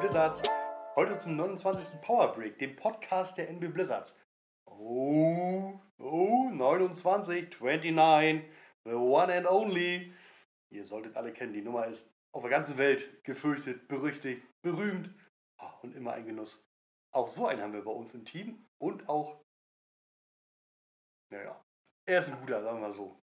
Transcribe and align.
Blizzards. 0.00 0.42
Heute 0.96 1.18
zum 1.18 1.36
29. 1.36 2.00
Power 2.00 2.32
Break, 2.32 2.58
dem 2.58 2.74
Podcast 2.74 3.36
der 3.36 3.50
NB 3.50 3.68
Blizzards. 3.74 4.18
Oh, 4.64 5.78
oh, 5.98 6.48
29, 6.50 7.50
29, 7.60 8.44
the 8.86 8.94
one 8.94 9.30
and 9.30 9.46
only. 9.46 10.10
Ihr 10.70 10.86
solltet 10.86 11.18
alle 11.18 11.34
kennen, 11.34 11.52
die 11.52 11.60
Nummer 11.60 11.86
ist 11.86 12.16
auf 12.32 12.40
der 12.40 12.50
ganzen 12.50 12.78
Welt 12.78 13.22
gefürchtet, 13.24 13.88
berüchtigt, 13.88 14.46
berühmt 14.62 15.10
Ah, 15.58 15.78
und 15.82 15.94
immer 15.94 16.14
ein 16.14 16.24
Genuss. 16.24 16.66
Auch 17.12 17.28
so 17.28 17.46
einen 17.46 17.60
haben 17.60 17.74
wir 17.74 17.84
bei 17.84 17.90
uns 17.90 18.14
im 18.14 18.24
Team 18.24 18.66
und 18.78 19.06
auch, 19.06 19.44
naja, 21.30 21.62
er 22.06 22.20
ist 22.20 22.30
ein 22.30 22.40
guter, 22.40 22.62
sagen 22.62 22.78
wir 22.78 22.88
mal 22.88 22.94
so. 22.94 23.20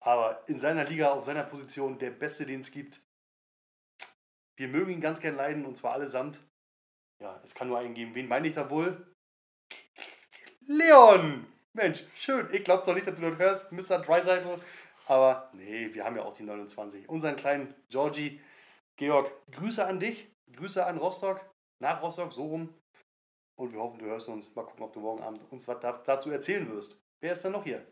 Aber 0.00 0.46
in 0.46 0.58
seiner 0.58 0.84
Liga, 0.84 1.12
auf 1.12 1.24
seiner 1.24 1.44
Position, 1.44 1.98
der 1.98 2.10
Beste, 2.10 2.44
den 2.44 2.60
es 2.60 2.70
gibt. 2.70 3.00
Wir 4.56 4.68
mögen 4.68 4.92
ihn 4.92 5.00
ganz 5.00 5.20
gern 5.20 5.36
leiden 5.36 5.64
und 5.66 5.76
zwar 5.76 5.92
allesamt. 5.94 6.40
Ja, 7.20 7.40
es 7.44 7.54
kann 7.54 7.68
nur 7.68 7.78
einen 7.78 7.94
geben. 7.94 8.14
Wen 8.14 8.28
meine 8.28 8.48
ich 8.48 8.54
da 8.54 8.68
wohl? 8.68 9.14
Leon! 10.66 11.46
Mensch, 11.74 12.04
schön. 12.16 12.48
Ich 12.52 12.64
glaube 12.64 12.82
doch 12.84 12.94
nicht, 12.94 13.06
dass 13.06 13.14
du 13.14 13.22
das 13.30 13.38
hörst, 13.38 13.72
Mr. 13.72 13.98
Dreisaitl. 14.00 14.60
Aber 15.06 15.50
nee, 15.54 15.92
wir 15.92 16.04
haben 16.04 16.16
ja 16.16 16.22
auch 16.22 16.34
die 16.34 16.42
29. 16.42 17.08
Unseren 17.08 17.36
kleinen 17.36 17.74
Georgie. 17.88 18.40
Georg, 18.96 19.32
Grüße 19.50 19.84
an 19.84 19.98
dich. 19.98 20.28
Grüße 20.52 20.84
an 20.84 20.98
Rostock. 20.98 21.40
Nach 21.80 22.02
Rostock, 22.02 22.32
so 22.32 22.46
rum. 22.46 22.74
Und 23.58 23.72
wir 23.72 23.80
hoffen, 23.80 23.98
du 23.98 24.06
hörst 24.06 24.28
uns. 24.28 24.54
Mal 24.54 24.64
gucken, 24.64 24.84
ob 24.84 24.92
du 24.92 25.00
morgen 25.00 25.22
Abend 25.22 25.50
uns 25.50 25.66
was 25.66 25.80
da- 25.80 26.02
dazu 26.04 26.30
erzählen 26.30 26.70
wirst. 26.70 27.00
Wer 27.20 27.32
ist 27.32 27.42
denn 27.44 27.52
noch 27.52 27.64
hier? 27.64 27.86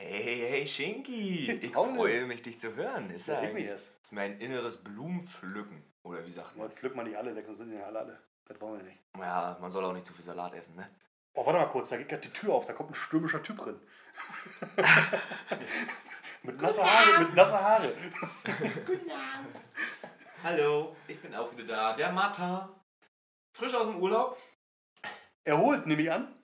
Hey, 0.00 0.46
hey, 0.48 0.64
Shinky! 0.66 1.58
Ich 1.62 1.72
freue 1.72 2.24
mich, 2.24 2.40
dich 2.42 2.60
zu 2.60 2.72
hören. 2.76 3.10
Ist 3.10 3.26
ja 3.26 3.42
Ja, 3.42 3.48
ein, 3.48 3.56
erst. 3.56 4.00
ist 4.00 4.12
mein 4.12 4.38
inneres 4.40 4.76
Blumenpflücken. 4.84 5.82
Oder 6.04 6.24
wie 6.24 6.30
sagt 6.30 6.54
Ja, 6.54 6.62
man? 6.62 6.70
pflück 6.70 6.94
mal 6.94 7.02
nicht 7.02 7.16
alle 7.16 7.34
weg, 7.34 7.44
sonst 7.46 7.58
sind 7.58 7.72
ja 7.72 7.84
alle 7.84 7.98
alle. 7.98 8.22
Das 8.46 8.60
wollen 8.60 8.76
wir 8.78 8.84
nicht. 8.84 9.00
Ja, 9.18 9.58
man 9.60 9.72
soll 9.72 9.84
auch 9.84 9.92
nicht 9.92 10.06
zu 10.06 10.12
viel 10.12 10.24
Salat 10.24 10.54
essen, 10.54 10.76
ne? 10.76 10.88
Oh, 11.34 11.44
warte 11.44 11.58
mal 11.58 11.66
kurz, 11.66 11.88
da 11.88 11.96
geht 11.96 12.08
gerade 12.08 12.22
die 12.22 12.32
Tür 12.32 12.54
auf, 12.54 12.64
da 12.64 12.74
kommt 12.74 12.90
ein 12.92 12.94
stürmischer 12.94 13.42
Typ 13.42 13.58
drin. 13.58 13.80
mit 16.44 16.60
nasser 16.62 16.84
Haare, 16.84 17.24
mit 17.24 17.34
nasser 17.34 17.60
Haare. 17.60 17.92
Guten 18.86 19.10
Abend. 19.10 19.60
Hallo, 20.44 20.96
ich 21.08 21.20
bin 21.20 21.34
auch 21.34 21.50
wieder 21.56 21.66
da. 21.66 21.96
Der 21.96 22.12
Martha. 22.12 22.68
Frisch 23.52 23.74
aus 23.74 23.86
dem 23.86 23.96
Urlaub. 24.00 24.38
Erholt, 25.42 25.86
nehme 25.86 26.02
ich 26.02 26.12
an. 26.12 26.37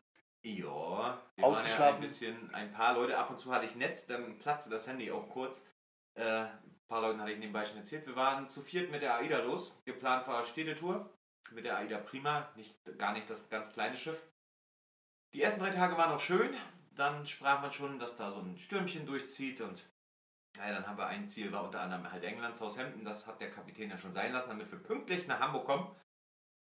Ja, 0.45 0.67
waren 0.67 1.19
ja 1.39 1.45
Ausgeschlafen. 1.45 1.95
ein 1.97 2.00
bisschen, 2.03 2.55
ein 2.55 2.70
paar 2.70 2.95
Leute, 2.95 3.17
ab 3.17 3.31
und 3.31 3.41
zu 3.41 3.53
hatte 3.53 3.64
ich 3.64 3.75
Netz, 3.77 4.06
dann 4.06 4.39
platzte 4.39 4.69
das 4.69 4.87
Handy 4.87 5.11
auch 5.11 5.28
kurz. 5.31 5.67
Äh, 6.14 6.42
ein 6.42 6.83
paar 6.87 7.00
Leuten 7.00 7.20
hatte 7.20 7.33
ich 7.33 7.39
nebenbei 7.39 7.64
schon 7.64 7.78
erzählt. 7.78 8.06
Wir 8.06 8.14
waren 8.14 8.48
zu 8.48 8.61
viert 8.61 8.91
mit 8.91 9.00
der 9.00 9.17
AIDA 9.17 9.39
los. 9.39 9.81
Geplant 9.87 10.28
war 10.28 10.45
Städtetour 10.45 11.11
mit 11.50 11.65
der 11.65 11.78
AIDA 11.78 11.98
Prima, 11.98 12.50
nicht, 12.56 12.75
gar 12.98 13.12
nicht 13.12 13.28
das 13.28 13.48
ganz 13.48 13.72
kleine 13.72 13.97
Schiff. 13.97 14.22
Die 15.33 15.42
ersten 15.42 15.62
drei 15.62 15.70
Tage 15.70 15.97
waren 15.97 16.11
noch 16.11 16.20
schön. 16.20 16.55
Dann 16.95 17.27
sprach 17.27 17.61
man 17.61 17.72
schon, 17.72 17.98
dass 17.98 18.17
da 18.17 18.31
so 18.31 18.41
ein 18.41 18.56
Stürmchen 18.56 19.06
durchzieht 19.06 19.61
und 19.61 19.84
naja, 20.56 20.75
dann 20.75 20.87
haben 20.87 20.98
wir 20.98 21.06
ein 21.06 21.27
Ziel, 21.27 21.50
war 21.50 21.65
unter 21.65 21.81
anderem 21.81 22.11
halt 22.12 22.22
England, 22.22 22.55
Southampton. 22.55 23.05
Das 23.05 23.27
hat 23.27 23.41
der 23.41 23.50
Kapitän 23.50 23.91
ja 23.91 23.98
schon 23.98 24.12
sein 24.12 24.33
lassen, 24.33 24.50
damit 24.50 24.70
wir 24.70 24.78
pünktlich 24.78 25.27
nach 25.27 25.41
Hamburg 25.41 25.67
kommen. 25.67 25.97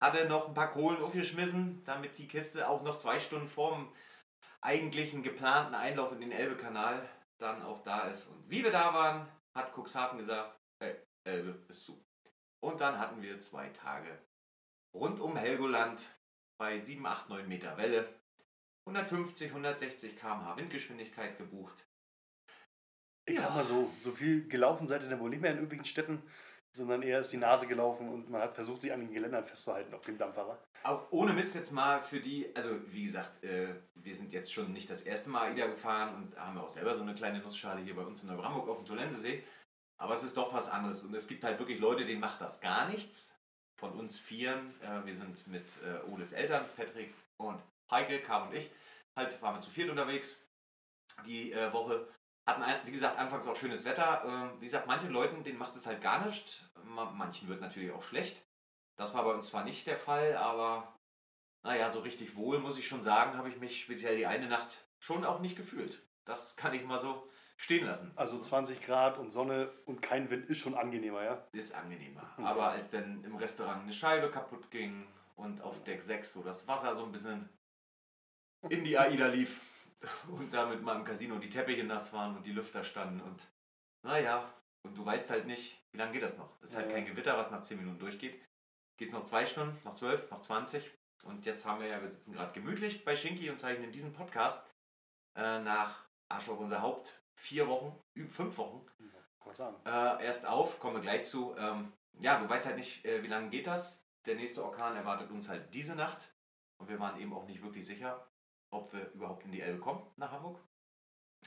Hatte 0.03 0.27
noch 0.27 0.49
ein 0.49 0.55
paar 0.55 0.71
Kohlen 0.71 1.03
aufgeschmissen, 1.03 1.83
damit 1.85 2.19
die 2.19 2.29
Kiste 2.29 2.69
auch 2.69 2.83
noch 2.83 2.99
zwei 2.99 3.19
Stunden 3.19 3.49
vorm 3.49 3.93
eigentlichen 4.61 5.23
geplanten 5.23 5.75
Einlauf 5.75 6.13
in 6.13 6.21
den 6.21 6.33
Elbekanal 6.33 7.09
dann 7.41 7.63
auch 7.63 7.83
da 7.83 8.09
ist. 8.09 8.27
Und 8.27 8.49
wie 8.51 8.63
wir 8.63 8.71
da 8.71 8.95
waren, 8.95 9.29
hat 9.57 9.73
Cuxhaven 9.77 10.19
gesagt, 10.19 10.57
hey, 10.83 10.97
Elbe 11.27 11.65
ist 11.69 11.85
zu. 11.85 12.05
Und 12.65 12.81
dann 12.81 12.99
hatten 12.99 13.23
wir 13.23 13.39
zwei 13.41 13.69
Tage 13.71 14.19
rund 14.95 15.21
um 15.21 15.37
Helgoland 15.37 16.01
bei 16.61 16.81
7, 16.81 17.06
8, 17.06 17.28
9 17.28 17.49
Meter 17.49 17.77
Welle. 17.77 18.09
150, 18.89 19.49
160 19.51 20.17
km/h 20.17 20.56
Windgeschwindigkeit 20.56 21.37
gebucht. 21.37 21.84
Ich 23.28 23.37
Ja. 23.37 23.43
sag 23.43 23.55
mal 23.55 23.65
so, 23.65 23.93
so 23.99 24.12
viel 24.12 24.49
gelaufen 24.49 24.87
seid 24.87 25.03
ihr 25.03 25.11
dann 25.11 25.21
wohl 25.21 25.28
nicht 25.31 25.43
mehr 25.43 25.51
in 25.51 25.59
irgendwelchen 25.59 25.84
Städten, 25.84 26.22
sondern 26.78 27.03
eher 27.03 27.21
ist 27.21 27.33
die 27.33 27.37
Nase 27.37 27.66
gelaufen 27.66 28.09
und 28.09 28.31
man 28.31 28.41
hat 28.41 28.55
versucht, 28.55 28.81
sich 28.81 28.93
an 28.93 29.00
den 29.00 29.12
Geländern 29.12 29.44
festzuhalten 29.44 29.93
auf 29.94 30.00
dem 30.00 30.16
Dampfer. 30.16 30.59
Auch 30.83 31.06
ohne 31.11 31.33
Mist 31.33 31.55
jetzt 31.55 31.72
mal 31.72 32.00
für 32.00 32.21
die, 32.21 32.55
also 32.56 32.71
wie 32.87 33.05
gesagt, 33.05 33.44
äh, 33.44 33.75
wir 33.94 34.15
sind 34.15 34.33
jetzt 34.33 34.53
schon 34.53 34.72
nicht 34.72 34.89
das 34.89 35.03
erste 35.03 35.31
Mal 35.31 35.50
AIDA 35.50 35.66
gefahren 35.66 36.15
und 36.15 36.39
haben 36.39 36.59
auch 36.59 36.69
selber 36.69 36.94
so 36.94 37.03
eine 37.03 37.15
kleine 37.15 37.41
Nussschale 37.41 37.83
hier 37.83 37.94
bei 37.94 38.03
uns 38.03 38.22
in 38.22 38.28
Neubrandenburg 38.28 38.71
auf 38.71 38.77
dem 38.78 38.87
Tolensesee. 38.87 39.44
Aber 40.00 40.15
es 40.15 40.22
ist 40.22 40.37
doch 40.37 40.55
was 40.55 40.71
anderes 40.71 41.03
und 41.03 41.15
es 41.15 41.27
gibt 41.27 41.44
halt 41.44 41.59
wirklich 41.59 41.81
Leute, 41.81 42.05
denen 42.05 42.21
macht 42.21 42.41
das 42.41 42.61
gar 42.61 42.89
nichts. 42.89 43.34
Von 43.77 43.93
uns 43.93 44.19
Vieren, 44.19 44.75
äh, 44.81 45.05
wir 45.05 45.15
sind 45.15 45.47
mit 45.47 45.66
äh, 45.84 46.10
Oles 46.10 46.33
Eltern, 46.33 46.65
Patrick 46.77 47.12
und 47.37 47.60
Heike, 47.91 48.21
Karl 48.21 48.49
und 48.49 48.55
ich, 48.55 48.71
halt 49.16 49.41
waren 49.43 49.56
wir 49.56 49.60
zu 49.60 49.71
viert 49.71 49.91
unterwegs 49.91 50.37
die 51.27 51.53
äh, 51.53 51.72
Woche. 51.72 52.09
Hatten, 52.47 52.65
wie 52.87 52.93
gesagt, 52.93 53.19
anfangs 53.19 53.47
auch 53.47 53.56
schönes 53.56 53.84
Wetter. 53.84 54.22
Ähm, 54.25 54.53
wie 54.60 54.65
gesagt, 54.65 54.87
manchen 54.87 55.10
Leuten, 55.10 55.45
denen 55.45 55.59
macht 55.59 55.77
es 55.77 55.87
halt 55.87 56.00
gar 56.00 56.25
nichts. 56.25 56.65
Ma- 56.88 57.10
Manchen 57.10 57.49
wird 57.49 57.60
natürlich 57.60 57.91
auch 57.93 58.03
schlecht. 58.03 58.43
Das 58.97 59.15
war 59.15 59.25
bei 59.25 59.32
uns 59.32 59.49
zwar 59.49 59.65
nicht 59.65 59.87
der 59.87 59.97
Fall, 59.97 60.37
aber 60.37 60.93
naja, 61.65 61.91
so 61.91 62.00
richtig 62.00 62.37
wohl, 62.37 62.59
muss 62.59 62.78
ich 62.78 62.88
schon 62.88 63.03
sagen, 63.03 63.37
habe 63.37 63.49
ich 63.49 63.59
mich 63.59 63.81
speziell 63.81 64.16
die 64.16 64.26
eine 64.26 64.49
Nacht 64.49 64.87
schon 64.98 65.25
auch 65.25 65.41
nicht 65.41 65.56
gefühlt. 65.56 66.03
Das 66.25 66.56
kann 66.56 66.75
ich 66.75 66.84
mal 66.84 66.98
so 66.98 67.28
stehen 67.56 67.87
lassen. 67.87 68.12
Also 68.16 68.38
20 68.41 68.82
Grad 68.82 69.19
und 69.19 69.31
Sonne 69.32 69.71
und 69.87 70.03
kein 70.03 70.31
Wind 70.31 70.47
ist 70.47 70.59
schon 70.59 70.75
angenehmer, 70.75 71.22
ja? 71.25 71.48
Ist 71.53 71.75
angenehmer. 71.75 72.34
Mhm. 72.37 72.44
Aber 72.44 72.71
als 72.71 72.91
dann 72.91 73.25
im 73.25 73.37
Restaurant 73.37 73.82
eine 73.82 73.93
Scheibe 73.93 74.31
kaputt 74.31 74.71
ging 74.71 75.06
und 75.37 75.62
auf 75.62 75.82
Deck 75.84 76.03
6 76.03 76.32
so 76.32 76.43
das 76.43 76.66
Wasser 76.69 76.94
so 76.94 77.04
ein 77.04 77.12
bisschen 77.12 77.48
in 78.69 78.84
die 78.84 78.98
AIDA 78.98 79.28
lief 79.28 79.60
und 80.28 80.53
damit 80.53 80.82
mal 80.82 80.97
im 80.97 81.04
Casino 81.04 81.38
die 81.38 81.50
Teppiche 81.50 81.84
nass 81.84 82.12
waren 82.12 82.37
und 82.37 82.44
die 82.47 82.53
Lüfter 82.53 82.84
standen 82.84 83.21
und 83.21 83.47
naja, 84.03 84.53
und 84.84 84.94
du 84.97 85.05
weißt 85.05 85.31
halt 85.31 85.47
nicht, 85.47 85.83
wie 85.93 85.99
lange 85.99 86.12
geht 86.12 86.22
das 86.22 86.39
noch. 86.39 86.50
Es 86.62 86.71
ist 86.71 86.77
halt 86.77 86.89
Ja. 86.89 86.94
kein 86.97 87.06
Gewitter, 87.06 87.37
was 87.37 87.50
nach 87.50 87.61
10 87.62 87.78
Minuten 87.78 87.99
durchgeht. 87.99 88.43
Geht 88.97 89.09
es 89.09 89.15
noch 89.15 89.25
zwei 89.25 89.47
Stunden, 89.47 89.78
noch 89.84 89.94
12, 89.94 90.31
noch 90.31 90.41
20 90.41 90.91
und 91.25 91.44
jetzt 91.47 91.65
haben 91.66 91.81
wir 91.81 91.89
ja, 91.89 92.00
wir 92.00 92.09
sitzen 92.09 92.33
gerade 92.33 92.53
gemütlich 92.53 93.05
bei 93.05 93.15
Shinky 93.16 93.49
und 93.50 93.59
zeichnen 93.59 93.93
diesen 93.93 94.12
Podcast 94.12 94.66
äh, 95.37 95.61
nach 95.61 96.05
Arsch 96.28 96.49
auf 96.49 96.59
unser 96.59 96.83
Haupt 96.83 97.21
vier 97.34 97.69
Wochen, 97.69 97.99
fünf 98.28 98.59
Wochen 98.59 98.84
sagen. 99.53 99.77
äh, 99.87 100.25
erst 100.25 100.47
auf, 100.47 100.78
kommen 100.78 100.97
wir 100.97 101.00
gleich 101.03 101.25
zu. 101.25 101.56
Ähm, 101.56 101.93
ja, 102.21 102.39
du 102.39 102.49
weißt 102.49 102.66
halt 102.66 102.77
nicht, 102.77 103.05
äh, 103.05 103.22
wie 103.22 103.28
lange 103.28 103.49
geht 103.49 103.66
das. 103.66 104.05
Der 104.27 104.34
nächste 104.34 104.62
Orkan 104.65 104.95
erwartet 104.97 105.31
uns 105.31 105.49
halt 105.49 105.72
diese 105.72 105.95
Nacht. 105.95 106.34
Und 106.78 106.89
wir 106.89 106.99
waren 107.00 107.19
eben 107.19 107.33
auch 107.33 107.47
nicht 107.47 107.62
wirklich 107.62 107.87
sicher, 107.87 108.28
ob 108.71 108.93
wir 108.93 109.10
überhaupt 109.12 109.45
in 109.45 109.53
die 109.53 109.60
Elbe 109.62 109.78
kommen 109.81 110.06
nach 110.16 110.33
Hamburg. 110.33 110.60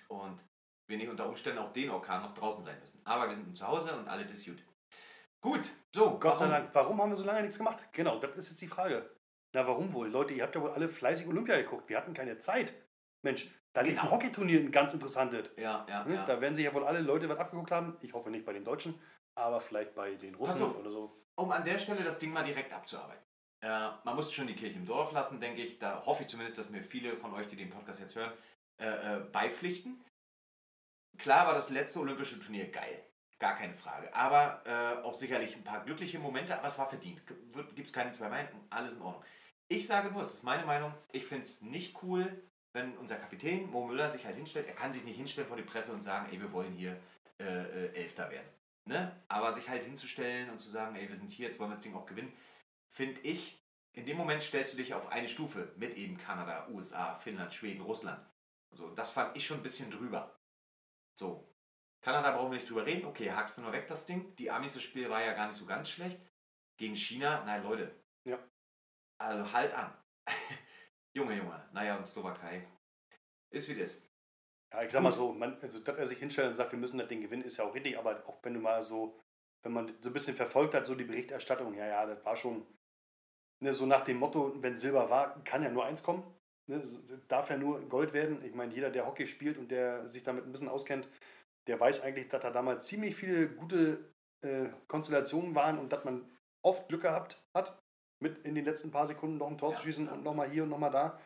Und 0.08 0.44
wir 0.92 0.98
nicht 0.98 1.10
unter 1.10 1.28
Umständen 1.28 1.58
auch 1.60 1.74
den 1.74 1.90
Orkan 1.90 2.22
noch 2.22 2.36
draußen 2.36 2.64
sein 2.64 2.80
müssen. 2.80 3.02
Aber 3.06 3.26
wir 3.28 3.34
sind 3.34 3.48
nun 3.48 3.56
zu 3.56 3.66
Hause 3.68 3.96
und 3.96 4.08
alle 4.08 4.24
ist 4.26 4.46
gut. 4.46 4.64
Gut, 5.44 5.70
so. 5.96 6.20
Gott 6.20 6.38
sei 6.38 6.46
warum- 6.50 6.62
Dank, 6.64 6.76
warum 6.76 7.02
haben 7.02 7.10
wir 7.10 7.16
so 7.16 7.26
lange 7.26 7.42
nichts 7.42 7.58
gemacht? 7.58 7.84
Genau, 7.94 8.20
das 8.20 8.32
ist 8.36 8.50
jetzt 8.50 8.62
die 8.62 8.68
Frage. 8.68 9.10
Na, 9.54 9.66
warum 9.68 9.92
wohl? 9.94 10.08
Leute, 10.08 10.34
ihr 10.36 10.44
habt 10.44 10.54
ja 10.56 10.62
wohl 10.62 10.70
alle 10.72 10.88
fleißig 10.88 11.28
Olympia 11.28 11.58
geguckt. 11.58 11.90
Wir 11.90 11.98
hatten 11.98 12.14
keine 12.14 12.38
Zeit. 12.38 12.74
Mensch, 13.24 13.50
da 13.74 13.82
lief 13.82 13.98
ein 13.98 14.02
Genau. 14.06 14.12
Hockeyturnier, 14.12 14.60
ein 14.60 14.72
ganz 14.72 14.94
interessantes. 14.94 15.50
Ja, 15.58 15.86
ja, 15.90 16.04
Ne? 16.06 16.16
ja. 16.16 16.26
Da 16.26 16.40
werden 16.42 16.56
sich 16.56 16.66
ja 16.66 16.74
wohl 16.74 16.84
alle 16.84 17.02
Leute 17.02 17.28
was 17.28 17.38
abgeguckt 17.40 17.72
haben. 17.72 17.98
Ich 18.02 18.14
hoffe 18.14 18.30
nicht 18.30 18.46
bei 18.46 18.54
den 18.54 18.64
Deutschen, 18.64 19.00
aber 19.36 19.60
vielleicht 19.62 19.96
bei 19.96 20.14
den 20.16 20.36
Russen 20.36 20.64
auf. 20.64 20.78
oder 20.78 20.92
so. 20.92 21.18
um 21.36 21.52
an 21.52 21.66
der 21.66 21.80
Stelle 21.80 22.04
das 22.04 22.20
Ding 22.20 22.32
mal 22.32 22.44
direkt 22.44 22.72
abzuarbeiten. 22.72 23.24
Äh, 23.64 23.90
man 24.04 24.16
muss 24.16 24.32
schon 24.32 24.48
die 24.48 24.56
Kirche 24.56 24.78
im 24.78 24.86
Dorf 24.86 25.12
lassen, 25.12 25.40
denke 25.40 25.62
ich. 25.64 25.80
Da 25.80 26.04
hoffe 26.06 26.24
ich 26.24 26.30
zumindest, 26.30 26.58
dass 26.60 26.70
mir 26.70 26.84
viele 26.84 27.16
von 27.18 27.34
euch, 27.34 27.48
die 27.48 27.56
den 27.56 27.70
Podcast 27.70 28.00
jetzt 28.00 28.16
hören, 28.16 28.32
äh, 28.80 29.18
äh, 29.18 29.20
beipflichten. 29.32 30.04
Klar 31.18 31.48
war 31.48 31.54
das 31.54 31.70
letzte 31.70 32.00
olympische 32.00 32.40
Turnier 32.40 32.70
geil. 32.70 33.06
Gar 33.40 33.56
keine 33.56 33.74
Frage. 33.74 34.14
Aber 34.16 34.62
äh, 34.66 35.04
auch 35.04 35.14
sicherlich 35.14 35.56
ein 35.56 35.64
paar 35.64 35.84
glückliche 35.84 36.20
Momente, 36.20 36.58
aber 36.58 36.68
es 36.68 36.78
war 36.78 36.88
verdient. 36.88 37.22
Gibt 37.76 37.88
es 37.88 37.94
keine 37.94 38.12
zwei 38.12 38.30
Meinungen, 38.30 38.66
alles 38.70 38.94
in 38.94 39.02
Ordnung. 39.02 39.24
Ich 39.68 39.88
sage 39.88 40.12
nur, 40.12 40.22
es 40.22 40.36
ist 40.36 40.44
meine 40.44 40.66
Meinung, 40.66 40.94
ich 41.12 41.26
finde 41.26 41.44
es 41.44 41.62
nicht 41.62 42.04
cool, 42.04 42.44
wenn 42.74 42.98
unser 42.98 43.16
Kapitän 43.16 43.70
Mo 43.70 43.88
Müller 43.88 44.10
sich 44.10 44.26
halt 44.26 44.36
hinstellt. 44.36 44.68
Er 44.68 44.76
kann 44.76 44.94
sich 44.94 45.04
nicht 45.04 45.18
hinstellen 45.18 45.48
vor 45.48 45.58
die 45.58 45.64
Presse 45.64 45.92
und 45.92 46.02
sagen, 46.02 46.28
ey, 46.32 46.40
wir 46.40 46.52
wollen 46.52 46.74
hier 46.74 46.98
äh, 47.40 47.46
äh, 47.86 47.96
Elfter 47.96 48.30
werden. 48.30 48.48
Ne? 48.86 49.12
Aber 49.28 49.54
sich 49.54 49.68
halt 49.70 49.84
hinzustellen 49.84 50.50
und 50.50 50.60
zu 50.60 50.70
sagen, 50.70 50.96
ey, 50.96 51.08
wir 51.10 51.16
sind 51.16 51.32
hier, 51.32 51.46
jetzt 51.46 51.60
wollen 51.60 51.72
wir 51.72 51.76
das 51.76 51.84
Ding 51.84 51.96
auch 51.96 52.06
gewinnen, 52.06 52.34
finde 52.90 53.22
ich, 53.22 53.62
in 53.94 54.06
dem 54.06 54.18
Moment 54.18 54.44
stellst 54.44 54.74
du 54.74 54.78
dich 54.78 54.94
auf 54.94 55.10
eine 55.10 55.28
Stufe 55.28 55.74
mit 55.78 55.96
eben 55.96 56.18
Kanada, 56.18 56.68
USA, 56.70 57.16
Finnland, 57.16 57.54
Schweden, 57.54 57.82
Russland. 57.82 58.24
So, 58.72 58.90
das 58.90 59.12
fand 59.12 59.36
ich 59.36 59.46
schon 59.46 59.58
ein 59.58 59.64
bisschen 59.64 59.92
drüber. 59.92 60.34
So, 61.18 61.54
Kanada 62.02 62.32
brauchen 62.32 62.52
wir 62.52 62.58
nicht 62.58 62.70
drüber 62.70 62.86
reden. 62.86 63.06
Okay, 63.06 63.32
hakst 63.32 63.58
du 63.58 63.62
nur 63.62 63.72
weg 63.72 63.88
das 63.88 64.06
Ding. 64.06 64.36
Die 64.36 64.50
Amis, 64.50 64.74
das 64.74 64.84
Spiel 64.84 65.10
war 65.10 65.24
ja 65.24 65.34
gar 65.34 65.48
nicht 65.48 65.58
so 65.58 65.66
ganz 65.66 65.90
schlecht. 65.90 66.20
Gegen 66.78 66.96
China, 66.96 67.44
nein, 67.46 67.64
Leute. 67.64 67.96
Ja. 68.26 68.40
Also 69.20 69.52
halt 69.52 69.74
an. 69.74 69.94
Junge, 71.14 71.36
Junge. 71.36 71.70
Naja, 71.74 71.98
und 71.98 72.08
Slowakei. 72.08 72.68
Ist 73.52 73.70
wie 73.70 73.76
das. 73.76 74.02
Ja, 74.74 74.82
ich 74.82 74.92
sag 74.92 75.04
mal 75.04 75.12
so, 75.12 75.34
man, 75.34 75.60
also, 75.62 75.80
dass 75.80 75.98
er 75.98 76.08
sich 76.08 76.20
hinstellt 76.20 76.48
und 76.48 76.56
sagt, 76.56 76.72
wir 76.72 76.80
müssen 76.80 76.98
das 76.98 77.10
Ding 77.10 77.22
gewinnen, 77.22 77.44
ist 77.44 77.58
ja 77.58 77.66
auch 77.66 77.76
richtig, 77.76 78.00
aber 78.00 78.26
auch 78.28 78.44
wenn 78.44 78.54
du 78.54 78.62
mal 78.62 78.84
so, 78.84 79.20
wenn 79.64 79.74
man 79.74 79.88
so 80.02 80.10
ein 80.10 80.14
bisschen 80.14 80.36
verfolgt 80.36 80.74
hat, 80.74 80.86
so 80.86 80.96
die 80.96 81.04
Berichterstattung, 81.04 81.74
ja, 81.74 81.86
ja, 81.86 82.06
das 82.06 82.24
war 82.24 82.38
schon, 82.38 82.66
Ne, 83.62 83.74
so 83.74 83.86
nach 83.86 84.02
dem 84.02 84.18
Motto, 84.18 84.54
wenn 84.64 84.76
Silber 84.76 85.10
war, 85.12 85.44
kann 85.44 85.62
ja 85.62 85.70
nur 85.70 85.86
eins 85.86 86.02
kommen. 86.02 86.24
Ne, 86.72 86.82
darf 87.28 87.50
ja 87.50 87.58
nur 87.58 87.82
Gold 87.90 88.14
werden. 88.14 88.42
Ich 88.46 88.56
meine, 88.56 88.74
jeder, 88.74 88.90
der 88.90 89.06
Hockey 89.06 89.28
spielt 89.28 89.58
und 89.58 89.70
der 89.72 90.08
sich 90.08 90.24
damit 90.24 90.46
ein 90.46 90.52
bisschen 90.54 90.70
auskennt, 90.70 91.10
der 91.68 91.78
weiß 91.78 92.02
eigentlich, 92.02 92.30
dass 92.30 92.42
da 92.42 92.50
damals 92.50 92.86
ziemlich 92.86 93.14
viele 93.14 93.50
gute 93.50 94.10
äh, 94.42 94.70
Konstellationen 94.88 95.54
waren 95.54 95.78
und 95.78 95.92
dass 95.92 96.06
man 96.06 96.26
oft 96.66 96.88
Glück 96.88 97.02
gehabt 97.02 97.44
hat, 97.54 97.78
mit 98.24 98.46
in 98.46 98.56
den 98.56 98.64
letzten 98.64 98.90
paar 98.90 99.06
Sekunden 99.06 99.38
noch 99.38 99.48
ein 99.48 99.58
Tor 99.58 99.72
Ja, 99.72 99.76
zu 99.76 99.84
schießen 99.84 100.06
ja. 100.06 100.14
und 100.14 100.24
nochmal 100.24 100.50
hier 100.50 100.64
und 100.64 100.70
nochmal 100.70 100.92
da. 100.92 101.20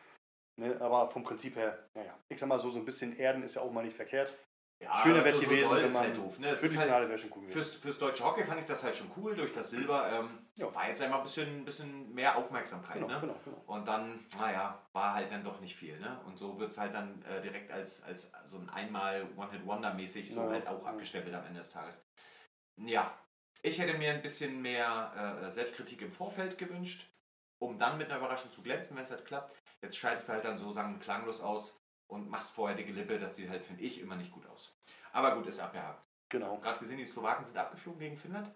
Ne, 0.58 0.80
aber 0.80 1.10
vom 1.10 1.22
Prinzip 1.22 1.54
her, 1.54 1.86
naja, 1.94 2.18
ich 2.28 2.40
sag 2.40 2.48
mal 2.48 2.58
so, 2.58 2.70
so 2.70 2.80
ein 2.80 2.84
bisschen 2.84 3.16
Erden 3.16 3.44
ist 3.44 3.54
ja 3.54 3.62
auch 3.62 3.70
mal 3.70 3.84
nicht 3.84 3.96
verkehrt. 3.96 4.36
Ja, 4.78 4.94
Schöner 4.98 5.24
Wett 5.24 5.34
so, 5.34 5.40
gewesen, 5.40 5.64
so 5.64 5.74
doll 5.74 5.84
wenn 5.84 5.92
man 5.92 6.02
halt 6.02 6.16
doof. 6.18 6.38
Ne? 6.38 6.46
Ist 6.48 6.62
halt, 6.62 6.70
Viertelfinale 6.70 7.08
wäre 7.08 7.18
schon 7.18 7.30
cool 7.34 7.42
gewesen. 7.46 7.52
fürs, 7.52 7.74
fürs 7.76 7.98
deutsche 7.98 8.24
Hockey 8.24 8.44
fand 8.44 8.60
ich 8.60 8.66
das 8.66 8.84
halt 8.84 8.94
schon 8.94 9.10
cool 9.16 9.34
durch 9.34 9.52
das 9.52 9.70
Silber. 9.70 10.10
Ähm, 10.12 10.46
Ja. 10.56 10.74
War 10.74 10.88
jetzt 10.88 11.00
einmal 11.00 11.20
ein 11.20 11.24
bisschen, 11.24 11.64
bisschen 11.64 12.12
mehr 12.12 12.36
Aufmerksamkeit. 12.36 12.94
Genau, 12.96 13.06
ne? 13.08 13.18
genau, 13.20 13.36
genau. 13.42 13.62
Und 13.66 13.88
dann, 13.88 14.26
naja, 14.38 14.86
war 14.92 15.14
halt 15.14 15.32
dann 15.32 15.42
doch 15.42 15.60
nicht 15.60 15.76
viel. 15.76 15.98
Ne? 15.98 16.20
Und 16.26 16.36
so 16.36 16.58
wird 16.58 16.72
es 16.72 16.78
halt 16.78 16.94
dann 16.94 17.22
äh, 17.22 17.40
direkt 17.40 17.70
als, 17.70 18.02
als 18.02 18.30
so 18.44 18.58
ein 18.58 18.68
einmal 18.68 19.26
One-Hit-Wonder-mäßig 19.36 20.30
so 20.32 20.42
Ja, 20.42 20.50
halt 20.50 20.66
auch 20.68 20.84
abgestempelt 20.84 21.34
am 21.34 21.46
Ende 21.46 21.60
des 21.60 21.70
Tages. 21.70 21.98
Ja, 22.76 23.18
ich 23.62 23.78
hätte 23.78 23.96
mir 23.96 24.12
ein 24.12 24.22
bisschen 24.22 24.60
mehr 24.60 25.40
äh, 25.42 25.50
Selbstkritik 25.50 26.02
im 26.02 26.12
Vorfeld 26.12 26.58
gewünscht, 26.58 27.10
um 27.58 27.78
dann 27.78 27.96
mit 27.96 28.10
einer 28.10 28.18
Überraschung 28.18 28.52
zu 28.52 28.62
glänzen, 28.62 28.94
wenn 28.96 29.04
es 29.04 29.10
halt 29.10 29.24
klappt. 29.24 29.56
Jetzt 29.80 29.96
scheidest 29.96 30.28
du 30.28 30.34
halt 30.34 30.44
dann 30.44 30.58
so 30.58 30.68
und 30.68 31.00
klanglos 31.00 31.40
aus 31.40 31.80
und 32.08 32.28
machst 32.30 32.50
vorher 32.52 32.76
die 32.76 32.84
Gelippe. 32.84 33.18
Das 33.18 33.36
sieht 33.36 33.48
halt, 33.48 33.64
finde 33.64 33.82
ich, 33.82 34.00
immer 34.00 34.16
nicht 34.16 34.32
gut 34.32 34.46
aus. 34.46 34.76
Aber 35.12 35.34
gut, 35.34 35.46
ist 35.46 35.60
abgehakt. 35.60 36.02
Genau, 36.28 36.58
Gerade 36.58 36.78
gesehen, 36.78 36.98
die 36.98 37.06
Slowaken 37.06 37.44
sind 37.44 37.56
abgeflogen 37.56 38.00
gegen 38.00 38.16
Finnland. 38.16 38.50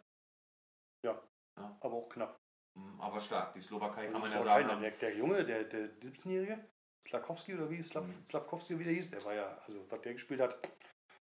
aber 1.83 1.95
auch 1.95 2.09
knapp. 2.09 2.37
Hm, 2.79 3.01
Aber 3.01 3.19
stark. 3.21 3.53
Die 3.55 3.61
Slowakei 3.61 4.07
kann 4.07 4.15
Und 4.15 4.21
man 4.23 4.31
ja 4.33 4.43
sagen. 4.43 4.69
haben- 4.69 4.81
der, 4.81 4.91
der 4.93 5.17
Junge, 5.17 5.45
der, 5.45 5.65
der 5.65 5.89
17-Jährige, 6.01 6.65
Slakowski 7.07 7.55
oder 7.55 7.69
wie 7.71 7.83
Slav, 7.83 8.07
Mhm. 8.07 8.27
Slavkowski 8.27 8.79
wie 8.79 8.85
der 8.85 8.93
hieß, 8.93 9.11
der 9.11 9.25
war 9.25 9.35
ja, 9.35 9.47
also 9.67 9.85
was 9.91 10.01
der 10.03 10.13
gespielt 10.13 10.41
hat, 10.41 10.57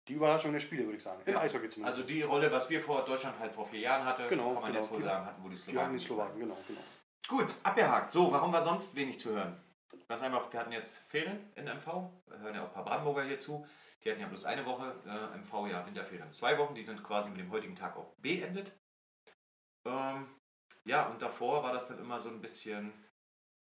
die 0.07 0.13
Überraschung 0.13 0.53
der 0.53 0.59
Spiele, 0.61 0.83
würde 0.85 0.97
ich 0.97 1.03
sagen. 1.03 1.21
Im 1.25 1.33
Ja. 1.33 1.41
Eishockey 1.41 1.69
zumindest. 1.69 1.99
Also 1.99 2.13
die 2.13 2.21
Rolle, 2.21 2.51
was 2.51 2.69
wir 2.69 2.79
vor 2.81 3.03
Deutschland 3.03 3.37
halt 3.39 3.51
vor 3.53 3.65
vier 3.65 3.79
Jahren 3.81 4.05
hatte, 4.05 4.27
Genau, 4.27 4.53
kann 4.53 4.61
man 4.61 4.65
genau. 4.71 4.79
jetzt 4.83 4.91
wohl 4.91 4.99
Die- 4.99 5.03
sagen, 5.05 5.25
hatten 5.25 5.43
wohl 5.43 5.49
die 5.49 5.55
die 5.55 5.61
Slowaken. 5.61 5.81
haben 5.83 5.89
die 5.89 5.93
nicht. 5.95 6.05
Slowaken, 6.07 6.39
genau, 6.39 6.57
genau. 6.67 6.81
Gut, 7.27 7.53
abgehakt. 7.63 8.11
So, 8.11 8.31
warum 8.31 8.53
war 8.53 8.61
sonst 8.61 8.95
wenig 8.95 9.19
zu 9.19 9.31
hören? 9.31 9.59
Ganz 10.07 10.21
einfach, 10.21 10.51
wir 10.51 10.59
hatten 10.59 10.71
jetzt 10.71 10.97
Ferien 11.09 11.39
in 11.55 11.65
MV. 11.65 11.85
Wir 12.27 12.39
hören 12.39 12.55
ja 12.55 12.63
auch 12.63 12.67
ein 12.67 12.73
paar 12.73 12.85
Brandenburger 12.85 13.23
hier 13.23 13.39
zu. 13.39 13.65
Die 14.03 14.11
hatten 14.11 14.21
ja 14.21 14.27
bloß 14.27 14.45
eine 14.45 14.65
Woche, 14.65 14.93
äh, 15.05 15.37
MV 15.37 15.67
ja 15.67 15.85
Winterferien 15.85 16.31
zwei 16.31 16.57
Wochen. 16.57 16.75
Die 16.75 16.83
sind 16.83 17.03
quasi 17.03 17.29
mit 17.29 17.39
dem 17.39 17.51
heutigen 17.51 17.75
Tag 17.75 17.97
auch 17.97 18.13
beendet. 18.17 18.71
Ähm, 19.85 20.27
ja, 20.85 21.07
und 21.07 21.21
davor 21.21 21.63
war 21.63 21.73
das 21.73 21.87
dann 21.87 21.99
immer 21.99 22.19
so 22.19 22.29
ein 22.29 22.41
bisschen, 22.41 22.93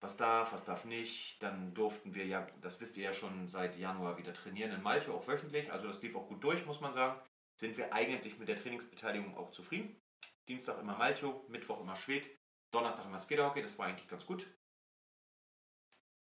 was 0.00 0.16
darf, 0.16 0.52
was 0.52 0.64
darf 0.64 0.84
nicht. 0.84 1.42
Dann 1.42 1.74
durften 1.74 2.14
wir 2.14 2.26
ja, 2.26 2.46
das 2.60 2.80
wisst 2.80 2.96
ihr 2.96 3.04
ja 3.04 3.12
schon 3.12 3.46
seit 3.46 3.76
Januar 3.76 4.16
wieder 4.16 4.32
trainieren 4.32 4.72
in 4.72 4.82
Malchow, 4.82 5.14
auch 5.14 5.28
wöchentlich. 5.28 5.70
Also 5.70 5.88
das 5.88 6.02
lief 6.02 6.16
auch 6.16 6.28
gut 6.28 6.42
durch, 6.42 6.64
muss 6.66 6.80
man 6.80 6.92
sagen. 6.92 7.20
Sind 7.54 7.76
wir 7.76 7.92
eigentlich 7.92 8.38
mit 8.38 8.48
der 8.48 8.56
Trainingsbeteiligung 8.56 9.36
auch 9.36 9.50
zufrieden. 9.50 10.00
Dienstag 10.48 10.80
immer 10.80 10.96
Malchow, 10.96 11.46
Mittwoch 11.48 11.80
immer 11.80 11.96
Schwed, 11.96 12.26
Donnerstag 12.72 13.04
immer 13.04 13.18
Skaterhockey, 13.18 13.62
das 13.62 13.78
war 13.78 13.86
eigentlich 13.86 14.08
ganz 14.08 14.26
gut. 14.26 14.46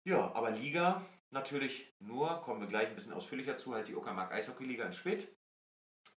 Ja, 0.04 0.34
aber 0.34 0.52
Liga 0.52 1.06
natürlich 1.30 1.94
nur, 2.00 2.42
kommen 2.42 2.62
wir 2.62 2.68
gleich 2.68 2.88
ein 2.90 2.96
bisschen 2.96 3.14
ausführlicher 3.14 3.58
zu, 3.58 3.74
halt 3.74 3.88
die 3.88 3.96
Uckermark 3.96 4.32
Eishockey-Liga 4.32 4.86
in 4.86 4.94
Schwedt. 4.94 5.28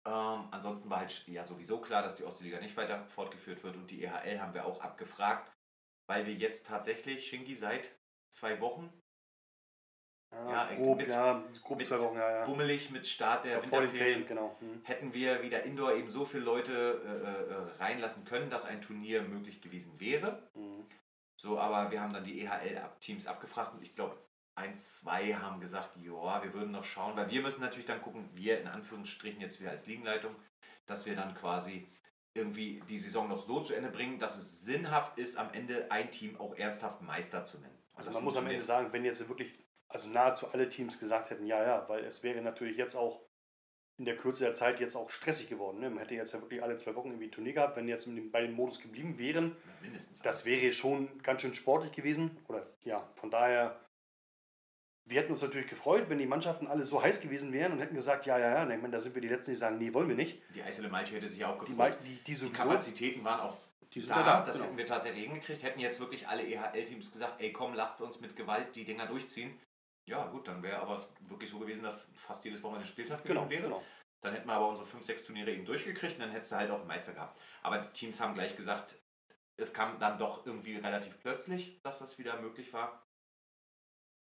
Ähm, 0.06 0.48
ansonsten 0.50 0.90
war 0.90 0.98
halt 1.00 1.26
ja 1.28 1.44
sowieso 1.44 1.80
klar, 1.80 2.02
dass 2.02 2.16
die 2.16 2.24
Ostseeliga 2.24 2.60
nicht 2.60 2.76
weiter 2.76 3.06
fortgeführt 3.06 3.62
wird 3.62 3.76
und 3.76 3.90
die 3.90 4.02
EHL 4.04 4.40
haben 4.40 4.54
wir 4.54 4.66
auch 4.66 4.80
abgefragt, 4.80 5.50
weil 6.08 6.26
wir 6.26 6.34
jetzt 6.34 6.66
tatsächlich, 6.66 7.26
Shingi, 7.28 7.54
seit 7.54 7.96
zwei 8.30 8.60
Wochen 8.60 8.92
Ja, 10.32 10.68
Ja, 10.70 10.74
grob, 10.74 10.98
mit- 10.98 11.10
ja, 11.10 11.44
grob 11.62 11.78
mit 11.78 11.86
zwei 11.86 12.00
Wochen, 12.00 12.16
ja, 12.16 12.30
ja. 12.40 12.44
bummelig 12.44 12.90
mit 12.90 13.06
Start 13.06 13.44
der 13.44 13.52
Vor 13.62 13.62
den 13.62 13.70
Ferien, 13.70 13.84
Winterferien 13.92 14.26
genau. 14.26 14.56
Hm. 14.60 14.82
hätten 14.84 15.14
wir 15.14 15.42
wieder 15.42 15.62
Indoor 15.62 15.94
eben 15.94 16.10
so 16.10 16.24
viele 16.24 16.42
Leute 16.42 16.72
äh, 16.72 17.52
äh, 17.52 17.82
reinlassen 17.82 18.24
können, 18.24 18.50
dass 18.50 18.66
ein 18.66 18.82
Turnier 18.82 19.22
möglich 19.22 19.60
gewesen 19.62 20.00
wäre. 20.00 20.42
Hm. 20.54 20.84
So, 21.44 21.58
aber 21.58 21.90
wir 21.90 22.00
haben 22.00 22.14
dann 22.14 22.24
die 22.24 22.40
EHL-Teams 22.40 23.26
abgefragt 23.26 23.74
und 23.74 23.82
ich 23.82 23.94
glaube, 23.94 24.16
ein, 24.54 24.74
zwei 24.74 25.34
haben 25.34 25.60
gesagt, 25.60 25.94
ja, 25.96 26.42
wir 26.42 26.54
würden 26.54 26.70
noch 26.70 26.84
schauen, 26.84 27.18
weil 27.18 27.28
wir 27.28 27.42
müssen 27.42 27.60
natürlich 27.60 27.84
dann 27.84 28.00
gucken, 28.00 28.30
wir 28.32 28.58
in 28.58 28.66
Anführungsstrichen 28.66 29.42
jetzt 29.42 29.60
wir 29.60 29.68
als 29.68 29.86
Ligenleitung, 29.86 30.34
dass 30.86 31.04
wir 31.04 31.14
dann 31.14 31.34
quasi 31.34 31.86
irgendwie 32.32 32.82
die 32.88 32.96
Saison 32.96 33.28
noch 33.28 33.42
so 33.42 33.60
zu 33.60 33.74
Ende 33.74 33.90
bringen, 33.90 34.18
dass 34.18 34.38
es 34.38 34.62
sinnhaft 34.62 35.18
ist, 35.18 35.36
am 35.36 35.52
Ende 35.52 35.90
ein 35.90 36.10
Team 36.10 36.40
auch 36.40 36.56
ernsthaft 36.56 37.02
Meister 37.02 37.44
zu 37.44 37.58
nennen. 37.58 37.78
Also 37.94 38.10
man 38.12 38.24
muss 38.24 38.38
am 38.38 38.46
Ende 38.46 38.62
sagen, 38.62 38.90
wenn 38.92 39.04
jetzt 39.04 39.28
wirklich, 39.28 39.52
also 39.88 40.08
nahezu 40.08 40.48
alle 40.50 40.70
Teams 40.70 40.98
gesagt 40.98 41.28
hätten, 41.28 41.44
ja, 41.44 41.62
ja, 41.62 41.86
weil 41.90 42.04
es 42.04 42.22
wäre 42.22 42.40
natürlich 42.40 42.78
jetzt 42.78 42.96
auch 42.96 43.20
in 43.96 44.04
der 44.04 44.16
Kürze 44.16 44.44
der 44.44 44.54
Zeit 44.54 44.80
jetzt 44.80 44.96
auch 44.96 45.10
stressig 45.10 45.48
geworden. 45.48 45.80
Ne? 45.80 45.88
Man 45.88 46.00
hätte 46.00 46.14
jetzt 46.14 46.32
ja 46.32 46.40
wirklich 46.40 46.62
alle 46.62 46.76
zwei 46.76 46.94
Wochen 46.96 47.08
irgendwie 47.08 47.26
ein 47.26 47.32
Turnier 47.32 47.52
gehabt, 47.52 47.76
wenn 47.76 47.86
jetzt 47.86 48.08
bei 48.32 48.42
dem 48.42 48.54
Modus 48.54 48.80
geblieben 48.80 49.18
wären. 49.18 49.56
Mindestens. 49.82 50.20
Das 50.22 50.44
wäre 50.44 50.72
schon 50.72 51.22
ganz 51.22 51.42
schön 51.42 51.54
sportlich 51.54 51.92
gewesen. 51.92 52.36
Oder 52.48 52.66
ja, 52.82 53.08
von 53.14 53.30
daher, 53.30 53.78
wir 55.04 55.20
hätten 55.20 55.30
uns 55.32 55.42
natürlich 55.42 55.68
gefreut, 55.68 56.06
wenn 56.08 56.18
die 56.18 56.26
Mannschaften 56.26 56.66
alle 56.66 56.84
so 56.84 57.02
heiß 57.02 57.20
gewesen 57.20 57.52
wären 57.52 57.72
und 57.72 57.78
hätten 57.78 57.94
gesagt, 57.94 58.26
ja, 58.26 58.38
ja, 58.38 58.52
ja, 58.54 58.64
ne, 58.64 58.74
ich 58.74 58.82
meine, 58.82 58.92
da 58.92 59.00
sind 59.00 59.14
wir 59.14 59.22
die 59.22 59.28
Letzten, 59.28 59.52
die 59.52 59.56
sagen, 59.56 59.78
nee, 59.78 59.94
wollen 59.94 60.08
wir 60.08 60.16
nicht. 60.16 60.42
die 60.54 60.62
Eisele 60.62 60.88
Malche 60.88 61.14
hätte 61.14 61.28
sich 61.28 61.44
auch 61.44 61.62
Die, 61.64 61.70
gefreut. 61.70 61.96
Die, 62.04 62.14
die 62.16 62.24
Die 62.24 62.34
sowieso, 62.34 62.54
Kapazitäten 62.54 63.22
waren 63.22 63.40
auch 63.40 63.56
die 63.94 64.00
sind 64.00 64.10
da, 64.10 64.24
da. 64.24 64.42
das 64.42 64.56
genau. 64.56 64.66
hätten 64.66 64.76
wir 64.78 64.86
tatsächlich 64.86 65.24
hingekriegt. 65.24 65.62
Hätten 65.62 65.78
jetzt 65.78 66.00
wirklich 66.00 66.26
alle 66.26 66.42
EHL-Teams 66.42 67.12
gesagt, 67.12 67.40
ey 67.40 67.52
komm, 67.52 67.74
lasst 67.74 68.00
uns 68.00 68.20
mit 68.20 68.34
Gewalt 68.34 68.74
die 68.74 68.84
Dinger 68.84 69.06
durchziehen. 69.06 69.56
Ja 70.06 70.26
gut, 70.26 70.46
dann 70.48 70.62
wäre 70.62 70.78
aber 70.80 70.96
es 70.96 71.08
wirklich 71.20 71.50
so 71.50 71.58
gewesen, 71.58 71.82
dass 71.82 72.10
fast 72.14 72.44
jedes 72.44 72.62
Wochenende 72.62 72.86
Spieltag 72.86 73.22
gewesen 73.22 73.34
Genau, 73.38 73.50
wäre. 73.50 73.62
genau. 73.62 73.82
Dann 74.22 74.32
hätten 74.34 74.46
wir 74.48 74.54
aber 74.54 74.68
unsere 74.68 74.86
5, 74.86 75.04
6 75.04 75.24
Turniere 75.24 75.50
eben 75.52 75.64
durchgekriegt 75.64 76.14
und 76.14 76.20
dann 76.20 76.30
hättest 76.30 76.52
du 76.52 76.56
halt 76.56 76.70
auch 76.70 76.78
einen 76.78 76.86
Meister 76.86 77.12
gehabt. 77.12 77.38
Aber 77.62 77.78
die 77.78 77.88
Teams 77.92 78.20
haben 78.20 78.34
gleich 78.34 78.56
gesagt, 78.56 78.96
es 79.56 79.72
kam 79.72 79.98
dann 79.98 80.18
doch 80.18 80.44
irgendwie 80.46 80.76
relativ 80.76 81.18
plötzlich, 81.20 81.80
dass 81.82 81.98
das 82.00 82.18
wieder 82.18 82.40
möglich 82.40 82.72
war. 82.72 83.06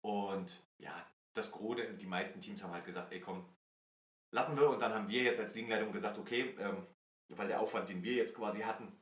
Und 0.05 0.63
ja, 0.79 1.07
das 1.35 1.53
Gros, 1.53 1.77
der- 1.77 1.93
die 1.93 2.07
meisten 2.07 2.41
Teams 2.41 2.63
haben 2.63 2.73
halt 2.73 2.85
gesagt, 2.85 3.13
ey 3.13 3.21
komm, 3.21 3.47
lassen 4.35 4.57
wir. 4.57 4.69
Und 4.69 4.81
dann 4.81 4.93
haben 4.93 5.09
wir 5.09 5.23
jetzt 5.23 5.41
als 5.41 5.55
Ligenleitung 5.55 5.93
gesagt, 5.93 6.19
okay, 6.19 6.55
ähm, 6.59 6.87
weil 7.29 7.49
der 7.49 7.61
Aufwand, 7.61 7.89
den 7.89 8.03
wir 8.03 8.15
jetzt 8.15 8.35
quasi 8.35 8.61
hatten, 8.61 9.01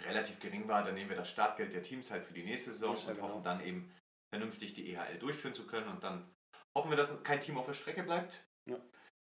relativ 0.00 0.38
gering 0.40 0.68
war, 0.68 0.84
dann 0.84 0.94
nehmen 0.94 1.10
wir 1.10 1.16
das 1.16 1.30
Startgeld 1.30 1.72
der 1.72 1.82
Teams 1.82 2.10
halt 2.10 2.24
für 2.24 2.34
die 2.34 2.44
nächste 2.44 2.72
Saison 2.72 2.94
ja 2.94 3.08
und 3.08 3.14
genau. 3.16 3.28
hoffen 3.28 3.42
dann 3.42 3.60
eben 3.64 3.92
vernünftig 4.30 4.74
die 4.74 4.92
EHL 4.92 5.18
durchführen 5.18 5.54
zu 5.54 5.66
können. 5.66 5.88
Und 5.88 6.02
dann 6.02 6.28
hoffen 6.74 6.90
wir, 6.90 6.96
dass 6.96 7.22
kein 7.22 7.40
Team 7.40 7.58
auf 7.58 7.66
der 7.66 7.74
Strecke 7.74 8.02
bleibt. 8.02 8.44
Ja. 8.66 8.76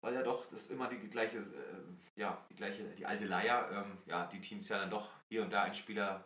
Weil 0.02 0.14
ja 0.14 0.22
doch, 0.22 0.46
das 0.50 0.62
ist 0.62 0.70
immer 0.70 0.88
die 0.88 0.98
gleiche, 1.08 1.38
äh, 1.38 2.20
ja, 2.20 2.44
die 2.50 2.56
gleiche, 2.56 2.84
die 2.94 3.06
alte 3.06 3.26
Leier, 3.26 3.70
ähm, 3.70 3.98
ja, 4.06 4.26
die 4.26 4.40
Teams 4.40 4.68
ja 4.68 4.78
dann 4.78 4.90
doch 4.90 5.12
hier 5.28 5.42
und 5.42 5.50
da 5.50 5.62
ein 5.62 5.74
Spieler 5.74 6.24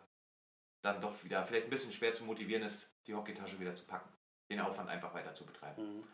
dann 0.83 1.01
doch 1.01 1.23
wieder 1.23 1.43
vielleicht 1.43 1.65
ein 1.65 1.69
bisschen 1.69 1.91
schwer 1.91 2.13
zu 2.13 2.23
motivieren 2.23 2.63
ist, 2.63 2.91
die 3.05 3.13
Hockeytasche 3.13 3.59
wieder 3.59 3.75
zu 3.75 3.85
packen. 3.85 4.09
Den 4.49 4.61
Aufwand 4.61 4.89
einfach 4.89 5.13
weiter 5.13 5.33
zu 5.33 5.45
betreiben. 5.45 5.97
Mhm. 5.97 6.07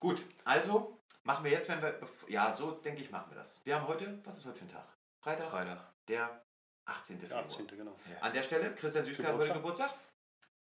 Gut, 0.00 0.22
also 0.44 1.00
machen 1.22 1.44
wir 1.44 1.50
jetzt, 1.50 1.68
wenn 1.68 1.80
wir, 1.80 1.98
ja, 2.28 2.54
so 2.54 2.72
denke 2.72 3.02
ich, 3.02 3.10
machen 3.10 3.30
wir 3.30 3.36
das. 3.36 3.64
Wir 3.64 3.76
haben 3.76 3.86
heute, 3.88 4.20
was 4.24 4.36
ist 4.36 4.46
heute 4.46 4.58
für 4.58 4.64
ein 4.66 4.68
Tag? 4.68 4.86
Freitag? 5.22 5.50
Freitag. 5.50 5.94
Der 6.08 6.44
18. 6.86 7.18
Der 7.18 7.28
Februar. 7.28 7.44
18. 7.46 7.66
genau. 7.68 7.96
An 8.20 8.32
der 8.32 8.42
Stelle, 8.42 8.74
Christian 8.74 9.04
Süßke 9.04 9.26
hat 9.26 9.34
heute 9.34 9.54
Geburtstag. 9.54 9.94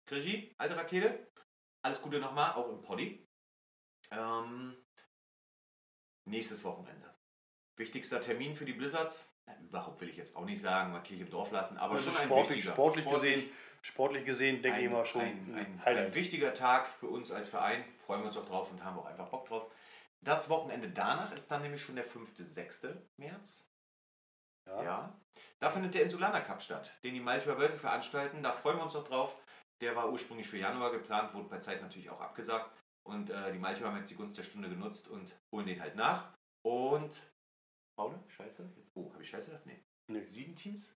Regie, 0.10 0.54
alte 0.58 0.76
Rakete. 0.76 1.28
Alles 1.84 2.02
Gute 2.02 2.20
nochmal, 2.20 2.54
auch 2.54 2.70
im 2.70 2.82
Poddy. 2.82 3.28
Ähm, 4.12 4.76
nächstes 6.26 6.64
Wochenende. 6.64 7.14
Wichtigster 7.78 8.22
Termin 8.22 8.54
für 8.54 8.66
die 8.66 8.74
Blizzards? 8.74 9.28
Na, 9.46 9.58
überhaupt 9.60 10.00
will 10.02 10.10
ich 10.10 10.18
jetzt 10.18 10.36
auch 10.36 10.46
nicht 10.46 10.62
sagen, 10.62 10.92
mal 10.92 11.02
Kirche 11.02 11.24
im 11.24 11.30
Dorf 11.32 11.52
lassen, 11.52 11.78
aber 11.78 11.94
Also 11.94 12.12
schon 12.12 12.20
ein 12.22 12.26
sportlich, 12.28 12.58
wichtiger. 12.58 12.74
sportlich, 12.74 13.06
gesehen, 13.10 13.50
sportlich 13.82 14.26
gesehen, 14.26 14.62
denke 14.62 14.80
ein, 14.80 14.86
ich 14.86 14.92
mal 14.92 15.06
schon 15.06 15.22
ein, 15.22 15.56
ein, 15.56 15.66
ein 15.66 15.86
Highlight. 15.86 16.14
wichtiger 16.14 16.54
Tag 16.54 16.90
für 16.92 17.08
uns 17.08 17.32
als 17.32 17.48
Verein. 17.50 17.84
Freuen 17.98 18.22
wir 18.22 18.28
uns 18.28 18.38
auch 18.38 18.46
drauf 18.46 18.70
und 18.72 18.84
haben 18.84 19.00
auch 19.00 19.06
einfach 19.06 19.30
Bock 19.30 19.48
drauf. 19.48 19.72
Das 20.24 20.50
Wochenende 20.50 20.90
danach 20.90 21.32
ist 21.32 21.50
dann 21.50 21.64
nämlich 21.64 21.82
schon 21.82 21.96
der 21.96 22.04
5. 22.04 22.30
6. 22.36 22.82
März. 23.18 23.68
Ja. 24.68 24.84
Ja. 24.84 25.22
Da 25.60 25.72
findet 25.72 25.96
der 25.96 26.04
Insulaner 26.04 26.42
Cup 26.42 26.62
statt, 26.62 26.92
den 27.04 27.16
die 27.16 27.20
Malteser 27.20 27.58
Wölfe 27.58 27.80
veranstalten. 27.80 28.44
Da 28.44 28.52
freuen 28.52 28.78
wir 28.78 28.84
uns 28.84 28.94
noch 28.94 29.08
drauf. 29.08 29.36
Der 29.82 29.96
war 29.96 30.12
ursprünglich 30.12 30.48
für 30.48 30.58
Januar 30.58 30.92
geplant, 30.92 31.34
wurde 31.34 31.50
bei 31.50 31.58
Zeit 31.60 31.82
natürlich 31.82 32.10
auch 32.10 32.22
abgesagt. 32.22 32.72
Und 33.04 33.30
äh, 33.32 33.52
die 33.52 33.58
Malteser 33.58 33.88
haben 33.88 33.98
jetzt 33.98 34.12
die 34.12 34.16
Gunst 34.16 34.38
der 34.38 34.44
Stunde 34.44 34.70
genutzt 34.70 35.08
und 35.08 35.36
holen 35.52 35.66
den 35.66 35.82
halt 35.82 35.96
nach. 35.96 36.32
Und. 36.64 37.20
Paul, 37.98 38.18
scheiße. 38.28 38.70
Jetzt, 38.78 38.92
oh, 38.96 39.12
habe 39.12 39.24
ich 39.24 39.30
scheiße 39.30 39.48
gedacht? 39.52 39.66
Nee. 39.66 39.84
Nee. 40.08 40.24
Sieben 40.26 40.56
Teams? 40.56 40.96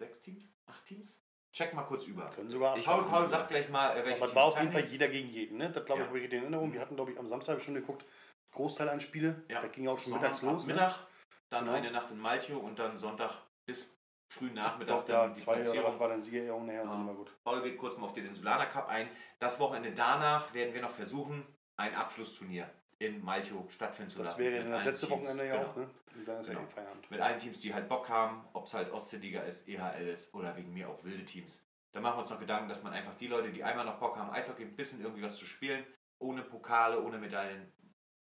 Sechs 0.00 0.20
Teams? 0.22 0.54
Acht 0.66 0.84
Teams? 0.86 1.22
Check 1.54 1.74
mal 1.74 1.82
kurz 1.82 2.06
über. 2.06 2.30
Können 2.30 2.50
sogar 2.50 2.78
Ich 2.78 2.86
Paul, 2.86 3.04
Paul 3.04 3.28
sagt 3.28 3.50
gleich 3.50 3.68
mal, 3.68 3.90
äh, 3.94 4.04
welche 4.06 4.16
Aber 4.16 4.26
es 4.26 4.32
Teams 4.32 4.34
war 4.34 4.44
auf 4.44 4.58
jeden 4.58 4.72
Fall 4.72 4.86
jeder 4.86 5.08
gegen 5.08 5.28
jeden. 5.28 5.58
Ne? 5.58 5.70
Das 5.70 5.84
glaube 5.84 6.00
ich, 6.00 6.06
Ja. 6.06 6.08
habe 6.08 6.18
ich 6.18 6.24
in 6.24 6.32
Erinnerung. 6.32 6.72
Wir 6.72 6.80
hatten, 6.80 6.96
glaube 6.96 7.12
ich, 7.12 7.18
am 7.18 7.26
Samstag 7.26 7.60
schon 7.62 7.74
geguckt, 7.74 8.06
Großteil 8.52 8.88
an 8.88 9.00
Spiele. 9.00 9.44
Ja. 9.48 9.60
Da 9.60 9.68
ging 9.68 9.86
auch 9.86 9.98
schon 9.98 10.12
Sonntag 10.12 10.28
mittags 10.30 10.42
los. 10.42 10.66
Ne? 10.66 10.72
Mittag, 10.72 11.06
dann 11.50 11.64
Genau. 11.66 11.76
eine 11.76 11.90
Nacht 11.90 12.10
in 12.10 12.18
Malchow 12.18 12.62
und 12.62 12.78
dann 12.78 12.96
Sonntag 12.96 13.42
bis 13.66 13.94
frühen 14.32 14.54
Nachmittag 14.54 15.06
Doch, 15.06 15.08
ja, 15.08 15.34
zwei 15.34 15.58
was 15.60 15.98
war 16.00 16.08
dann 16.08 16.22
Siegerehrung 16.22 16.66
nachher 16.66 16.82
und 16.82 16.88
Ja. 16.88 16.94
dann 16.94 17.06
war 17.06 17.14
gut. 17.14 17.30
Paul 17.44 17.62
geht 17.62 17.76
kurz 17.78 17.96
mal 17.98 18.06
auf 18.06 18.12
den 18.14 18.26
Insulaner 18.26 18.66
Cup 18.66 18.88
ein. 18.88 19.08
Das 19.38 19.60
Wochenende 19.60 19.92
danach 19.92 20.52
werden 20.54 20.72
wir 20.72 20.80
noch 20.80 20.90
versuchen, 20.90 21.44
ein 21.76 21.94
Abschlussturnier 21.94 22.70
in 22.98 23.22
Malchow 23.24 23.70
stattfinden 23.70 24.10
zu 24.12 24.18
Das 24.18 24.28
lassen. 24.28 24.38
wäre 24.40 24.54
Mit 24.56 24.64
dann 24.64 24.72
das 24.72 24.84
letzte 24.84 25.06
Teams. 25.08 25.20
Wochenende 25.22 25.46
ja 25.46 25.56
Genau. 25.56 25.68
auch, 25.70 25.76
ne? 25.76 25.90
Und 26.14 26.28
dann 26.28 26.40
ist 26.40 26.46
ja 26.48 26.54
Genau. 26.54 26.66
eh 26.66 26.70
Feierabend. 26.70 27.10
Mit 27.10 27.20
allen 27.20 27.38
Teams, 27.38 27.60
die 27.60 27.74
halt 27.74 27.88
Bock 27.88 28.08
haben, 28.08 28.44
ob 28.52 28.66
es 28.66 28.74
halt 28.74 28.90
Ostseeliga 28.92 29.40
ist, 29.42 29.68
EHL 29.68 30.08
ist 30.08 30.32
oder 30.34 30.56
wegen 30.56 30.72
mir 30.72 30.88
auch 30.88 31.02
wilde 31.04 31.24
Teams. 31.24 31.64
Da 31.92 32.00
machen 32.00 32.16
wir 32.16 32.20
uns 32.20 32.30
noch 32.30 32.40
Gedanken, 32.40 32.68
dass 32.68 32.82
man 32.82 32.92
einfach 32.94 33.14
die 33.16 33.26
Leute, 33.26 33.50
die 33.50 33.62
einmal 33.64 33.84
noch 33.84 33.98
Bock 33.98 34.16
haben, 34.16 34.30
Eishockey 34.30 34.62
ein 34.62 34.76
bisschen 34.76 35.02
irgendwie 35.02 35.22
was 35.22 35.36
zu 35.36 35.44
spielen, 35.44 35.84
ohne 36.18 36.42
Pokale, 36.42 37.02
ohne 37.02 37.18
Medaillen, 37.18 37.70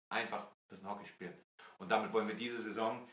einfach 0.09 0.45
ein 0.45 0.69
bisschen 0.69 0.89
Hockey 0.89 1.07
spielen. 1.07 1.35
Und 1.79 1.91
damit 1.91 2.13
wollen 2.13 2.29
wir 2.29 2.37
diese 2.37 2.63
Saison, 2.63 3.07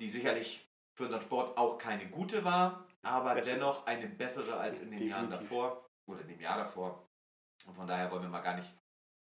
die 0.00 0.08
sicherlich 0.10 0.67
für 0.98 1.04
unseren 1.04 1.22
Sport 1.22 1.56
auch 1.56 1.78
keine 1.78 2.08
gute 2.08 2.44
war, 2.44 2.84
aber 3.02 3.34
Besser. 3.34 3.54
dennoch 3.54 3.86
eine 3.86 4.08
bessere 4.08 4.56
als 4.58 4.80
in 4.80 4.90
den 4.90 5.08
Jahren 5.08 5.30
Definitiv. 5.30 5.48
davor 5.48 5.88
oder 6.10 6.20
in 6.22 6.28
dem 6.28 6.40
Jahr 6.40 6.58
davor. 6.58 7.08
Und 7.66 7.76
von 7.76 7.86
daher 7.86 8.10
wollen 8.10 8.22
wir 8.22 8.28
mal 8.28 8.40
gar 8.40 8.56
nicht 8.56 8.68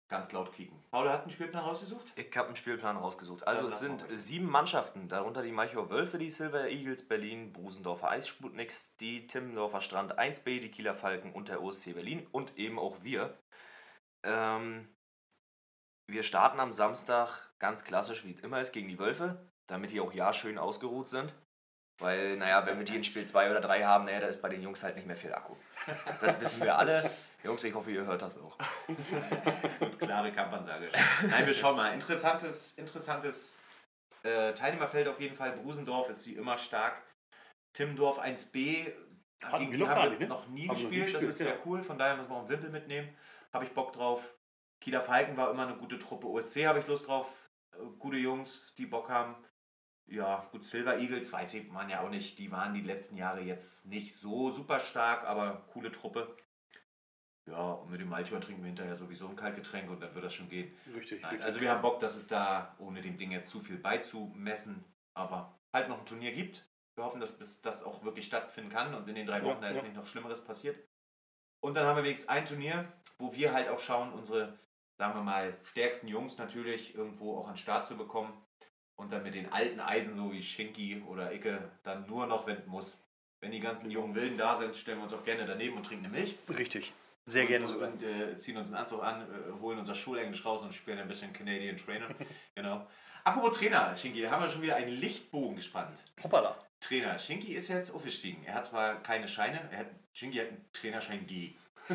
ganz 0.10 0.32
laut 0.32 0.54
kicken. 0.54 0.82
Paul, 0.92 1.04
du 1.04 1.12
hast 1.12 1.24
einen 1.24 1.32
Spielplan 1.32 1.66
rausgesucht? 1.66 2.14
Ich 2.16 2.38
habe 2.38 2.48
einen 2.48 2.56
Spielplan 2.56 2.96
rausgesucht. 2.96 3.46
Also 3.46 3.64
Dann 3.64 3.72
es 3.74 3.80
sind 3.80 4.06
sieben 4.18 4.50
Mannschaften, 4.50 5.10
darunter 5.10 5.42
die 5.42 5.52
Malchower 5.52 5.90
Wölfe, 5.90 6.18
die 6.18 6.30
Silver 6.30 6.70
Eagles 6.70 7.06
Berlin, 7.06 7.52
Brusendorfer 7.52 8.12
Eissputniks, 8.12 8.96
die 8.96 9.28
Timmendorfer 9.28 9.82
Strand 9.82 10.18
1B, 10.18 10.62
die 10.62 10.72
Kieler 10.72 10.96
Falken 10.96 11.34
und 11.34 11.50
der 11.50 11.62
OSC 11.62 11.94
Berlin 11.94 12.26
und 12.32 12.58
eben 12.58 12.80
auch 12.80 13.04
wir. 13.04 13.38
Ähm, 14.24 14.88
wir 16.10 16.24
starten 16.24 16.62
am 16.62 16.72
Samstag 16.72 17.52
ganz 17.60 17.84
klassisch, 17.84 18.24
wie 18.24 18.32
es 18.32 18.40
immer 18.40 18.62
ist, 18.62 18.72
gegen 18.72 18.88
die 18.88 19.00
Wölfe, 19.00 19.52
damit 19.68 19.92
die 19.92 20.00
auch 20.00 20.14
ja 20.14 20.32
schön 20.32 20.58
ausgeruht 20.58 21.10
sind. 21.10 21.34
Weil, 22.00 22.38
naja, 22.38 22.66
wenn 22.66 22.78
wir 22.78 22.86
die 22.86 22.96
in 22.96 23.04
Spiel 23.04 23.26
2 23.26 23.50
oder 23.50 23.60
3 23.60 23.84
haben, 23.84 24.04
naja, 24.04 24.20
da 24.20 24.28
ist 24.28 24.42
bei 24.42 24.50
den 24.50 24.62
Jungs 24.62 24.84
halt 24.84 24.96
nicht 24.96 25.08
mehr 25.08 25.16
viel 25.16 25.34
Akku. 25.34 25.56
Das 26.22 26.40
wissen 26.40 26.62
wir 26.62 26.78
alle. 26.78 27.10
Jungs, 27.44 27.64
ich 27.64 27.74
hoffe, 27.74 27.92
ihr 27.92 28.06
hört 28.06 28.22
das 28.22 28.38
auch. 28.38 28.58
Klare 30.00 30.32
Kampfansage. 30.32 30.90
Nein, 31.28 31.48
wir 31.48 31.54
schauen 31.54 31.76
mal. 31.76 31.94
Interessantes, 31.94 32.74
interessantes 32.78 33.56
äh, 34.24 34.54
Teilnehmerfeld 34.54 35.08
auf 35.08 35.20
jeden 35.20 35.36
Fall. 35.36 35.54
Brusendorf 35.54 36.10
ist 36.10 36.28
wie 36.28 36.36
immer 36.36 36.58
stark. 36.58 37.02
Timmendorf 37.74 38.20
1b. 38.20 38.92
Hatten 39.44 39.60
gegen 39.60 39.72
wir 39.72 39.78
die 39.78 39.84
noch 39.84 39.90
haben 39.90 39.96
gar 39.96 40.04
wir 40.04 40.10
nicht, 40.12 40.20
ne? 40.20 40.28
noch 40.28 40.48
nie 40.48 40.68
Haben 40.68 40.82
noch 40.82 40.90
nie 40.90 41.00
gespielt. 41.00 41.04
Das 41.04 41.12
gespielt, 41.14 41.30
ist 41.32 41.38
sehr 41.38 41.56
ja. 41.56 41.62
cool. 41.66 41.84
Von 41.84 41.98
daher 41.98 42.18
müssen 42.18 42.30
wir 42.30 42.36
auch 42.36 42.42
einen 42.42 42.50
Wimpel 42.50 42.70
mitnehmen. 42.70 43.16
Habe 43.54 43.66
ich 43.66 43.74
Bock 43.74 43.94
drauf. 43.94 44.36
Kieler 44.82 45.02
Falken 45.02 45.38
war 45.38 45.50
immer 45.50 45.68
eine 45.68 45.78
gute 45.78 45.98
Truppe. 45.98 46.28
OSC 46.28 46.66
habe 46.66 46.80
ich 46.80 46.88
Lust 46.88 47.08
drauf. 47.08 47.50
Äh, 47.74 47.78
Gute 47.98 48.18
Jungs, 48.18 48.74
die 48.78 48.86
Bock 48.86 49.10
haben. 49.10 49.36
Ja, 50.08 50.48
gut, 50.52 50.64
Silver 50.64 50.98
Eagles 50.98 51.32
weiß 51.34 51.54
ich 51.56 51.70
man 51.70 51.90
ja 51.90 52.02
auch 52.02 52.10
nicht. 52.10 52.40
Die 52.40 52.52
waren 52.52 52.74
die 52.74 52.82
letzten 52.82 53.18
Jahre 53.18 53.42
jetzt 53.42 53.86
nicht 53.86 54.16
so 54.16 54.52
super 54.52 54.80
stark, 54.80 55.26
aber 55.26 55.66
coole 55.74 55.92
Truppe. 55.92 56.36
Ja, 57.46 57.74
und 57.74 57.92
mit 57.92 58.02
dem 58.02 58.10
Malchower 58.10 58.42
trinken 58.42 58.62
wir 58.62 58.68
hinterher 58.68 58.96
sowieso 58.96 59.28
ein 59.28 59.36
Kaltgetränk 59.36 59.90
und 59.90 60.02
dann 60.02 60.14
wird 60.14 60.26
das 60.26 60.34
schon 60.34 60.50
gehen. 60.50 60.74
Richtig, 60.94 61.22
Nein, 61.22 61.32
richtig. 61.32 61.46
also 61.46 61.62
wir 61.62 61.72
haben 61.72 61.82
Bock, 61.82 62.00
dass 62.00 62.16
es 62.16 62.28
da 62.28 62.76
ohne 62.80 63.02
dem 63.02 63.18
Ding 63.18 63.32
jetzt 63.32 63.50
zu 63.50 63.62
viel 63.62 63.78
beizumessen, 63.78 64.84
aber 65.14 65.58
halt 65.74 65.88
noch 65.90 66.00
ein 66.00 66.06
Turnier 66.06 66.32
gibt. 66.32 66.70
Wir 66.96 67.04
hoffen, 67.04 67.22
dass 67.22 67.38
bis 67.38 67.62
das 67.62 67.84
auch 67.84 68.04
wirklich 68.04 68.26
stattfinden 68.26 68.70
kann 68.70 68.94
und 68.96 69.08
in 69.08 69.16
den 69.16 69.28
drei 69.28 69.40
Ja, 69.40 69.46
Wochen 69.46 69.62
da 69.62 69.70
jetzt 69.70 69.78
ja. 69.78 69.84
nicht 69.84 69.96
noch 69.96 70.06
Schlimmeres 70.06 70.44
passiert. 70.44 70.78
Und 71.62 71.76
dann 71.76 71.86
haben 71.86 71.98
wir 71.98 72.04
wenigstens 72.04 72.30
ein 72.30 72.46
Turnier, 72.46 72.92
wo 73.18 73.34
wir 73.34 73.54
halt 73.54 73.70
auch 73.70 73.80
schauen, 73.80 74.12
unsere, 74.14 74.58
sagen 74.98 75.16
wir 75.16 75.24
mal, 75.24 75.58
stärksten 75.64 76.08
Jungs 76.08 76.38
natürlich 76.38 76.96
irgendwo 76.96 77.38
auch 77.38 77.48
an 77.48 77.54
den 77.54 77.58
Start 77.58 77.86
zu 77.86 77.98
bekommen 77.98 78.34
und 78.98 79.14
dann 79.14 79.24
mit 79.24 79.36
den 79.36 79.52
alten 79.54 79.80
Eisen, 79.80 80.18
so 80.18 80.32
wie 80.32 80.42
Schinki 80.42 81.02
oder 81.08 81.34
Icke, 81.34 81.72
dann 81.84 82.06
nur 82.08 82.28
noch 82.28 82.46
wenden 82.46 82.70
muss. 82.70 83.02
Wenn 83.40 83.52
die 83.52 83.60
ganzen 83.60 83.92
jungen 83.92 84.16
Wilden 84.16 84.38
da 84.38 84.56
sind, 84.56 84.76
stellen 84.76 84.98
wir 84.98 85.04
uns 85.04 85.14
auch 85.14 85.24
gerne 85.24 85.46
daneben 85.46 85.78
und 85.78 85.86
trinken 85.86 86.06
eine 86.06 86.14
Milch. 86.18 86.36
Richtig. 86.50 86.92
Sehr 87.28 87.44
und, 87.44 87.48
gerne 87.50 87.66
und, 87.66 87.72
sogar. 87.72 87.90
Und 87.90 88.04
äh, 88.04 88.38
ziehen 88.38 88.58
uns 88.58 88.68
einen 88.70 88.78
Anzug 88.78 89.04
an, 89.04 89.22
äh, 89.22 89.62
holen 89.62 89.78
unser 89.78 89.94
Schulenglisch 89.94 90.44
raus 90.44 90.64
und 90.64 90.74
spielen 90.74 90.98
ein 90.98 91.08
bisschen 91.08 91.32
Canadian 91.32 91.78
Trainer. 91.78 92.08
genau. 92.56 92.88
Apropos 93.24 93.58
Trainer, 93.58 93.96
Shinki, 93.96 94.22
da 94.22 94.32
haben 94.32 94.44
wir 94.44 94.50
schon 94.50 94.62
wieder 94.62 94.76
einen 94.78 94.90
Lichtbogen 94.90 95.58
gespannt. 95.58 96.02
Hoppala. 96.24 96.58
Trainer, 96.80 97.20
Shinki 97.20 97.54
ist 97.54 97.68
jetzt 97.68 97.92
aufgestiegen. 97.92 98.44
Er 98.46 98.56
hat 98.56 98.66
zwar 98.66 99.04
keine 99.04 99.28
Scheine, 99.28 99.60
er 99.72 99.80
hat, 99.80 99.88
Shinki 100.14 100.38
hat 100.38 100.48
einen 100.48 100.66
Trainerschein 100.74 101.28
G. 101.28 101.54
äh, 101.90 101.94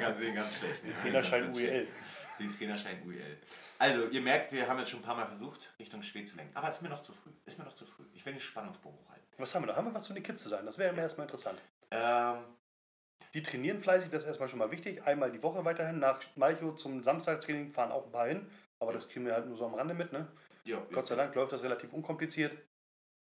ganz, 0.00 0.20
ganz 0.20 0.58
schlecht. 0.58 0.84
ne? 0.84 0.92
Trainerschein 1.00 1.42
Ganz, 1.44 1.56
ganz 1.56 1.56
UEL. 1.56 1.88
Den 2.38 2.56
Trainerschein 2.56 3.06
UEL. 3.06 3.38
Also, 3.78 4.06
ihr 4.08 4.20
merkt, 4.20 4.52
wir 4.52 4.66
haben 4.66 4.78
jetzt 4.78 4.90
schon 4.90 5.00
ein 5.00 5.04
paar 5.04 5.16
Mal 5.16 5.26
versucht, 5.26 5.70
Richtung 5.78 6.02
Schwed 6.02 6.26
zu 6.26 6.36
lenken. 6.36 6.56
Aber 6.56 6.68
es 6.68 6.76
ist 6.76 6.82
mir 6.82 6.88
noch 6.88 7.02
zu 7.02 7.12
früh. 7.12 7.30
Ist 7.44 7.58
mir 7.58 7.64
noch 7.64 7.74
zu 7.74 7.86
früh. 7.86 8.04
Ich 8.12 8.24
will 8.26 8.32
den 8.32 8.40
Spannungsbogen 8.40 8.98
hochhalten. 8.98 9.26
Was 9.38 9.54
haben 9.54 9.62
wir 9.62 9.68
da? 9.68 9.76
Haben 9.76 9.86
wir 9.86 9.94
was 9.94 10.04
zu 10.04 10.14
den 10.14 10.22
Kids 10.22 10.42
zu 10.42 10.48
sagen? 10.48 10.66
Das 10.66 10.78
wäre 10.78 10.92
mir 10.92 11.00
erstmal 11.02 11.26
interessant. 11.26 11.60
Ähm, 11.90 12.38
Die 13.34 13.42
trainieren 13.42 13.80
fleißig, 13.80 14.10
das 14.10 14.22
ist 14.22 14.28
erstmal 14.28 14.48
schon 14.48 14.58
mal 14.60 14.70
wichtig. 14.70 15.02
Einmal 15.04 15.30
die 15.32 15.42
Woche 15.42 15.64
weiterhin. 15.64 15.98
Nach 15.98 16.20
Malchow 16.36 16.74
zum 16.76 17.02
Samstagstraining 17.02 17.72
fahren 17.72 17.92
auch 17.92 18.06
ein 18.06 18.12
paar 18.12 18.26
hin. 18.28 18.46
Aber 18.80 18.92
das 18.92 19.08
kriegen 19.08 19.26
wir 19.26 19.34
halt 19.34 19.46
nur 19.46 19.56
so 19.56 19.66
am 19.66 19.74
Rande 19.74 19.94
mit. 19.94 20.12
Ne? 20.12 20.26
ja, 20.64 20.78
Gott 20.92 21.06
sei 21.06 21.16
Dank 21.16 21.34
läuft 21.34 21.52
das 21.52 21.62
relativ 21.62 21.92
unkompliziert. 21.92 22.56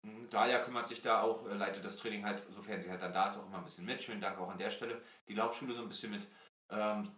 Mhm, 0.06 0.30
Dalia 0.30 0.60
kümmert 0.60 0.88
sich 0.88 1.02
da 1.02 1.22
auch, 1.22 1.48
äh, 1.50 1.54
leitet 1.54 1.84
das 1.86 1.98
Training 1.98 2.26
halt, 2.26 2.44
sofern 2.50 2.80
sie 2.80 2.90
halt 2.90 3.02
dann 3.02 3.14
da 3.14 3.26
ist, 3.28 3.38
auch 3.38 3.48
immer 3.48 3.58
ein 3.58 3.64
bisschen 3.64 3.86
mit. 3.86 4.02
Schönen 4.04 4.22
Dank 4.22 4.38
auch 4.40 4.50
an 4.50 4.58
der 4.58 4.70
Stelle. 4.70 5.02
Die 5.28 5.34
Laufschule 5.34 5.74
so 5.74 5.82
ein 5.82 5.88
bisschen 5.88 6.12
mit. 6.12 6.28
Ähm, 6.70 7.12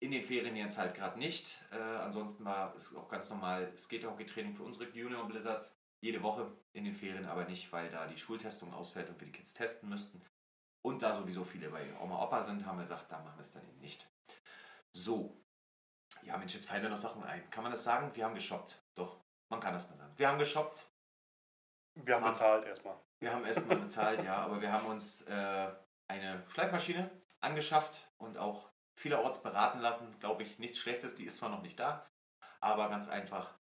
in 0.00 0.10
den 0.10 0.22
Ferien 0.22 0.56
jetzt 0.56 0.78
halt 0.78 0.94
gerade 0.94 1.18
nicht. 1.18 1.60
Äh, 1.70 1.76
ansonsten 1.76 2.44
war 2.44 2.74
es 2.74 2.94
auch 2.96 3.08
ganz 3.08 3.28
normal 3.30 3.76
Skaterhockey-Training 3.76 4.54
für 4.54 4.62
unsere 4.62 4.88
Junior 4.90 5.26
Blizzards. 5.28 5.76
Jede 6.02 6.22
Woche 6.22 6.50
in 6.72 6.84
den 6.84 6.94
Ferien, 6.94 7.26
aber 7.26 7.44
nicht, 7.44 7.70
weil 7.72 7.90
da 7.90 8.06
die 8.06 8.16
Schultestung 8.16 8.72
ausfällt 8.72 9.10
und 9.10 9.20
wir 9.20 9.26
die 9.26 9.32
Kids 9.32 9.52
testen 9.52 9.88
müssten. 9.90 10.22
Und 10.82 11.02
da 11.02 11.12
sowieso 11.12 11.44
viele 11.44 11.68
bei 11.68 11.84
Oma 12.00 12.22
Opa 12.24 12.42
sind, 12.42 12.64
haben 12.64 12.78
wir 12.78 12.82
gesagt, 12.84 13.12
da 13.12 13.18
machen 13.18 13.36
wir 13.36 13.42
es 13.42 13.52
dann 13.52 13.68
eben 13.68 13.78
nicht. 13.80 14.08
So. 14.92 15.36
Ja, 16.22 16.38
Mensch, 16.38 16.54
jetzt 16.54 16.66
fallen 16.66 16.82
mir 16.82 16.88
noch 16.88 16.96
Sachen 16.96 17.22
ein. 17.22 17.48
Kann 17.50 17.62
man 17.62 17.72
das 17.72 17.84
sagen? 17.84 18.10
Wir 18.14 18.24
haben 18.24 18.34
geshoppt. 18.34 18.80
Doch, 18.94 19.20
man 19.50 19.60
kann 19.60 19.74
das 19.74 19.90
mal 19.90 19.96
sagen. 19.98 20.12
Wir 20.16 20.28
haben 20.28 20.38
geshoppt. 20.38 20.86
Wir 21.94 22.14
haben 22.14 22.24
Ah. 22.24 22.28
bezahlt 22.30 22.64
erstmal. 22.66 22.96
Wir 23.20 23.32
haben 23.32 23.44
erstmal 23.44 23.76
bezahlt, 23.76 24.24
ja, 24.24 24.36
aber 24.38 24.62
wir 24.62 24.72
haben 24.72 24.86
uns 24.86 25.22
äh, 25.22 25.70
eine 26.08 26.42
Schleifmaschine 26.48 27.10
angeschafft 27.40 28.08
und 28.16 28.38
auch 28.38 28.70
vielerorts 29.00 29.42
beraten 29.42 29.80
lassen. 29.80 30.18
Glaube 30.20 30.42
ich, 30.42 30.58
nichts 30.58 30.78
Schlechtes, 30.78 31.16
die 31.16 31.24
ist 31.24 31.38
zwar 31.38 31.48
noch 31.48 31.62
nicht 31.62 31.78
da, 31.78 32.06
aber 32.60 32.88
ganz 32.88 33.08
einfach, 33.08 33.58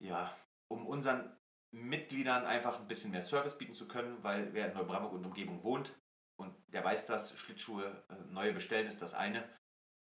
ja, 0.00 0.34
um 0.68 0.86
unseren 0.86 1.36
Mitgliedern 1.72 2.46
einfach 2.46 2.78
ein 2.78 2.86
bisschen 2.86 3.10
mehr 3.10 3.22
Service 3.22 3.58
bieten 3.58 3.72
zu 3.72 3.88
können, 3.88 4.22
weil 4.22 4.54
wer 4.54 4.68
in 4.68 4.74
Neubrandenburg 4.74 5.18
und 5.18 5.26
Umgebung 5.26 5.64
wohnt 5.64 5.92
und 6.38 6.54
der 6.68 6.84
weiß 6.84 7.06
das, 7.06 7.36
Schlittschuhe 7.36 8.04
äh, 8.08 8.14
neue 8.30 8.52
bestellen 8.52 8.86
ist 8.86 9.02
das 9.02 9.14
eine, 9.14 9.48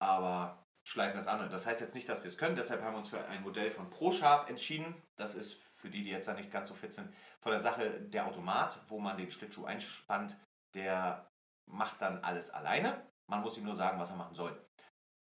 aber 0.01 0.65
Schleifen 0.83 1.17
das 1.17 1.27
andere. 1.27 1.49
Das 1.49 1.67
heißt 1.67 1.81
jetzt 1.81 1.93
nicht, 1.93 2.09
dass 2.09 2.23
wir 2.23 2.29
es 2.29 2.37
können, 2.37 2.55
deshalb 2.55 2.81
haben 2.81 2.93
wir 2.93 2.99
uns 2.99 3.09
für 3.09 3.23
ein 3.25 3.43
Modell 3.43 3.69
von 3.69 3.91
ProSharp 3.91 4.49
entschieden. 4.49 4.95
Das 5.15 5.35
ist 5.35 5.53
für 5.53 5.91
die, 5.91 6.01
die 6.01 6.09
jetzt 6.09 6.27
da 6.27 6.33
nicht 6.33 6.49
ganz 6.49 6.67
so 6.67 6.73
fit 6.73 6.91
sind, 6.91 7.13
von 7.41 7.51
der 7.51 7.61
Sache 7.61 8.01
der 8.01 8.25
Automat, 8.25 8.79
wo 8.87 8.99
man 8.99 9.17
den 9.17 9.29
Schlittschuh 9.29 9.65
einspannt, 9.65 10.35
der 10.73 11.29
macht 11.67 12.01
dann 12.01 12.23
alles 12.23 12.49
alleine. 12.49 13.05
Man 13.29 13.41
muss 13.41 13.57
ihm 13.57 13.63
nur 13.65 13.75
sagen, 13.75 13.99
was 13.99 14.09
er 14.09 14.15
machen 14.17 14.35
soll. 14.35 14.55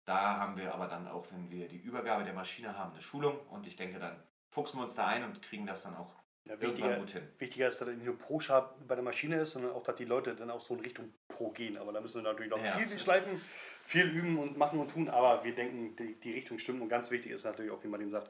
Da 0.06 0.38
haben 0.38 0.58
wir 0.58 0.74
aber 0.74 0.88
dann 0.88 1.08
auch, 1.08 1.26
wenn 1.32 1.50
wir 1.52 1.68
die 1.68 1.78
Übergabe 1.78 2.24
der 2.24 2.34
Maschine 2.34 2.76
haben, 2.78 2.92
eine 2.92 3.02
Schulung 3.02 3.40
und 3.48 3.68
ich 3.68 3.76
denke, 3.76 4.00
dann 4.00 4.22
fuchsen 4.50 4.80
wir 4.80 4.84
uns 4.84 4.96
da 4.96 5.06
ein 5.08 5.24
und 5.24 5.42
kriegen 5.42 5.66
das 5.68 5.84
dann 5.84 5.96
auch 5.96 6.16
Ja, 6.46 6.60
wichtiger, 6.60 6.98
gut 6.98 7.12
hin. 7.12 7.28
wichtiger 7.38 7.68
ist, 7.68 7.80
dass 7.80 7.88
nicht 7.88 8.04
nur 8.04 8.18
pro 8.18 8.40
Sharp 8.40 8.76
bei 8.88 8.96
der 8.96 9.04
Maschine 9.04 9.38
ist, 9.38 9.52
sondern 9.52 9.72
auch, 9.74 9.84
dass 9.84 9.96
die 9.96 10.06
Leute 10.06 10.36
dann 10.36 10.50
auch 10.50 10.60
so 10.60 10.74
in 10.74 10.80
Richtung 10.80 11.14
Pro 11.28 11.52
gehen. 11.52 11.78
Aber 11.78 11.94
da 11.94 12.02
müssen 12.02 12.24
wir 12.24 12.30
natürlich 12.30 12.50
noch 12.52 12.64
Ja. 12.64 12.72
viel, 12.72 13.00
schleifen, 13.00 13.40
viel 13.84 14.06
üben 14.10 14.40
und 14.40 14.58
machen 14.58 14.80
und 14.80 14.90
tun. 14.90 15.08
Aber 15.08 15.44
wir 15.44 15.54
denken, 15.54 15.96
die, 15.96 16.20
die 16.20 16.34
Richtung 16.34 16.58
stimmt. 16.58 16.82
Und 16.82 16.90
ganz 16.90 17.12
wichtig 17.12 17.32
ist 17.32 17.44
natürlich 17.46 17.72
auch, 17.72 17.84
wie 17.84 17.88
man 17.88 18.02
eben 18.02 18.10
sagt, 18.10 18.30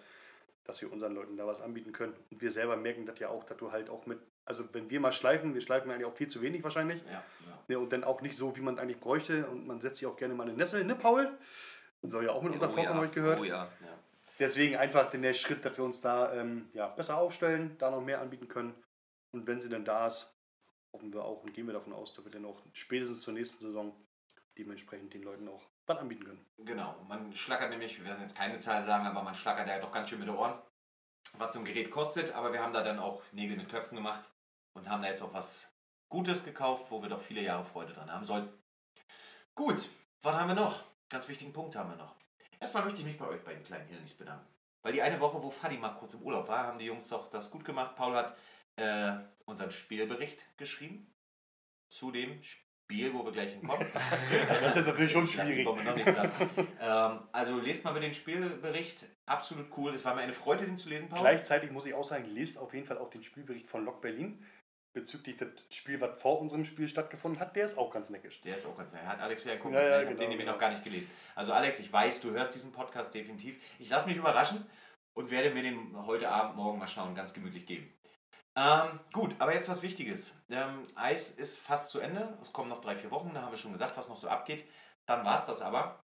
dass 0.66 0.82
wir 0.82 0.92
unseren 0.92 1.16
Leuten 1.16 1.38
da 1.38 1.48
was 1.48 1.62
anbieten 1.62 1.94
können. 1.94 2.13
Und 2.30 2.42
wir 2.42 2.51
selber 2.51 2.75
merken 2.75 3.06
das 3.06 3.18
ja 3.20 3.30
auch, 3.30 3.46
dass 3.46 3.58
du 3.58 3.72
halt 3.72 3.90
auch 3.90 4.06
mit, 4.06 4.20
also 4.45 4.67
wenn 4.74 4.89
wir 4.89 5.00
mal 5.00 5.13
schleifen, 5.13 5.53
wir 5.53 5.62
schleifen 5.62 5.91
eigentlich 5.91 6.05
auch 6.05 6.15
viel 6.15 6.27
zu 6.27 6.41
wenig 6.41 6.63
wahrscheinlich. 6.63 7.01
Ja, 7.05 7.12
ja. 7.12 7.24
Ja, 7.67 7.77
und 7.77 7.93
dann 7.93 8.03
auch 8.03 8.21
nicht 8.21 8.36
so, 8.36 8.55
wie 8.57 8.62
man 8.62 8.79
eigentlich 8.79 9.00
bräuchte. 9.00 9.48
Und 9.48 9.67
man 9.67 9.79
setzt 9.79 10.00
sich 10.00 10.07
auch 10.07 10.17
gerne 10.17 10.33
mal 10.33 10.43
eine 10.43 10.53
Nessel, 10.53 10.83
ne, 10.83 10.95
Paul? 10.95 11.31
Soll 12.01 12.25
ja 12.25 12.31
auch 12.31 12.41
mit 12.41 12.53
unter 12.53 12.67
Oh 12.67 12.71
vorkommen, 12.71 12.95
habe 12.95 13.05
ich 13.05 13.12
gehört. 13.12 13.39
Oh 13.39 13.43
ja. 13.43 13.65
ja. 13.65 13.98
Deswegen 14.39 14.75
einfach 14.75 15.10
den 15.10 15.21
der 15.21 15.36
Schritt, 15.36 15.63
dass 15.63 15.77
wir 15.77 15.86
uns 15.86 16.01
da 16.01 16.33
ähm, 16.33 16.69
ja, 16.74 16.88
besser 16.88 17.17
aufstellen, 17.17 17.75
da 17.77 17.91
noch 17.91 18.01
mehr 18.01 18.21
anbieten 18.21 18.48
können. 18.48 18.74
Und 19.31 19.45
wenn 19.45 19.62
sie 19.62 19.69
dann 19.69 19.86
da 19.86 20.07
ist, 20.07 20.36
hoffen 20.91 21.13
wir 21.13 21.24
auch 21.24 21.43
und 21.43 21.53
gehen 21.53 21.67
wir 21.67 21.74
davon 21.74 21.93
aus, 21.93 22.12
dass 22.13 22.25
wir 22.25 22.31
dann 22.31 22.45
auch 22.45 22.62
spätestens 22.74 23.21
zur 23.21 23.33
nächsten 23.33 23.60
Saison 23.60 23.95
dementsprechend 24.57 25.13
den 25.13 25.24
Leuten 25.24 25.48
auch 25.48 25.63
was 25.86 26.00
anbieten 26.00 26.25
können. 26.25 26.45
Genau, 26.57 26.95
man 27.07 27.33
schlackert 27.33 27.69
nämlich, 27.69 28.00
wir 28.00 28.05
werden 28.05 28.21
jetzt 28.21 28.36
keine 28.36 28.60
Zahl 28.60 28.83
sagen, 28.83 29.05
aber 29.05 29.21
man 29.21 29.33
schlackert 29.33 29.67
ja 29.67 29.79
doch 29.79 29.91
ganz 29.91 30.10
schön 30.10 30.19
mit 30.19 30.27
den 30.27 30.36
Ohren, 30.36 30.60
was 31.38 31.53
so 31.53 31.59
ein 31.59 31.65
Gerät 31.65 31.91
kostet. 31.91 32.33
Aber 32.33 32.53
wir 32.53 32.61
haben 32.61 32.73
da 32.73 32.83
dann 32.83 33.00
auch 33.00 33.21
Nägel 33.31 33.57
mit 33.57 33.69
Köpfen 33.69 33.95
gemacht 33.95 34.29
und 34.73 34.89
haben 34.89 35.01
da 35.01 35.09
jetzt 35.09 35.21
auch 35.21 35.33
was 35.33 35.71
Gutes 36.09 36.43
gekauft, 36.43 36.88
wo 36.89 37.01
wir 37.01 37.09
doch 37.09 37.21
viele 37.21 37.41
Jahre 37.41 37.63
Freude 37.63 37.93
dran 37.93 38.11
haben 38.11 38.25
sollten. 38.25 38.51
Gut, 39.55 39.89
was 40.21 40.35
haben 40.35 40.50
wir 40.50 40.55
noch? 40.55 40.83
Ganz 41.09 41.27
wichtigen 41.27 41.53
Punkt 41.53 41.75
haben 41.75 41.89
wir 41.89 41.97
noch. 41.97 42.15
Erstmal 42.59 42.83
möchte 42.83 43.01
ich 43.01 43.07
mich 43.07 43.17
bei 43.17 43.27
euch 43.27 43.43
beiden 43.43 43.63
kleinen 43.63 43.88
Hirnis 43.88 44.13
bedanken. 44.13 44.47
Weil 44.81 44.93
die 44.93 45.01
eine 45.01 45.19
Woche, 45.19 45.41
wo 45.41 45.50
Fadi 45.50 45.77
mal 45.77 45.89
kurz 45.89 46.13
im 46.13 46.21
Urlaub 46.21 46.47
war, 46.47 46.65
haben 46.65 46.79
die 46.79 46.85
Jungs 46.85 47.07
doch 47.09 47.29
das 47.29 47.50
gut 47.50 47.65
gemacht. 47.65 47.95
Paul 47.95 48.15
hat 48.15 48.35
äh, 48.75 49.13
unseren 49.45 49.71
Spielbericht 49.71 50.45
geschrieben. 50.57 51.13
Zu 51.89 52.11
dem 52.11 52.41
Wir 52.91 53.31
gleich 53.31 53.53
hinkommen. 53.53 53.88
Das 54.62 54.75
ist 54.75 54.86
natürlich 54.86 55.12
schon 55.12 55.27
schwierig. 55.27 55.67
Ähm, 56.81 57.19
also 57.31 57.60
lest 57.60 57.83
mal 57.83 57.91
über 57.91 58.00
den 58.00 58.13
Spielbericht. 58.13 59.05
Absolut 59.25 59.67
cool. 59.77 59.95
Es 59.95 60.05
war 60.05 60.13
mir 60.13 60.21
eine 60.21 60.33
Freude, 60.33 60.65
den 60.65 60.77
zu 60.77 60.89
lesen, 60.89 61.10
Paul. 61.10 61.21
Gleichzeitig 61.21 61.71
muss 61.71 61.86
ich 61.86 61.93
auch 61.93 62.03
sagen, 62.03 62.25
lest 62.33 62.57
auf 62.57 62.74
jeden 62.74 62.86
Fall 62.86 62.98
auch 62.98 63.10
den 63.10 63.24
Spielbericht 63.24 63.67
von 63.67 63.86
Lok 63.86 64.01
Berlin 64.01 64.43
bezüglich 64.93 65.38
das 65.38 65.67
Spiel, 65.69 66.01
was 66.01 66.21
vor 66.21 66.39
unserem 66.41 66.65
Spiel 66.65 66.88
stattgefunden 66.88 67.39
hat. 67.39 67.55
Der 67.55 67.65
ist 67.65 67.77
auch 67.77 67.89
ganz 67.89 68.10
neckisch. 68.10 68.41
Der 68.41 68.57
ist 68.57 68.65
auch 68.65 68.77
ganz 68.77 68.91
nett. 68.91 69.03
Hat 69.03 69.19
Alex 69.19 69.45
wieder 69.45 69.57
gucken. 69.57 69.74
Ja, 69.74 69.81
ja, 69.81 70.01
ich 70.01 70.10
genau, 70.10 70.19
den 70.19 70.29
nämlich 70.29 70.45
genau. 70.45 70.53
noch 70.53 70.60
gar 70.60 70.71
nicht 70.71 70.83
gelesen. 70.83 71.10
Also 71.36 71.53
Alex, 71.53 71.79
ich 71.79 71.91
weiß, 71.91 72.21
du 72.21 72.31
hörst 72.31 72.53
diesen 72.53 72.71
Podcast 72.71 73.13
definitiv. 73.13 73.57
Ich 73.79 73.89
lasse 73.89 74.07
mich 74.07 74.17
überraschen 74.17 74.65
und 75.13 75.31
werde 75.31 75.51
mir 75.51 75.63
den 75.63 75.95
heute 76.05 76.29
Abend, 76.29 76.57
morgen 76.57 76.79
mal 76.79 76.88
schauen, 76.88 77.15
ganz 77.15 77.33
gemütlich 77.33 77.65
geben. 77.65 77.91
Ähm, 78.55 79.00
gut, 79.13 79.36
aber 79.39 79.53
jetzt 79.53 79.70
was 79.70 79.81
Wichtiges. 79.81 80.36
Ähm, 80.50 80.86
Eis 80.96 81.31
ist 81.31 81.60
fast 81.60 81.89
zu 81.89 82.00
Ende. 82.00 82.38
Es 82.41 82.51
kommen 82.51 82.70
noch 82.70 82.81
drei, 82.81 82.96
vier 82.96 83.12
Wochen. 83.12 83.31
Da 83.34 83.41
haben 83.41 83.51
wir 83.51 83.58
schon 83.58 83.72
gesagt, 83.72 83.96
was 83.98 84.10
noch 84.10 84.17
so 84.17 84.27
abgeht. 84.27 84.65
Dann 85.05 85.25
war 85.25 85.39
es 85.39 85.46
das 85.46 85.62
aber, 85.62 86.03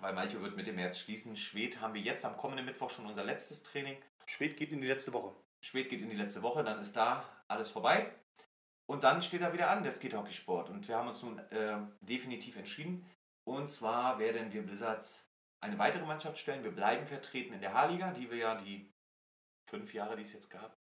weil 0.00 0.12
Malte 0.12 0.42
wird 0.42 0.56
Mitte 0.56 0.72
März 0.72 0.98
schließen. 0.98 1.36
Schwed 1.36 1.80
haben 1.80 1.94
wir 1.94 2.00
jetzt 2.00 2.24
am 2.24 2.36
kommenden 2.36 2.66
Mittwoch 2.66 2.90
schon 2.90 3.06
unser 3.06 3.24
letztes 3.24 3.62
Training. 3.62 3.96
Schwed 4.26 4.56
geht 4.56 4.72
in 4.72 4.80
die 4.80 4.88
letzte 4.88 5.12
Woche. 5.12 5.34
Schwed 5.60 5.88
geht 5.88 6.02
in 6.02 6.10
die 6.10 6.16
letzte 6.16 6.42
Woche, 6.42 6.62
dann 6.62 6.78
ist 6.78 6.96
da 6.96 7.24
alles 7.48 7.70
vorbei. 7.70 8.12
Und 8.86 9.02
dann 9.04 9.22
steht 9.22 9.40
er 9.40 9.52
wieder 9.52 9.70
an, 9.70 9.82
der 9.82 9.92
Skatehockeysport. 9.92 10.70
Und 10.70 10.86
wir 10.86 10.96
haben 10.96 11.08
uns 11.08 11.22
nun 11.22 11.38
äh, 11.50 11.78
definitiv 12.00 12.56
entschieden. 12.56 13.08
Und 13.44 13.68
zwar 13.68 14.18
werden 14.18 14.52
wir 14.52 14.64
Blizzards 14.64 15.28
eine 15.60 15.78
weitere 15.78 16.04
Mannschaft 16.04 16.38
stellen. 16.38 16.62
Wir 16.62 16.74
bleiben 16.74 17.06
vertreten 17.06 17.54
in 17.54 17.60
der 17.60 17.74
H-Liga, 17.74 18.12
die 18.12 18.30
wir 18.30 18.36
ja 18.36 18.54
die 18.54 18.92
fünf 19.68 19.94
Jahre, 19.94 20.16
die 20.16 20.22
es 20.22 20.32
jetzt 20.32 20.50
gab, 20.50 20.76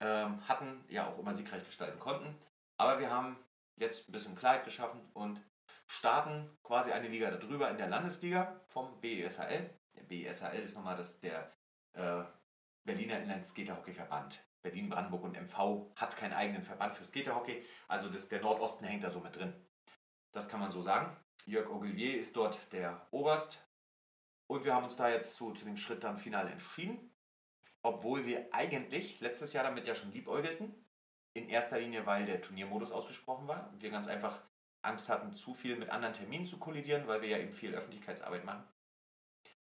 ähm, 0.00 0.46
hatten, 0.46 0.84
ja 0.88 1.08
auch 1.08 1.18
immer 1.18 1.34
siegreich 1.34 1.64
gestalten 1.64 1.98
konnten. 1.98 2.36
Aber 2.76 2.98
wir 3.00 3.10
haben 3.10 3.36
jetzt 3.76 4.08
ein 4.08 4.12
bisschen 4.12 4.36
Klarheit 4.36 4.64
geschaffen 4.64 5.00
und 5.14 5.40
starten 5.86 6.50
quasi 6.62 6.92
eine 6.92 7.08
Liga 7.08 7.30
darüber 7.30 7.70
in 7.70 7.78
der 7.78 7.88
Landesliga 7.88 8.60
vom 8.68 9.00
BESHL. 9.00 9.70
Der 9.96 10.02
BESHL 10.02 10.60
ist 10.62 10.76
nochmal 10.76 10.96
das, 10.96 11.20
der 11.20 11.52
äh, 11.94 12.24
Berliner 12.84 13.20
Inline-Skaterhockey-Verband. 13.20 14.44
Berlin, 14.62 14.88
Brandenburg 14.88 15.24
und 15.24 15.40
MV 15.40 15.92
hat 15.96 16.16
keinen 16.16 16.32
eigenen 16.32 16.62
Verband 16.62 16.96
für 16.96 17.04
Skaterhockey, 17.04 17.64
also 17.86 18.08
das, 18.08 18.28
der 18.28 18.40
Nordosten 18.40 18.84
hängt 18.84 19.04
da 19.04 19.10
so 19.10 19.20
mit 19.20 19.36
drin. 19.36 19.54
Das 20.32 20.48
kann 20.48 20.60
man 20.60 20.70
so 20.70 20.82
sagen. 20.82 21.16
Jörg 21.46 21.70
Ogilvier 21.70 22.18
ist 22.18 22.36
dort 22.36 22.72
der 22.72 23.06
Oberst 23.10 23.64
und 24.48 24.64
wir 24.64 24.74
haben 24.74 24.84
uns 24.84 24.96
da 24.96 25.08
jetzt 25.08 25.36
zu, 25.36 25.52
zu 25.52 25.64
dem 25.64 25.76
Schritt 25.76 26.04
dann 26.04 26.18
final 26.18 26.48
entschieden, 26.48 27.07
obwohl 27.88 28.26
wir 28.26 28.48
eigentlich 28.52 29.20
letztes 29.20 29.52
Jahr 29.52 29.64
damit 29.64 29.86
ja 29.86 29.94
schon 29.94 30.12
liebäugelten. 30.12 30.74
In 31.34 31.48
erster 31.48 31.78
Linie, 31.78 32.04
weil 32.04 32.26
der 32.26 32.42
Turniermodus 32.42 32.90
ausgesprochen 32.90 33.48
war 33.48 33.70
und 33.70 33.82
wir 33.82 33.90
ganz 33.90 34.08
einfach 34.08 34.40
Angst 34.82 35.08
hatten, 35.08 35.34
zu 35.34 35.54
viel 35.54 35.76
mit 35.76 35.90
anderen 35.90 36.14
Terminen 36.14 36.46
zu 36.46 36.58
kollidieren, 36.58 37.06
weil 37.06 37.22
wir 37.22 37.28
ja 37.28 37.38
eben 37.38 37.52
viel 37.52 37.74
Öffentlichkeitsarbeit 37.74 38.44
machen. 38.44 38.64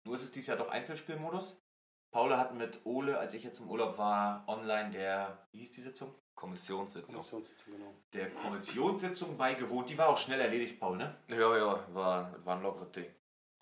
Nur 0.03 0.15
ist 0.15 0.24
es 0.24 0.32
dieses 0.32 0.48
Jahr 0.48 0.58
doch 0.58 0.70
Einzelspielmodus. 0.70 1.63
Paula 2.12 2.38
hat 2.38 2.53
mit 2.53 2.86
Ole, 2.86 3.17
als 3.17 3.34
ich 3.34 3.43
jetzt 3.43 3.60
im 3.60 3.70
Urlaub 3.70 3.98
war, 3.98 4.43
online 4.48 4.91
der, 4.91 5.48
wie 5.51 5.60
hieß 5.60 5.72
die 5.72 5.82
Sitzung? 5.82 6.13
Kommissionssitzung. 6.36 7.15
Kommissionssitzung, 7.15 7.74
genau. 7.74 7.93
Der 8.12 8.29
Kommissionssitzung 8.32 9.38
beigewohnt. 9.38 9.89
Die 9.89 9.98
war 9.98 10.10
auch 10.10 10.17
schnell 10.17 10.41
erledigt, 10.41 10.79
Paul, 10.79 10.98
ne? 10.98 11.15
Ja, 11.29 11.58
ja, 11.58 11.88
war, 11.93 12.46
war 12.46 12.58
ein 12.58 12.63
lockeres 12.63 12.91
Ding. 12.91 13.05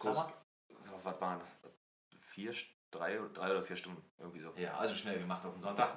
Sag 0.01 0.15
mal. 0.15 0.33
Was 1.03 1.21
waren 1.21 1.39
das? 1.39 1.71
Vier, 2.19 2.53
drei, 2.91 3.19
drei 3.33 3.51
oder 3.51 3.63
vier 3.63 3.75
Stunden, 3.75 4.03
irgendwie 4.19 4.39
so. 4.39 4.53
Ja, 4.55 4.77
also 4.77 4.93
schnell 4.95 5.19
gemacht 5.19 5.45
auf 5.45 5.53
den 5.53 5.61
Sonntag. 5.61 5.95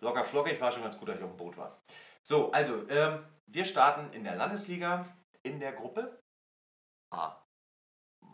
Locker 0.00 0.24
flockig, 0.24 0.60
war 0.60 0.72
schon 0.72 0.82
ganz 0.82 0.98
gut, 0.98 1.08
dass 1.08 1.18
ich 1.18 1.24
auf 1.24 1.30
dem 1.30 1.36
Boot 1.36 1.56
war. 1.56 1.80
So, 2.22 2.52
also, 2.52 2.88
ähm, 2.88 3.24
wir 3.46 3.64
starten 3.64 4.12
in 4.12 4.24
der 4.24 4.36
Landesliga 4.36 5.06
in 5.42 5.58
der 5.60 5.72
Gruppe. 5.72 6.20
Ah, 7.10 7.42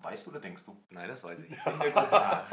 Weißt 0.03 0.27
du 0.27 0.31
oder 0.31 0.41
denkst 0.41 0.64
du? 0.64 0.77
nein, 0.91 1.09
das 1.09 1.25
weiß 1.25 1.41
ich. 1.43 1.51
In 1.51 1.57
der 1.64 1.91
Gruppe 1.91 2.23
A. 2.25 2.47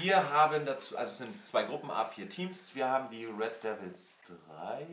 Wir 0.00 0.30
haben 0.30 0.64
dazu, 0.64 0.96
also 0.96 1.10
es 1.10 1.18
sind 1.18 1.44
zwei 1.46 1.64
Gruppen, 1.64 1.90
A4 1.90 2.28
Teams. 2.28 2.74
Wir 2.74 2.88
haben 2.88 3.10
die 3.10 3.24
Red 3.24 3.62
Devils 3.62 4.18
3. 4.56 4.86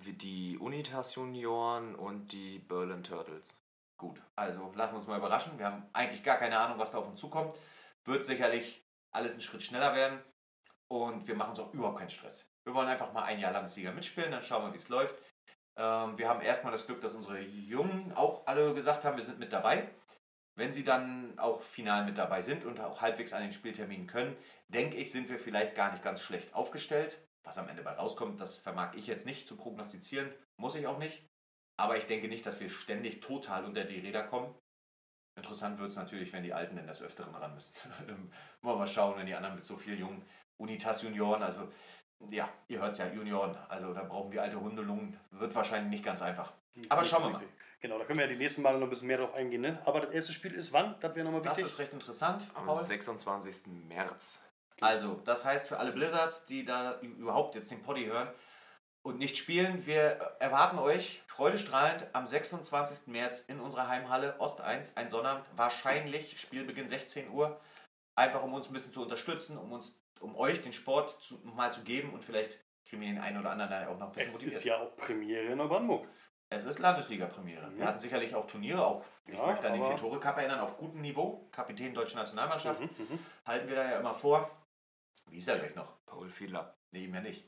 Wie 0.00 0.12
die 0.14 0.58
Unitas 0.58 1.14
Junioren 1.14 1.94
und 1.94 2.32
die 2.32 2.58
Berlin 2.58 3.04
Turtles. 3.04 3.56
Gut, 3.96 4.20
also 4.36 4.72
lassen 4.74 4.94
wir 4.94 4.98
uns 4.98 5.06
mal 5.06 5.18
überraschen. 5.18 5.58
Wir 5.58 5.66
haben 5.66 5.88
eigentlich 5.92 6.24
gar 6.24 6.38
keine 6.38 6.58
Ahnung, 6.58 6.78
was 6.78 6.92
da 6.92 6.98
auf 6.98 7.06
uns 7.06 7.20
zukommt. 7.20 7.54
Wird 8.04 8.26
sicherlich 8.26 8.84
alles 9.18 9.32
einen 9.32 9.42
Schritt 9.42 9.62
schneller 9.62 9.94
werden. 9.94 10.20
Und 10.90 11.26
wir 11.28 11.34
machen 11.34 11.50
uns 11.50 11.60
auch 11.60 11.74
überhaupt 11.74 11.98
keinen 11.98 12.10
Stress. 12.10 12.48
Wir 12.64 12.74
wollen 12.74 12.88
einfach 12.88 13.12
mal 13.12 13.24
ein 13.24 13.38
Jahr 13.38 13.52
Landesliga 13.52 13.92
mitspielen, 13.92 14.30
dann 14.30 14.42
schauen 14.42 14.64
wir, 14.64 14.72
wie 14.72 14.78
es 14.78 14.88
läuft. 14.88 15.16
Ähm, 15.78 16.16
wir 16.16 16.28
haben 16.28 16.40
erstmal 16.40 16.72
das 16.72 16.86
Glück, 16.86 17.00
dass 17.00 17.14
unsere 17.14 17.40
Jungen 17.40 18.12
auch 18.12 18.46
alle 18.46 18.74
gesagt 18.74 19.04
haben, 19.04 19.16
wir 19.16 19.24
sind 19.24 19.38
mit 19.38 19.52
dabei. 19.52 19.90
Wenn 20.56 20.72
sie 20.72 20.82
dann 20.82 21.38
auch 21.38 21.62
final 21.62 22.04
mit 22.04 22.18
dabei 22.18 22.40
sind 22.40 22.64
und 22.64 22.80
auch 22.80 23.00
halbwegs 23.00 23.32
an 23.32 23.42
den 23.42 23.52
Spielterminen 23.52 24.08
können, 24.08 24.36
denke 24.66 24.96
ich, 24.96 25.12
sind 25.12 25.28
wir 25.28 25.38
vielleicht 25.38 25.74
gar 25.74 25.92
nicht 25.92 26.02
ganz 26.02 26.20
schlecht 26.20 26.52
aufgestellt. 26.54 27.24
Was 27.44 27.58
am 27.58 27.68
Ende 27.68 27.82
bei 27.82 27.92
rauskommt, 27.92 28.40
das 28.40 28.56
vermag 28.56 28.94
ich 28.94 29.06
jetzt 29.06 29.24
nicht 29.24 29.46
zu 29.46 29.56
prognostizieren, 29.56 30.32
muss 30.56 30.74
ich 30.74 30.86
auch 30.86 30.98
nicht. 30.98 31.24
Aber 31.78 31.96
ich 31.96 32.06
denke 32.06 32.28
nicht, 32.28 32.44
dass 32.44 32.58
wir 32.58 32.68
ständig 32.68 33.20
total 33.20 33.64
unter 33.64 33.84
die 33.84 34.00
Räder 34.00 34.24
kommen. 34.24 34.54
Interessant 35.38 35.78
wird 35.78 35.90
es 35.90 35.96
natürlich, 35.96 36.32
wenn 36.32 36.42
die 36.42 36.52
Alten 36.52 36.76
denn 36.76 36.86
des 36.86 37.00
Öfteren 37.00 37.34
ran 37.34 37.54
müssen. 37.54 37.72
Ähm, 38.08 38.30
Wollen 38.62 38.74
wir 38.74 38.80
mal 38.80 38.88
schauen, 38.88 39.16
wenn 39.16 39.26
die 39.26 39.34
anderen 39.34 39.54
mit 39.54 39.64
so 39.64 39.76
vielen 39.76 39.98
jungen 39.98 40.22
Unitas 40.56 41.02
Junioren, 41.02 41.42
also 41.42 41.68
ja, 42.30 42.48
ihr 42.66 42.80
hört 42.80 42.98
ja, 42.98 43.06
Junioren, 43.06 43.56
also 43.68 43.94
da 43.94 44.02
brauchen 44.02 44.32
wir 44.32 44.42
alte 44.42 44.60
Hundelungen, 44.60 45.18
wird 45.30 45.54
wahrscheinlich 45.54 45.90
nicht 45.90 46.04
ganz 46.04 46.20
einfach. 46.20 46.52
Aber 46.88 47.04
schauen 47.04 47.24
wir 47.24 47.30
mal. 47.30 47.42
Genau, 47.80 47.98
da 47.98 48.04
können 48.04 48.18
wir 48.18 48.26
ja 48.26 48.32
die 48.32 48.38
nächsten 48.38 48.62
Male 48.62 48.78
noch 48.78 48.88
ein 48.88 48.90
bisschen 48.90 49.06
mehr 49.06 49.18
drauf 49.18 49.34
eingehen. 49.34 49.60
Ne? 49.60 49.78
Aber 49.84 50.00
das 50.00 50.10
erste 50.10 50.32
Spiel 50.32 50.52
ist 50.52 50.72
wann? 50.72 50.96
Das 51.00 51.14
wäre 51.14 51.24
nochmal 51.24 51.42
Das 51.42 51.58
wichtig. 51.58 51.72
ist 51.72 51.78
recht 51.78 51.92
interessant. 51.92 52.46
Am 52.54 52.66
Paul. 52.66 52.74
26. 52.74 53.68
März. 53.88 54.44
Also, 54.80 55.20
das 55.24 55.44
heißt 55.44 55.68
für 55.68 55.78
alle 55.78 55.92
Blizzards, 55.92 56.44
die 56.44 56.64
da 56.64 57.00
überhaupt 57.00 57.54
jetzt 57.54 57.70
den 57.70 57.82
Poddy 57.82 58.06
hören 58.06 58.28
und 59.02 59.18
nicht 59.18 59.36
spielen, 59.36 59.86
wir 59.86 60.36
erwarten 60.40 60.78
euch 60.78 61.22
freudestrahlend 61.26 62.06
am 62.12 62.26
26. 62.26 63.06
März 63.06 63.44
in 63.48 63.60
unserer 63.60 63.88
Heimhalle 63.88 64.38
Ost 64.38 64.60
1, 64.60 64.96
ein 64.96 65.08
Sonnabend, 65.08 65.46
wahrscheinlich 65.56 66.40
Spielbeginn 66.40 66.88
16 66.88 67.30
Uhr, 67.30 67.60
einfach 68.14 68.42
um 68.42 68.52
uns 68.54 68.68
ein 68.68 68.72
bisschen 68.72 68.92
zu 68.92 69.02
unterstützen, 69.02 69.56
um 69.56 69.72
uns, 69.72 70.02
um 70.20 70.36
euch 70.36 70.62
den 70.62 70.72
Sport 70.72 71.10
zu, 71.22 71.38
mal 71.44 71.72
zu 71.72 71.82
geben 71.82 72.12
und 72.12 72.24
vielleicht 72.24 72.58
kriegen 72.84 73.02
wir 73.02 73.08
den 73.08 73.20
einen 73.20 73.38
oder 73.38 73.50
anderen 73.50 73.70
dann 73.70 73.88
auch 73.88 73.98
noch 73.98 74.08
ein 74.08 74.12
bisschen 74.12 74.28
es 74.28 74.34
motiviert. 74.34 74.56
ist 74.56 74.64
ja 74.64 74.78
auch 74.78 74.96
Premiere 74.96 75.52
in 75.52 75.58
Neubrandenburg. 75.58 76.08
Es 76.50 76.64
ist 76.64 76.78
Landesliga-Premiere. 76.78 77.76
Wir 77.76 77.84
hatten 77.84 78.00
sicherlich 78.00 78.34
auch 78.34 78.46
Turniere, 78.46 78.84
auch 78.84 79.04
ich 79.26 79.34
Ja, 79.34 79.46
möchte 79.46 79.66
an 79.66 79.74
den 79.74 79.84
Vier-Tore-Cup 79.84 80.38
erinnern, 80.38 80.60
auf 80.60 80.78
gutem 80.78 81.02
Niveau. 81.02 81.46
Kapitän 81.52 81.92
deutsche 81.92 82.16
Nationalmannschaft. 82.16 82.80
Mhm, 82.80 82.88
mhm. 82.96 83.18
Halten 83.44 83.68
wir 83.68 83.76
da 83.76 83.84
ja 83.84 84.00
immer 84.00 84.14
vor. 84.14 84.50
Wie 85.28 85.36
ist 85.36 85.48
er 85.48 85.58
gleich 85.58 85.74
noch? 85.74 85.92
Paul 86.06 86.30
Fiedler. 86.30 86.74
Nee, 86.90 87.04
ihm 87.04 87.14
ja 87.14 87.20
nicht. 87.20 87.44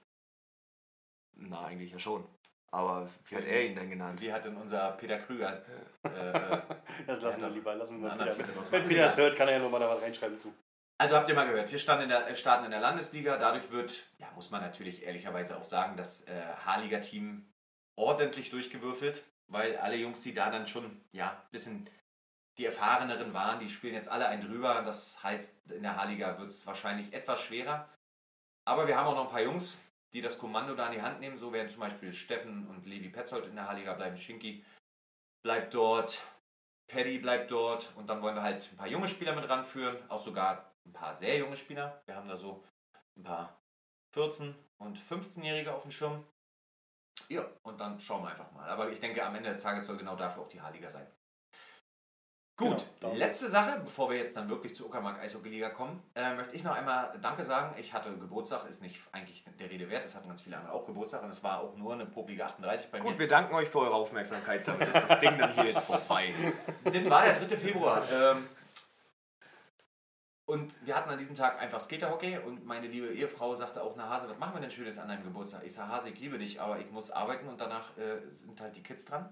Na, 1.40 1.64
eigentlich 1.64 1.92
ja 1.92 1.98
schon. 1.98 2.24
Aber 2.72 3.08
wie 3.28 3.36
hat 3.36 3.44
er 3.44 3.66
ihn 3.66 3.74
denn 3.74 3.90
genannt? 3.90 4.20
Wie 4.20 4.32
hat 4.32 4.44
denn 4.44 4.56
unser 4.56 4.92
Peter 4.92 5.18
Krüger 5.18 5.62
äh, 6.04 6.08
äh, 6.08 6.60
Das 7.06 7.20
lassen 7.22 7.42
wir 7.42 7.50
lieber. 7.50 7.74
Lassen 7.74 8.00
wir 8.00 8.12
einen 8.12 8.18
mal 8.18 8.34
Peter. 8.34 8.48
Wenn? 8.70 8.84
Peter 8.84 9.02
das 9.02 9.16
hört, 9.16 9.36
kann 9.36 9.48
er 9.48 9.54
ja 9.54 9.60
nochmal 9.60 9.80
da 9.80 9.88
was 9.88 10.02
reinschreiben 10.02 10.38
zu. 10.38 10.54
Also 10.98 11.16
habt 11.16 11.28
ihr 11.30 11.34
mal 11.34 11.48
gehört, 11.48 11.72
wir 11.72 11.78
starten 11.78 12.02
in 12.02 12.08
der, 12.10 12.34
starten 12.34 12.66
in 12.66 12.70
der 12.70 12.80
Landesliga. 12.80 13.38
Dadurch 13.38 13.70
wird, 13.70 14.06
ja, 14.18 14.30
muss 14.34 14.50
man 14.50 14.60
natürlich 14.60 15.02
ehrlicherweise 15.02 15.56
auch 15.56 15.64
sagen, 15.64 15.96
das 15.96 16.22
äh, 16.28 16.42
H-Liga-Team 16.64 17.50
ordentlich 17.96 18.50
durchgewürfelt, 18.50 19.24
weil 19.48 19.78
alle 19.78 19.96
Jungs, 19.96 20.20
die 20.22 20.34
da 20.34 20.50
dann 20.50 20.66
schon 20.66 21.00
ja, 21.12 21.30
ein 21.30 21.50
bisschen 21.50 21.88
die 22.58 22.66
erfahreneren 22.66 23.32
waren, 23.32 23.58
die 23.58 23.68
spielen 23.68 23.94
jetzt 23.94 24.10
alle 24.10 24.28
ein 24.28 24.42
drüber. 24.42 24.82
Das 24.82 25.22
heißt, 25.22 25.70
in 25.70 25.82
der 25.82 25.96
H-Liga 25.96 26.38
wird 26.38 26.50
es 26.50 26.66
wahrscheinlich 26.66 27.12
etwas 27.14 27.40
schwerer. 27.40 27.88
Aber 28.66 28.86
wir 28.86 28.96
haben 28.96 29.06
auch 29.06 29.14
noch 29.14 29.24
ein 29.24 29.30
paar 29.30 29.40
Jungs, 29.40 29.82
die 30.12 30.20
das 30.20 30.38
Kommando 30.38 30.74
da 30.74 30.86
in 30.86 30.92
die 30.92 31.02
Hand 31.02 31.20
nehmen. 31.20 31.38
So 31.38 31.52
werden 31.52 31.68
zum 31.68 31.80
Beispiel 31.80 32.12
Steffen 32.12 32.66
und 32.68 32.86
Levi 32.86 33.08
Petzold 33.08 33.46
in 33.46 33.54
der 33.54 33.68
H-Liga 33.68 33.94
bleiben. 33.94 34.16
Schinki 34.16 34.64
bleibt 35.42 35.74
dort, 35.74 36.20
Paddy 36.90 37.18
bleibt 37.18 37.50
dort 37.50 37.94
und 37.96 38.08
dann 38.08 38.20
wollen 38.22 38.34
wir 38.34 38.42
halt 38.42 38.68
ein 38.72 38.76
paar 38.76 38.88
junge 38.88 39.08
Spieler 39.08 39.34
mit 39.34 39.48
ranführen, 39.48 39.98
auch 40.10 40.20
sogar 40.20 40.72
ein 40.86 40.92
paar 40.92 41.14
sehr 41.14 41.38
junge 41.38 41.56
Spieler. 41.56 42.02
Wir 42.06 42.16
haben 42.16 42.28
da 42.28 42.36
so 42.36 42.64
ein 43.16 43.22
paar 43.22 43.60
14- 44.16 44.54
und 44.78 44.98
15-Jährige 44.98 45.72
auf 45.72 45.82
dem 45.82 45.92
Schirm. 45.92 46.26
Ja, 47.28 47.46
und 47.62 47.78
dann 47.78 48.00
schauen 48.00 48.24
wir 48.24 48.30
einfach 48.30 48.50
mal. 48.52 48.68
Aber 48.68 48.90
ich 48.90 48.98
denke, 48.98 49.24
am 49.24 49.36
Ende 49.36 49.50
des 49.50 49.62
Tages 49.62 49.86
soll 49.86 49.96
genau 49.96 50.16
dafür 50.16 50.42
auch 50.42 50.48
die 50.48 50.60
H-Liga 50.60 50.90
sein. 50.90 51.06
Gut, 52.60 52.86
Genau, 53.00 53.14
letzte 53.14 53.48
Sache, 53.48 53.80
bevor 53.82 54.10
wir 54.10 54.18
jetzt 54.18 54.36
dann 54.36 54.48
wirklich 54.48 54.74
zur 54.74 54.86
Uckermark 54.86 55.18
Eishockey-Liga 55.20 55.70
kommen, 55.70 56.02
äh, 56.14 56.34
möchte 56.34 56.54
ich 56.54 56.62
noch 56.62 56.74
einmal 56.74 57.12
Danke 57.20 57.42
sagen. 57.42 57.74
Ich 57.78 57.92
hatte 57.92 58.12
Geburtstag, 58.16 58.68
ist 58.68 58.82
nicht 58.82 59.00
eigentlich 59.12 59.44
der 59.58 59.70
Rede 59.70 59.88
wert, 59.90 60.04
es 60.04 60.14
hatten 60.14 60.28
ganz 60.28 60.42
viele 60.42 60.56
andere 60.58 60.72
auch 60.72 60.86
Geburtstag 60.86 61.22
und 61.22 61.30
es 61.30 61.42
war 61.42 61.60
auch 61.60 61.74
nur 61.76 61.94
eine 61.94 62.04
poplige 62.06 62.44
38 62.44 62.90
bei 62.90 62.98
mir. 62.98 63.04
Gut, 63.04 63.18
wir 63.18 63.28
danken 63.28 63.54
euch 63.54 63.68
für 63.68 63.80
eure 63.80 63.94
Aufmerksamkeit. 63.94 64.66
Damit 64.68 64.88
ist 64.94 65.08
das 65.08 65.20
Ding 65.20 65.38
dann 65.38 65.52
hier 65.54 65.64
jetzt 65.66 65.84
vorbei. 65.84 66.34
Das 66.84 67.10
war 67.10 67.24
der 67.24 67.34
3. 67.34 67.56
Februar. 67.56 68.02
Ähm, 68.12 68.46
Und 70.46 70.74
wir 70.84 70.96
hatten 70.96 71.10
an 71.10 71.18
diesem 71.18 71.36
Tag 71.36 71.60
einfach 71.60 71.78
Skaterhockey 71.78 72.38
und 72.38 72.66
meine 72.66 72.88
liebe 72.88 73.06
Ehefrau 73.08 73.54
sagte 73.54 73.80
auch, 73.82 73.94
na 73.96 74.08
Hase, 74.08 74.28
was 74.28 74.36
machen 74.38 74.54
wir 74.54 74.60
denn 74.60 74.70
Schönes 74.70 74.98
an 74.98 75.06
deinem 75.08 75.22
Geburtstag? 75.22 75.62
Ich 75.64 75.72
sage, 75.72 75.88
Hase, 75.92 76.08
ich 76.10 76.18
liebe 76.18 76.38
dich, 76.38 76.60
aber 76.60 76.78
ich 76.80 76.90
muss 76.90 77.10
arbeiten 77.12 77.46
und 77.48 77.60
danach 77.60 77.96
äh, 77.96 78.18
sind 78.32 78.60
halt 78.60 78.74
die 78.74 78.82
Kids 78.82 79.04
dran. 79.04 79.28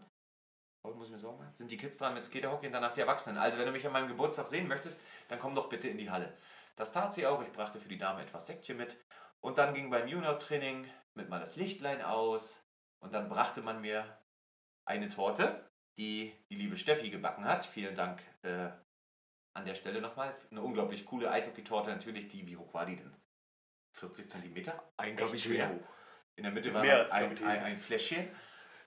Muss 0.96 1.06
ich 1.06 1.12
mir 1.12 1.18
Sorgen 1.18 1.38
machen? 1.38 1.54
Sind 1.54 1.70
die 1.70 1.76
Kids 1.76 1.98
dran 1.98 2.14
mit 2.14 2.24
Skaterhockey 2.24 2.66
und 2.66 2.72
danach 2.72 2.92
die 2.92 3.00
Erwachsenen? 3.00 3.38
Also 3.38 3.58
wenn 3.58 3.66
du 3.66 3.72
mich 3.72 3.86
an 3.86 3.92
meinem 3.92 4.08
Geburtstag 4.08 4.46
sehen 4.46 4.68
möchtest, 4.68 5.00
dann 5.28 5.38
komm 5.38 5.54
doch 5.54 5.68
bitte 5.68 5.88
in 5.88 5.98
die 5.98 6.10
Halle. 6.10 6.32
Das 6.76 6.92
tat 6.92 7.12
sie 7.12 7.26
auch. 7.26 7.42
Ich 7.42 7.52
brachte 7.52 7.80
für 7.80 7.88
die 7.88 7.98
Dame 7.98 8.22
etwas 8.22 8.46
Säckchen 8.46 8.76
mit. 8.76 8.96
Und 9.40 9.58
dann 9.58 9.74
ging 9.74 9.90
beim 9.90 10.06
Junior-Training 10.06 10.88
mit 11.14 11.28
mal 11.28 11.40
das 11.40 11.56
Lichtlein 11.56 12.02
aus. 12.02 12.64
Und 13.00 13.14
dann 13.14 13.28
brachte 13.28 13.62
man 13.62 13.80
mir 13.80 14.18
eine 14.84 15.08
Torte, 15.08 15.68
die 15.98 16.32
die 16.50 16.56
liebe 16.56 16.76
Steffi 16.76 17.10
gebacken 17.10 17.44
hat. 17.44 17.64
Vielen 17.64 17.94
Dank 17.94 18.22
äh, 18.42 18.70
an 19.54 19.64
der 19.64 19.74
Stelle 19.74 20.00
nochmal. 20.00 20.34
Eine 20.50 20.62
unglaublich 20.62 21.04
coole 21.04 21.30
Eishockey-Torte 21.30 21.90
natürlich. 21.90 22.28
Die, 22.28 22.46
wie 22.46 22.56
hoch 22.56 22.72
war 22.72 22.86
die 22.86 22.96
denn? 22.96 23.14
40 23.94 24.30
Zentimeter? 24.30 24.92
Echt 25.34 25.40
schwer. 25.40 25.78
In 26.36 26.44
der 26.44 26.52
Mitte 26.52 26.72
war 26.72 26.82
ein, 26.82 27.12
ein, 27.12 27.62
ein 27.64 27.78
Fläschchen. 27.78 28.28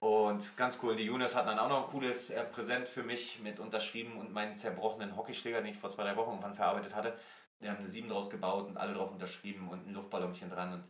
Und 0.02 0.56
ganz 0.56 0.80
cool, 0.82 0.96
die 0.96 1.04
Juniors 1.04 1.36
hatten 1.36 1.46
dann 1.46 1.60
auch 1.60 1.68
noch 1.68 1.84
ein 1.84 1.90
cooles 1.92 2.30
äh, 2.30 2.42
Präsent 2.42 2.88
für 2.88 3.04
mich 3.04 3.38
mit 3.38 3.60
unterschrieben 3.60 4.18
und 4.18 4.32
meinen 4.32 4.56
zerbrochenen 4.56 5.16
Hockeyschläger, 5.16 5.60
den 5.60 5.70
ich 5.70 5.78
vor 5.78 5.90
zwei, 5.90 6.02
drei 6.02 6.16
Wochen 6.16 6.30
irgendwann 6.30 6.56
verarbeitet 6.56 6.92
hatte. 6.92 7.16
Wir 7.60 7.70
haben 7.70 7.78
eine 7.78 7.86
7 7.86 8.08
draus 8.08 8.28
gebaut 8.28 8.66
und 8.66 8.76
alle 8.76 8.94
drauf 8.94 9.12
unterschrieben 9.12 9.68
und 9.68 9.86
ein 9.86 9.94
Luftballonchen 9.94 10.50
dran. 10.50 10.72
Und, 10.72 10.84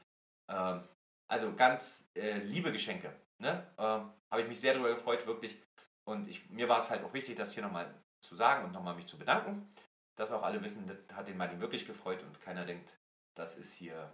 ähm, 0.48 0.88
also 1.28 1.54
ganz 1.54 2.08
äh, 2.14 2.38
liebe 2.38 2.72
Geschenke. 2.72 3.14
Ne? 3.36 3.66
Ähm, 3.76 4.10
Habe 4.30 4.40
ich 4.40 4.48
mich 4.48 4.60
sehr 4.60 4.72
darüber 4.72 4.88
gefreut, 4.88 5.26
wirklich. 5.26 5.58
Und 6.04 6.26
ich, 6.26 6.48
mir 6.48 6.70
war 6.70 6.78
es 6.78 6.88
halt 6.88 7.04
auch 7.04 7.12
wichtig, 7.12 7.36
das 7.36 7.52
hier 7.52 7.62
nochmal 7.62 7.92
zu 8.22 8.34
sagen 8.34 8.64
und 8.64 8.72
nochmal 8.72 8.94
mich 8.94 9.06
zu 9.06 9.18
bedanken. 9.18 9.74
Dass 10.16 10.32
auch 10.32 10.42
alle 10.42 10.62
wissen, 10.62 10.86
das 10.86 11.14
hat 11.14 11.28
den 11.28 11.36
Martin 11.36 11.60
wirklich 11.60 11.86
gefreut 11.86 12.22
und 12.22 12.40
keiner 12.40 12.64
denkt, 12.64 12.96
das 13.34 13.58
ist 13.58 13.74
hier 13.74 14.10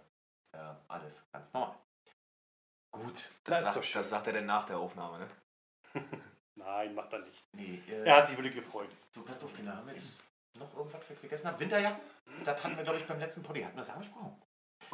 äh, 0.51 0.73
alles 0.89 1.25
ganz 1.31 1.53
normal. 1.53 1.77
Gut. 2.91 3.29
Das, 3.43 3.63
doch 3.63 3.73
sagt, 3.73 3.95
das 3.95 4.09
sagt 4.09 4.27
er 4.27 4.33
denn 4.33 4.45
nach 4.45 4.65
der 4.65 4.77
Aufnahme, 4.77 5.19
ne? 5.19 5.27
Nein, 6.55 6.93
macht 6.95 7.13
er 7.13 7.19
nicht. 7.19 7.43
Nee, 7.53 7.81
äh, 7.89 8.03
Er 8.03 8.17
hat 8.17 8.27
sich 8.27 8.37
wirklich 8.37 8.55
gefreut. 8.55 8.89
so, 9.11 9.21
passt 9.21 9.43
auf, 9.43 9.55
Kinder. 9.55 9.75
Haben 9.75 9.87
wir 9.87 9.93
jetzt 9.93 10.21
noch 10.55 10.75
irgendwas 10.75 11.03
vergessen? 11.05 11.47
Haben? 11.47 11.59
Winterjacken? 11.59 12.01
Das 12.43 12.63
hatten 12.63 12.75
wir, 12.77 12.83
glaube 12.83 12.99
ich, 12.99 13.05
beim 13.05 13.19
letzten 13.19 13.43
Poddy. 13.43 13.61
Hatten 13.61 13.75
wir 13.75 13.81
das 13.81 13.89
angesprochen? 13.91 14.35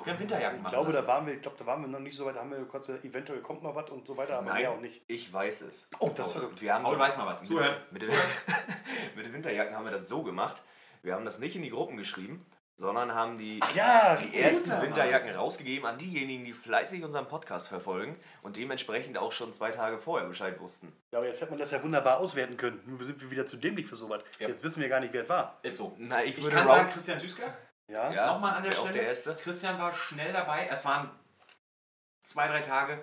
Wir 0.04 0.14
haben 0.14 0.20
Winterjacken 0.20 0.58
Ich 0.58 0.64
machen 0.64 0.74
glaube, 0.74 0.92
da 0.92 1.08
waren 1.08 1.26
wir, 1.26 1.34
ich 1.36 1.42
glaube, 1.42 1.58
da 1.58 1.66
waren 1.66 1.82
wir 1.82 1.88
noch 1.88 2.00
nicht 2.00 2.16
so 2.16 2.26
weit. 2.26 2.36
Da 2.36 2.42
haben 2.42 2.52
wir 2.52 2.64
kurz, 2.66 2.90
äh, 2.90 2.98
eventuell 2.98 3.42
kommt 3.42 3.64
noch 3.64 3.76
was 3.76 3.90
und 3.90 4.06
so 4.06 4.18
weiter, 4.18 4.38
aber 4.38 4.48
Nein. 4.50 4.62
mehr 4.62 4.72
auch 4.72 4.80
nicht. 4.80 5.02
Ich 5.08 5.32
weiß 5.32 5.62
es. 5.62 5.90
Oh, 6.00 6.10
das 6.14 6.34
verrückt. 6.34 6.62
Wir 6.62 6.74
haben 6.74 6.84
Paul 6.84 7.00
weiß 7.00 7.18
mal 7.18 7.28
was. 7.28 7.44
Zuhören. 7.44 7.78
mit, 7.92 8.02
den, 8.02 8.10
mit 9.16 9.26
den 9.26 9.34
Winterjacken 9.34 9.76
haben 9.76 9.86
wir 9.86 9.92
das 9.92 10.08
so 10.08 10.22
gemacht. 10.24 10.62
Wir 11.02 11.14
haben 11.14 11.26
das 11.26 11.40
nicht 11.40 11.56
in 11.56 11.62
die 11.62 11.70
Gruppen 11.70 11.98
geschrieben, 11.98 12.46
sondern 12.78 13.14
haben 13.16 13.38
die, 13.38 13.60
ja, 13.74 14.16
die 14.18 14.38
ersten 14.38 14.70
Mann. 14.70 14.82
Winterjacken 14.82 15.30
rausgegeben 15.34 15.86
an 15.88 15.98
diejenigen, 15.98 16.44
die 16.44 16.54
fleißig 16.54 17.04
unseren 17.04 17.28
Podcast 17.28 17.68
verfolgen 17.70 18.20
und 18.42 18.58
dementsprechend 18.58 19.18
auch 19.18 19.32
schon 19.32 19.54
zwei 19.54 19.72
Tage 19.72 19.98
vorher 19.98 20.28
Bescheid 20.28 20.60
wussten. 20.60 20.92
Ja, 21.12 21.20
aber 21.20 21.28
jetzt 21.28 21.40
hätte 21.42 21.52
man 21.52 21.60
das 21.60 21.72
ja 21.72 21.82
wunderbar 21.82 22.18
auswerten 22.20 22.58
können. 22.58 22.82
Nur 22.86 23.02
sind 23.04 23.22
wir 23.22 23.32
wieder 23.32 23.46
zu 23.46 23.58
dämlich 23.58 23.88
für 23.88 23.96
sowas. 23.96 24.22
Ja. 24.40 24.50
Jetzt 24.50 24.64
wissen 24.64 24.82
wir 24.82 24.90
gar 24.90 25.00
nicht, 25.00 25.14
wer 25.14 25.24
es 25.24 25.30
war. 25.30 25.58
Ist 25.64 25.78
so. 25.78 25.96
Na, 25.98 26.24
ich 26.24 26.38
Ich 26.38 26.44
würde 26.44 26.56
kann 26.56 26.68
sagen, 26.68 26.90
Christian 26.92 27.20
Süßker. 27.20 27.54
Ja? 27.88 28.12
Ja, 28.12 28.28
Nochmal 28.34 28.56
an 28.56 28.64
der 28.64 28.72
wäre 28.72 28.82
auch 28.82 28.86
Stelle. 28.88 29.00
der 29.00 29.08
Erste. 29.10 29.36
Christian 29.36 29.80
war 29.80 29.94
schnell 29.94 30.34
dabei. 30.34 30.68
Es 30.72 30.84
waren 30.86 31.10
zwei, 32.24 32.48
drei 32.48 32.62
Tage, 32.62 33.00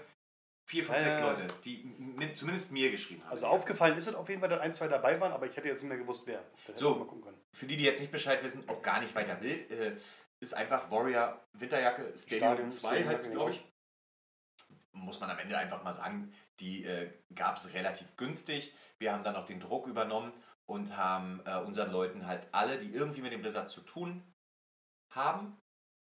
vier, 0.67 0.85
fünf, 0.85 0.99
Ja, 0.99 1.05
sechs. 1.05 1.21
Leute, 1.21 1.47
die 1.65 1.85
mit, 1.99 2.37
zumindest 2.37 2.73
mir 2.73 2.91
geschrieben 2.91 3.23
haben. 3.25 3.33
Also 3.33 3.47
aufgefallen 3.47 3.97
ist 3.97 4.07
es 4.07 4.15
auf 4.15 4.29
jeden 4.29 4.41
Fall, 4.41 4.49
dass 4.49 4.61
ein, 4.61 4.73
zwei 4.73 4.89
dabei 4.89 5.21
waren, 5.21 5.33
aber 5.33 5.47
ich 5.47 5.57
hätte 5.57 5.69
jetzt 5.69 5.83
nicht 5.83 5.89
mehr 5.89 5.99
gewusst, 5.99 6.23
wer. 6.27 6.43
So. 6.75 6.91
man 6.91 7.01
mal 7.01 7.05
gucken 7.07 7.25
können. 7.25 7.41
Für 7.53 7.67
die, 7.67 7.77
die 7.77 7.85
jetzt 7.85 8.01
nicht 8.01 8.13
Bescheid 8.13 8.43
wissen, 8.43 8.69
auch 8.69 8.83
gar 8.83 9.01
nicht 9.01 9.15
weiter 9.15 9.41
wild, 9.41 9.71
äh, 9.71 9.97
ist 10.41 10.55
einfach 10.55 10.91
Warrior 10.91 11.41
Winterjacke 11.53 12.17
Stadium 12.17 12.41
Stadium 12.41 12.71
2 12.71 12.89
Stadium, 12.89 13.09
heißt 13.09 13.27
es, 13.27 13.31
glaube 13.31 13.51
ich. 13.53 13.65
Muss 14.93 15.21
man 15.21 15.31
am 15.31 15.39
Ende 15.39 15.57
einfach 15.57 15.83
mal 15.83 15.95
sagen, 15.95 16.33
die 16.61 16.85
äh, 16.85 17.11
gab 17.35 17.57
es 17.57 17.73
relativ 17.73 18.17
günstig. 18.17 18.75
Wir 18.99 19.13
haben 19.13 19.25
dann 19.25 19.37
auch 19.37 19.47
den 19.47 19.61
Druck 19.61 19.87
übernommen 19.87 20.33
und 20.67 20.97
haben 20.97 21.41
äh, 21.47 21.57
unseren 21.59 21.91
Leuten 21.91 22.27
halt 22.27 22.47
alle, 22.53 22.79
die 22.79 22.93
irgendwie 22.93 23.23
mit 23.23 23.33
dem 23.33 23.41
Blizzard 23.41 23.69
zu 23.69 23.81
tun 23.81 24.23
haben, 25.11 25.57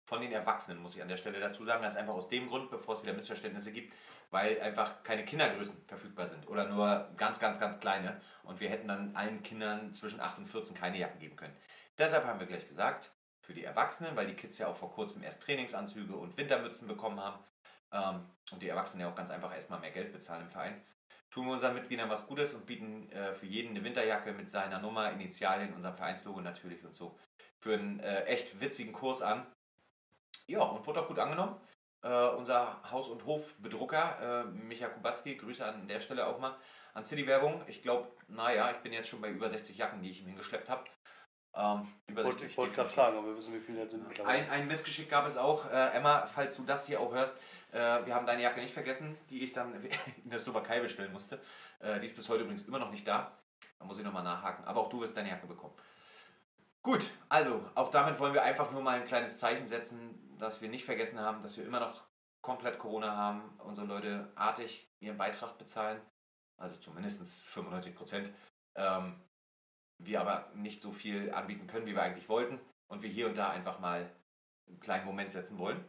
von 0.09 0.23
den 0.23 0.33
Erwachsenen, 0.33 0.81
muss 0.81 0.97
ich 0.97 1.03
an 1.03 1.09
der 1.09 1.19
Stelle 1.19 1.39
dazu 1.39 1.65
sagen, 1.65 1.83
ganz 1.83 1.95
einfach 1.95 2.15
aus 2.15 2.31
dem 2.31 2.49
Grund, 2.49 2.71
bevor 2.71 2.95
es 2.95 3.03
wieder 3.03 3.13
Missverständnisse 3.13 3.73
gibt, 3.73 3.93
weil 4.31 4.61
einfach 4.61 5.03
keine 5.03 5.25
Kindergrößen 5.25 5.85
verfügbar 5.85 6.27
sind 6.27 6.49
oder 6.49 6.67
nur 6.67 7.09
ganz, 7.17 7.39
ganz, 7.41 7.59
ganz 7.59 7.81
kleine 7.81 8.21
und 8.43 8.61
wir 8.61 8.69
hätten 8.69 8.89
dann 8.89 9.17
allen 9.17 9.43
Kindern 9.43 9.93
zwischen 9.93 10.21
8 10.21 10.39
und 10.39 10.47
14 10.47 10.77
keine 10.77 10.99
Jacken 10.99 11.19
geben 11.19 11.37
können. 11.37 11.57
Deshalb 11.97 12.27
haben 12.27 12.41
wir 12.41 12.47
gleich 12.47 12.69
gesagt, 12.69 13.11
für 13.41 13.55
die 13.55 13.65
Erwachsenen, 13.65 14.15
weil 14.15 14.27
die 14.27 14.35
Kids 14.35 14.59
ja 14.59 14.69
auch 14.69 14.77
vor 14.77 14.91
kurzem 14.91 15.23
erst 15.23 15.43
Trainingsanzüge 15.43 16.15
und 16.15 16.37
Wintermützen 16.37 16.87
bekommen 16.87 17.21
haben 17.21 17.43
ähm, 17.93 18.29
und 18.53 18.63
die 18.63 18.69
Erwachsenen 18.69 19.03
ja 19.03 19.11
auch 19.11 19.15
ganz 19.17 19.31
einfach 19.31 19.55
erstmal 19.55 19.81
mehr 19.81 19.91
Geld 19.91 20.13
bezahlen 20.13 20.43
im 20.43 20.51
Verein, 20.51 20.83
tun 21.31 21.47
wir 21.47 21.53
unseren 21.55 21.75
Mitgliedern 21.75 22.11
was 22.11 22.27
Gutes 22.27 22.55
und 22.55 22.67
bieten 22.67 23.11
äh, 23.11 23.33
für 23.33 23.47
jeden 23.47 23.71
eine 23.71 23.85
Winterjacke 23.85 24.33
mit 24.33 24.51
seiner 24.51 24.79
Nummer, 24.79 25.11
Initialien, 25.13 25.73
unserem 25.73 25.97
Vereinslogo 25.97 26.41
natürlich 26.41 26.85
und 26.85 26.95
so 26.95 27.19
für 27.59 27.75
einen 27.75 28.01
äh, 28.01 28.25
echt 28.25 28.61
witzigen 28.61 28.93
Kurs 28.93 29.23
an. 29.23 29.47
Ja, 30.47 30.63
und 30.63 30.87
wurde 30.87 31.03
auch 31.03 31.09
gut 31.09 31.19
angenommen. 31.19 31.61
Äh, 32.03 32.29
unser 32.29 32.81
Haus- 32.91 33.09
und 33.09 33.27
Hofbedrucker, 33.27 34.45
äh, 34.47 34.51
Micha 34.51 34.87
Kubacki, 34.89 35.37
Grüße 35.37 35.65
an 35.65 35.89
der 35.89 36.01
Stelle 36.01 36.27
auch 36.27 36.39
mal 36.39 36.57
an 36.95 37.05
City 37.05 37.27
Werbung. 37.27 37.63
Ich 37.67 37.83
glaube, 37.83 38.09
naja, 38.29 38.71
ich 38.71 38.79
bin 38.79 38.93
jetzt 38.93 39.09
schon 39.09 39.21
bei 39.21 39.31
über 39.31 39.49
60 39.49 39.77
Jacken, 39.77 40.03
die 40.03 40.11
ich 40.11 40.21
ihm 40.21 40.29
hingeschleppt 40.29 40.69
habe. 40.69 40.85
Ähm, 41.55 41.89
über 42.07 42.23
Wollte 42.23 42.39
60, 42.41 42.51
ich 42.53 42.59
wollte 42.59 42.75
gerade 42.75 42.91
fragen, 42.91 43.19
aber 43.19 43.29
wir 43.29 43.37
wissen, 43.37 43.53
wie 43.55 43.61
viele 43.61 43.83
das 43.83 43.93
sind. 43.93 44.21
Ein, 44.21 44.49
ein 44.49 44.69
Missgeschick 44.69 45.11
gab 45.11 45.27
es 45.27 45.37
auch. 45.37 45.69
Äh, 45.71 45.97
Emma, 45.97 46.27
falls 46.27 46.57
du 46.57 46.65
das 46.65 46.87
hier 46.87 47.01
auch 47.01 47.13
hörst, 47.13 47.41
äh, 47.73 48.07
wir 48.07 48.15
haben 48.15 48.27
deine 48.27 48.43
Jacke 48.43 48.61
nicht 48.61 48.73
vergessen, 48.73 49.17
die 49.29 49.43
ich 49.43 49.53
dann 49.53 49.75
in 50.25 50.31
der 50.31 50.39
Slowakei 50.39 50.81
bestellen 50.81 51.13
musste. 51.13 51.41
Äh, 51.81 51.99
die 51.99 52.07
ist 52.07 52.15
bis 52.15 52.29
heute 52.29 52.43
übrigens 52.43 52.67
immer 52.67 52.79
noch 52.79 52.91
nicht 52.91 53.07
da. 53.09 53.33
Da 53.79 53.85
muss 53.85 53.99
ich 53.99 54.05
nochmal 54.05 54.23
nachhaken. 54.23 54.65
Aber 54.67 54.83
auch 54.83 54.89
du 54.89 55.01
wirst 55.01 55.17
deine 55.17 55.31
Jacke 55.31 55.49
bekommen. 55.49 55.75
Gut, 56.83 57.11
also 57.29 57.69
auch 57.75 57.91
damit 57.91 58.19
wollen 58.21 58.35
wir 58.35 58.43
einfach 58.43 58.71
nur 58.71 58.83
mal 58.83 59.01
ein 59.01 59.05
kleines 59.05 59.39
Zeichen 59.39 59.67
setzen, 59.67 60.28
dass 60.39 60.61
wir 60.61 60.69
nicht 60.69 60.85
vergessen 60.85 61.21
haben, 61.21 61.43
dass 61.43 61.57
wir 61.57 61.65
immer 61.67 61.81
noch 61.81 62.07
komplett 62.43 62.79
Corona 62.79 63.17
haben, 63.17 63.59
unsere 63.61 63.87
Leute 63.87 64.33
artig 64.37 64.91
ihren 65.01 65.19
Beitrag 65.19 65.59
bezahlen, 65.59 66.01
also 66.61 66.79
zumindest 66.79 67.49
95 67.49 67.95
Prozent. 67.95 68.33
Ähm, 68.77 69.21
wir 70.01 70.21
aber 70.21 70.53
nicht 70.55 70.81
so 70.81 70.93
viel 70.93 71.33
anbieten 71.35 71.67
können, 71.67 71.87
wie 71.87 71.95
wir 71.95 72.03
eigentlich 72.03 72.29
wollten 72.29 72.61
und 72.89 73.03
wir 73.03 73.11
hier 73.11 73.27
und 73.27 73.37
da 73.37 73.51
einfach 73.51 73.81
mal 73.81 74.09
einen 74.69 74.81
kleinen 74.81 75.05
Moment 75.05 75.33
setzen 75.33 75.59
wollen, 75.59 75.85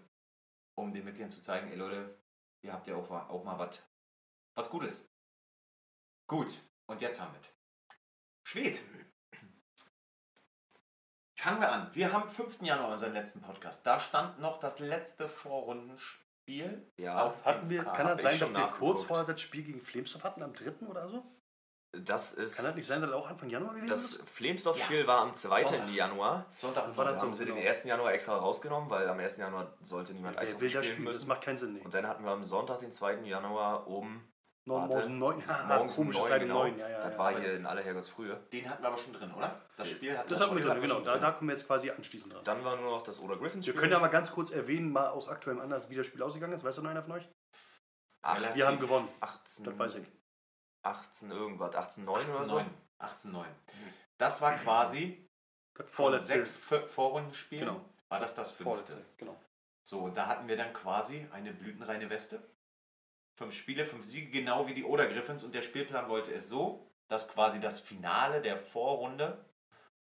um 0.76 0.92
den 0.94 1.06
Mitgliedern 1.06 1.32
zu 1.32 1.42
zeigen, 1.42 1.70
ey 1.70 1.76
Leute, 1.78 2.18
ihr 2.64 2.74
habt 2.74 2.88
ja 2.88 2.96
auch, 2.96 3.10
mal- 3.10 3.28
auch 3.28 3.44
mal 3.44 3.60
was, 3.60 3.84
was 4.56 4.70
Gutes. 4.70 5.06
Gut, 6.28 6.60
und 6.88 7.02
jetzt 7.02 7.22
haben 7.22 7.34
wir. 7.34 7.42
Schwed. 8.44 8.80
Fangen 11.40 11.62
wir 11.62 11.72
an. 11.72 11.90
Wir 11.94 12.12
haben 12.12 12.24
am 12.24 12.28
5. 12.28 12.62
Januar 12.64 12.90
unseren 12.92 13.14
letzten 13.14 13.42
Podcast. 13.42 13.86
Da 13.86 13.98
stand 14.02 14.42
noch 14.42 14.60
das 14.60 14.80
letzte 14.80 15.30
Vorrundenspiel. 15.30 16.86
Ja, 16.98 17.24
Auf 17.24 17.46
Hatten 17.46 17.70
wir, 17.70 17.86
kann 17.86 18.08
das 18.08 18.22
sein, 18.24 18.38
dass 18.40 18.52
wir 18.52 18.74
kurz 18.78 19.04
vorher 19.04 19.26
das 19.26 19.40
Spiel 19.40 19.64
gegen 19.64 19.80
Flemsdorf 19.82 20.26
hatten, 20.26 20.44
am 20.44 20.54
3. 20.54 20.86
oder 20.88 21.08
so? 21.08 21.24
das 21.94 22.34
ist. 22.34 22.58
Kann 22.58 22.66
das 22.66 22.76
nicht 22.76 22.88
sein, 22.88 23.00
dass 23.02 23.10
das 23.10 23.18
auch 23.20 23.30
Anfang 23.30 23.50
Januar 23.50 23.74
gewesen 23.74 23.90
Das 23.90 24.16
ist? 24.16 24.30
Flemsdorf-Spiel 24.30 25.08
war 25.08 25.22
am 25.22 25.34
2. 25.34 25.64
Sonntag. 25.66 25.90
Januar. 25.90 26.46
Sonntag 26.58 26.84
War 26.84 26.90
und 26.90 26.98
das 26.98 26.98
Da 26.98 27.04
Sonntag. 27.06 27.20
so? 27.20 27.26
haben 27.28 27.34
sie 27.34 27.46
den 27.46 27.56
genau. 27.56 27.68
1. 27.68 27.84
Januar 27.86 28.12
extra 28.14 28.36
rausgenommen, 28.36 28.90
weil 28.90 29.08
am 29.08 29.18
1. 29.20 29.38
Januar 29.38 29.74
sollte 29.82 30.14
niemand 30.14 30.36
Wer 30.36 30.44
Eishockey 30.44 30.62
will 30.62 30.70
das 30.72 30.86
spielen 30.86 30.96
Spiel? 30.98 31.06
Das 31.06 31.14
müssen. 31.16 31.28
macht 31.30 31.42
keinen 31.42 31.58
Sinn. 31.58 31.74
Nee. 31.76 31.82
Und 31.86 31.94
dann 31.94 32.06
hatten 32.06 32.26
wir 32.26 32.32
am 32.32 32.44
Sonntag, 32.44 32.80
den 32.80 32.92
2. 32.92 33.22
Januar, 33.22 33.88
um 33.88 34.22
Morgen 34.66 34.94
Warte. 34.94 35.08
um 35.08 35.18
9. 35.20 35.44
Ah, 35.48 35.78
morgens 35.78 35.98
um 35.98 36.04
komische 36.06 36.20
9, 36.20 36.28
Zeit 36.30 36.42
um 36.42 36.48
genau. 36.48 36.60
9. 36.64 36.78
Ja, 36.80 36.90
ja, 36.90 36.98
das 37.04 37.14
ja. 37.14 37.18
war 37.18 37.30
Aber 37.30 37.40
hier 37.40 37.56
in 37.56 37.66
aller 37.66 37.82
Herrgottsfrühe. 37.82 38.36
Den 38.52 38.70
hatten 38.70 38.84
wir 38.84 38.88
aber 38.90 38.98
schon 38.98 39.14
drin, 39.14 39.34
oder? 39.34 39.62
Das 39.78 39.88
Spiel 39.90 40.18
hatten 40.18 40.30
Das 40.30 40.40
wir 40.40 40.46
haben 40.48 40.56
wir 40.58 40.64
schon 40.64 40.72
drin, 40.72 40.82
genau. 40.82 41.00
Da, 41.02 41.18
da 41.18 41.32
kommen 41.32 41.50
wir 41.50 41.56
jetzt 41.56 41.66
quasi 41.66 41.90
anschließend 41.90 42.34
dran. 42.34 42.44
Dann 42.44 42.64
war 42.64 42.76
nur 42.76 42.92
noch 42.92 43.02
das 43.04 43.20
Oder 43.20 43.38
Griffins 43.38 43.66
Wir 43.66 43.74
Spiel. 43.74 43.82
können 43.82 43.94
ja 43.94 44.00
mal 44.00 44.10
ganz 44.10 44.32
kurz 44.32 44.52
erwähnen, 44.52 44.92
mal 44.92 45.08
aus 45.08 45.28
aktuellem 45.28 45.60
Anlass, 45.62 45.90
wie 45.90 45.96
das 45.96 46.06
Spiel 46.08 46.22
ausgegangen 46.22 46.54
ist. 46.54 46.64
Weiß 46.64 46.78
noch 46.78 46.90
einer 46.90 47.02
von 47.02 47.14
euch? 47.14 47.28
Relativ- 48.24 48.56
Wir 48.58 48.68
haben 48.68 48.80
gewonnen. 48.80 49.08
18, 49.22 49.64
Das 49.66 49.80
weiß 49.80 49.96
ich. 49.96 50.08
18 50.84 51.32
irgendwas, 51.32 51.76
18, 51.76 52.06
9 52.06 52.26
oder 52.30 52.46
so. 52.46 52.58
18-9. 52.60 52.66
18-9. 53.00 53.46
Das 54.18 54.42
war 54.42 54.56
quasi 54.58 55.26
Das 55.74 55.90
vorletzte. 55.90 56.28
sechs 56.38 56.56
Vor- 56.58 56.86
Vorrundenspielen. 56.88 57.66
Genau. 57.66 57.82
War 58.10 58.20
das 58.20 58.36
das 58.36 58.50
fünfte? 58.52 58.64
Vorletzte, 58.64 59.06
genau. 59.18 59.36
So, 59.88 60.02
und 60.02 60.16
da 60.18 60.28
hatten 60.28 60.48
wir 60.48 60.58
dann 60.58 60.74
quasi 60.74 61.28
eine 61.32 61.54
blütenreine 61.54 62.10
Weste. 62.10 62.42
Fünf 63.40 63.54
Spiele, 63.54 63.86
fünf 63.86 64.04
Siege, 64.04 64.30
genau 64.32 64.68
wie 64.68 64.74
die 64.74 64.84
Oder 64.84 65.08
Griffins. 65.08 65.46
Und 65.46 65.56
der 65.56 65.62
Spielplan 65.62 66.10
wollte 66.10 66.34
es 66.34 66.50
so, 66.50 66.86
dass 67.08 67.30
quasi 67.30 67.62
das 67.62 67.80
Finale 67.80 68.42
der 68.42 68.58
Vorrunde 68.58 69.46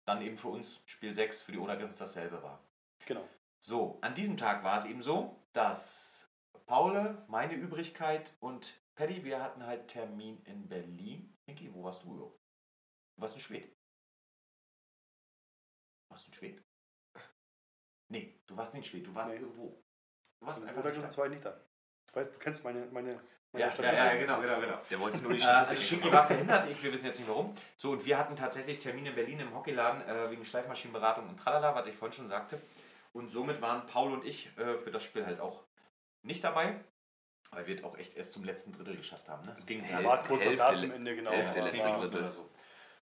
dann 0.06 0.22
eben 0.22 0.36
für 0.36 0.50
uns 0.50 0.82
Spiel 0.86 1.14
6 1.14 1.42
für 1.42 1.54
die 1.54 1.58
Oder 1.58 1.78
Griffins 1.78 2.00
dasselbe 2.00 2.44
war. 2.44 2.62
Genau. 3.06 3.26
So, 3.62 4.00
an 4.02 4.16
diesem 4.16 4.36
Tag 4.36 4.66
war 4.66 4.78
es 4.78 4.84
eben 4.84 5.02
so, 5.02 5.42
dass 5.54 6.30
Paul, 6.66 7.24
meine 7.30 7.54
Übrigkeit 7.54 8.34
und 8.42 8.74
Paddy, 8.96 9.24
wir 9.24 9.42
hatten 9.42 9.66
halt 9.66 9.88
Termin 9.88 10.44
in 10.44 10.68
Berlin. 10.68 11.34
Niki, 11.48 11.74
wo 11.74 11.84
warst 11.86 12.04
du? 12.04 12.14
Jo? 12.14 12.38
Du 13.16 13.22
warst 13.22 13.36
in 13.36 13.42
Schwed. 13.42 13.74
Warst 16.10 16.26
du 16.28 16.32
in 16.32 16.34
Schwed? 16.34 16.64
Nee, 18.10 18.42
du 18.46 18.58
warst 18.58 18.74
nicht 18.74 18.84
in 18.84 18.90
Schwedt, 18.92 19.08
du 19.08 19.16
warst 19.16 19.32
Nee. 19.32 19.40
irgendwo. 19.40 19.82
Du 20.42 20.48
warst 20.48 20.62
einfach 20.64 20.84
Oder 20.84 21.18
war 21.18 21.26
ich 21.28 21.32
nicht 21.32 21.46
da. 21.46 21.71
Du, 22.14 22.26
kennst 22.40 22.64
meine, 22.64 22.80
meine, 22.92 23.10
meine 23.12 23.20
Ja, 23.54 23.60
ja, 23.68 23.72
Statistik. 23.72 24.00
ja, 24.06 24.16
genau, 24.18 24.42
genau, 24.42 24.60
genau. 24.60 24.80
Der 24.90 25.00
wollte 25.00 25.22
nur 25.22 25.34
die 25.34 25.40
Äh, 25.40 25.44
also 25.44 25.74
Statistik 25.74 26.00
Schicki 26.00 26.14
war 26.14 26.28
verhindert, 26.28 26.70
ich, 26.70 26.84
wir 26.84 26.92
wissen 26.92 27.06
jetzt 27.06 27.20
nicht 27.20 27.30
warum. 27.30 27.56
So, 27.78 27.92
und 27.92 28.06
wir 28.06 28.18
hatten 28.18 28.36
tatsächlich 28.36 28.80
Termine 28.80 29.10
in 29.10 29.16
Berlin 29.16 29.40
im 29.40 29.54
Hockeyladen 29.56 30.02
äh, 30.08 30.30
wegen 30.32 30.44
Schleifmaschinenberatung 30.46 31.28
und 31.30 31.38
tralala, 31.38 31.74
was 31.76 31.88
ich 31.88 31.96
vorhin 31.96 32.14
schon 32.16 32.28
sagte. 32.30 32.62
Und 33.14 33.30
somit 33.30 33.62
waren 33.62 33.86
Paul 33.88 34.12
und 34.14 34.26
ich 34.26 34.50
äh, 34.58 34.76
für 34.78 34.92
das 34.92 35.04
Spiel 35.04 35.26
halt 35.26 35.40
auch 35.40 35.64
nicht 36.24 36.44
dabei, 36.44 36.76
weil 37.52 37.68
wir 37.68 37.76
es 37.76 37.84
auch 37.84 37.98
echt 37.98 38.16
erst 38.16 38.34
zum 38.34 38.44
letzten 38.44 38.72
Drittel 38.74 38.96
geschafft 38.96 39.28
haben. 39.28 39.46
Ne? 39.46 39.54
Es 39.58 39.66
ging 39.66 39.82
Hel- 39.82 40.04
War 40.06 40.24
kurz 40.24 40.46
noch 40.46 40.56
da 40.56 40.68
Hälfte- 40.70 40.82
zum 40.88 40.92
Ende, 40.92 41.16
genau. 41.16 41.32
Hälfte 41.32 41.60
Ja, 41.60 41.66
letzte 41.66 41.92
Drittel. 41.92 42.22
oder 42.22 42.32
so. 42.32 42.50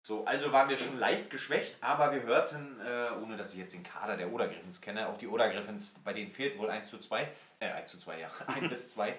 So, 0.02 0.26
also 0.26 0.52
waren 0.52 0.70
wir 0.70 0.78
schon 0.78 0.98
leicht 0.98 1.30
geschwächt, 1.30 1.78
aber 1.82 2.12
wir 2.14 2.24
hörten, 2.24 2.80
äh, 2.80 3.10
ohne 3.22 3.36
dass 3.38 3.52
ich 3.52 3.60
jetzt 3.60 3.74
den 3.74 3.84
Kader 3.84 4.16
der 4.18 4.32
Oder 4.32 4.48
Griffins 4.48 4.80
kenne, 4.82 5.10
auch 5.10 5.18
die 5.18 5.28
Oder 5.28 5.50
Griffins, 5.50 5.94
bei 6.04 6.14
denen 6.14 6.32
fehlt 6.32 6.58
wohl 6.58 6.70
1 6.70 6.90
zu 6.90 7.00
2, 7.00 7.30
äh, 7.60 7.70
1 7.72 7.92
zu 7.92 7.98
2, 8.00 8.20
ja, 8.20 8.32
1 8.48 8.70
bis 8.70 8.92
2. 8.92 9.18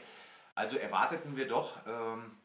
Also 0.54 0.78
erwarteten 0.78 1.36
wir 1.36 1.46
doch, 1.46 1.76
ähm, 1.86 2.36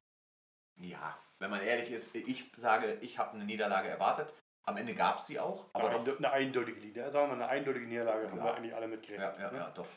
ja, 0.78 1.18
wenn 1.40 1.50
man 1.50 1.62
ehrlich 1.62 1.92
ist, 1.92 2.14
ich 2.16 2.52
sage, 2.58 2.98
ich 3.02 3.18
habe 3.18 3.32
eine 3.36 3.46
Niederlage 3.46 3.88
erwartet. 3.88 4.34
Am 4.64 4.78
Ende 4.78 4.96
gab 4.96 5.20
es 5.20 5.28
sie 5.28 5.40
auch, 5.40 5.68
aber 5.74 5.90
eine, 5.90 6.04
doch 6.04 6.18
eine 6.18 6.32
eindeutige 6.32 6.80
Liga. 6.80 7.12
Sagen 7.12 7.30
wir 7.30 7.36
mal, 7.36 7.44
eine 7.44 7.52
eindeutige 7.52 7.86
Niederlage 7.86 8.30
haben 8.30 8.38
Ja. 8.40 8.44
wir 8.46 8.56
eigentlich 8.56 8.74
alle 8.74 8.86
Ja, 8.86 8.90
mitgerechnet. 8.90 9.38
ja, 9.40 9.52
ne? 9.52 9.58
ja, 9.60 9.70
doch. 9.72 9.88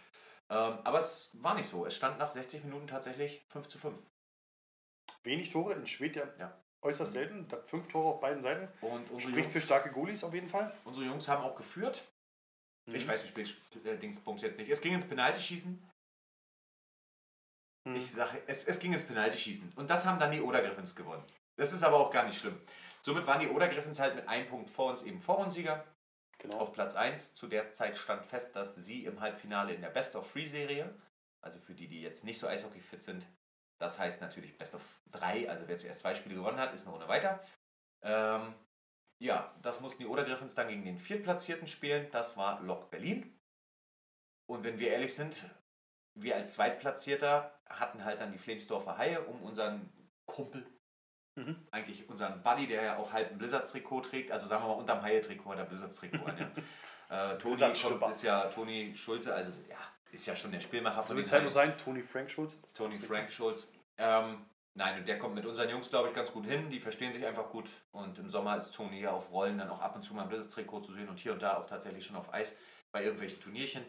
Ähm, 0.50 0.78
aber 0.84 0.98
es 0.98 1.30
war 1.34 1.54
nicht 1.54 1.68
so. 1.68 1.86
Es 1.86 1.94
stand 1.94 2.18
nach 2.18 2.28
60 2.28 2.64
Minuten 2.64 2.86
tatsächlich 2.86 3.44
5 3.48 3.66
zu 3.66 3.78
5. 3.78 3.98
Wenig 5.22 5.50
Tore 5.50 5.72
in 5.74 5.86
Schweden 5.86 6.18
ja, 6.38 6.46
Ja. 6.46 6.58
Äußerst 6.82 7.12
selten. 7.12 7.46
Fünf 7.66 7.88
Tore 7.88 8.14
auf 8.14 8.20
beiden 8.20 8.42
Seiten. 8.42 8.68
Und 8.84 9.06
Spricht 9.20 9.46
für 9.50 9.52
Jungs, 9.58 9.64
starke 9.64 9.90
Goalies 9.90 10.24
auf 10.24 10.34
jeden 10.34 10.48
Fall. 10.48 10.74
unsere 10.84 11.06
Jungs 11.06 11.28
haben 11.28 11.42
auch 11.44 11.56
geführt. 11.56 12.04
Ich 12.86 13.04
Mhm. 13.04 13.08
weiß, 13.08 13.24
ich 13.24 13.30
spiele 13.30 13.48
äh, 13.84 13.98
Dingsbums 13.98 14.42
jetzt 14.42 14.58
nicht. 14.58 14.70
Es 14.70 14.80
ging 14.80 14.94
ins 14.94 15.06
Penaltyschießen. 15.06 15.90
Mhm. 17.84 17.94
Ich 17.96 18.10
sage, 18.12 18.42
es, 18.46 18.64
es 18.66 18.78
ging 18.78 18.92
ins 18.92 19.02
Penaltyschießen. 19.06 19.72
Und 19.76 19.88
das 19.90 20.04
haben 20.06 20.18
dann 20.18 20.30
die 20.32 20.40
Oder 20.40 20.62
Griffins 20.62 20.94
gewonnen. 20.94 21.24
Das 21.56 21.72
ist 21.72 21.82
aber 21.82 21.96
auch 21.98 22.10
gar 22.10 22.24
nicht 22.24 22.38
schlimm. 22.40 22.58
Somit 23.02 23.26
waren 23.26 23.40
die 23.40 23.48
Oder 23.48 23.68
Griffins 23.68 23.98
halt 24.00 24.14
mit 24.14 24.28
einem 24.28 24.48
Punkt 24.48 24.70
vor 24.70 24.90
uns 24.90 25.02
eben 25.02 25.20
Vorrundsieger. 25.20 25.84
Genau. 26.38 26.58
Auf 26.58 26.72
Platz 26.72 26.94
1. 26.94 27.34
Zu 27.34 27.48
der 27.48 27.72
Zeit 27.72 27.96
stand 27.96 28.24
fest, 28.24 28.54
dass 28.54 28.76
sie 28.76 29.04
im 29.04 29.20
Halbfinale 29.20 29.74
in 29.74 29.80
der 29.80 29.88
Best 29.90 30.14
of 30.14 30.30
Three 30.30 30.46
Serie, 30.46 30.94
also 31.40 31.58
für 31.58 31.74
die, 31.74 31.88
die 31.88 32.00
jetzt 32.00 32.24
nicht 32.24 32.38
so 32.38 32.46
Eishockey-fit 32.46 33.02
sind, 33.02 33.26
das 33.78 33.98
heißt 33.98 34.20
natürlich 34.20 34.56
Best 34.58 34.74
of 34.74 34.82
3, 35.12 35.48
also 35.48 35.66
wer 35.66 35.76
zuerst 35.76 36.00
zwei 36.00 36.14
Spiele 36.14 36.34
gewonnen 36.34 36.58
hat, 36.58 36.74
ist 36.74 36.86
eine 36.86 36.92
Runde 36.92 37.08
weiter. 37.08 37.40
Ähm, 38.02 38.54
ja, 39.20 39.54
das 39.62 39.80
mussten 39.80 40.02
die 40.02 40.08
Oder 40.08 40.24
Griffins 40.24 40.54
dann 40.54 40.68
gegen 40.68 40.84
den 40.84 40.98
Viertplatzierten 40.98 41.66
spielen, 41.66 42.10
das 42.10 42.36
war 42.36 42.60
Lok 42.62 42.90
Berlin. 42.90 43.38
Und 44.48 44.64
wenn 44.64 44.78
wir 44.78 44.90
ehrlich 44.90 45.14
sind, 45.14 45.44
wir 46.14 46.36
als 46.36 46.54
Zweitplatzierter 46.54 47.60
hatten 47.68 48.04
halt 48.04 48.20
dann 48.20 48.32
die 48.32 48.38
Flemsdorfer 48.38 48.96
Haie 48.96 49.20
um 49.22 49.42
unseren 49.42 49.92
Kumpel, 50.26 50.64
Mhm. 51.38 51.68
eigentlich 51.70 52.08
unseren 52.08 52.42
Buddy, 52.42 52.66
der 52.66 52.82
ja 52.82 52.96
auch 52.96 53.12
halt 53.12 53.30
ein 53.30 53.38
Blizzards-Trikot 53.38 54.00
trägt, 54.00 54.32
also 54.32 54.48
sagen 54.48 54.64
wir 54.64 54.68
mal 54.68 54.74
unterm 54.74 55.02
Haie-Trikot 55.02 55.50
oder 55.50 55.64
Blizzards-Trikot 55.64 56.26
an. 56.26 56.36
Ja. 57.08 57.34
äh, 57.34 57.38
Toni 57.38 57.72
ist 58.10 58.22
ja 58.22 58.46
Toni 58.48 58.92
Schulze, 58.94 59.34
also 59.34 59.52
ja, 59.68 59.76
ist 60.12 60.26
ja 60.26 60.34
schon 60.34 60.52
der 60.52 60.60
Spielmacher 60.60 61.02
So 61.02 61.08
von 61.08 61.18
wie 61.18 61.24
Zeit 61.24 61.42
muss 61.42 61.54
sein, 61.54 61.76
Toni 61.76 62.02
Frank 62.02 62.30
Schulz. 62.30 62.60
Tony 62.74 62.94
Frank 62.94 63.30
Schulz. 63.30 63.66
Ähm, 63.96 64.44
nein, 64.74 65.00
und 65.00 65.08
der 65.08 65.18
kommt 65.18 65.34
mit 65.34 65.46
unseren 65.46 65.68
Jungs, 65.68 65.90
glaube 65.90 66.08
ich, 66.08 66.14
ganz 66.14 66.32
gut 66.32 66.46
hin. 66.46 66.70
Die 66.70 66.80
verstehen 66.80 67.12
sich 67.12 67.26
einfach 67.26 67.50
gut. 67.50 67.70
Und 67.92 68.18
im 68.18 68.30
Sommer 68.30 68.56
ist 68.56 68.72
Tony 68.74 69.00
ja 69.00 69.12
auf 69.12 69.30
Rollen 69.30 69.58
dann 69.58 69.70
auch 69.70 69.80
ab 69.80 69.96
und 69.96 70.02
zu 70.02 70.14
mal 70.14 70.22
im 70.22 70.28
Blizzard-Trikot 70.28 70.80
zu 70.80 70.92
sehen 70.92 71.08
und 71.08 71.18
hier 71.18 71.32
und 71.32 71.42
da 71.42 71.58
auch 71.58 71.66
tatsächlich 71.66 72.04
schon 72.06 72.16
auf 72.16 72.32
Eis 72.32 72.58
bei 72.92 73.02
irgendwelchen 73.02 73.40
Turnierchen. 73.40 73.84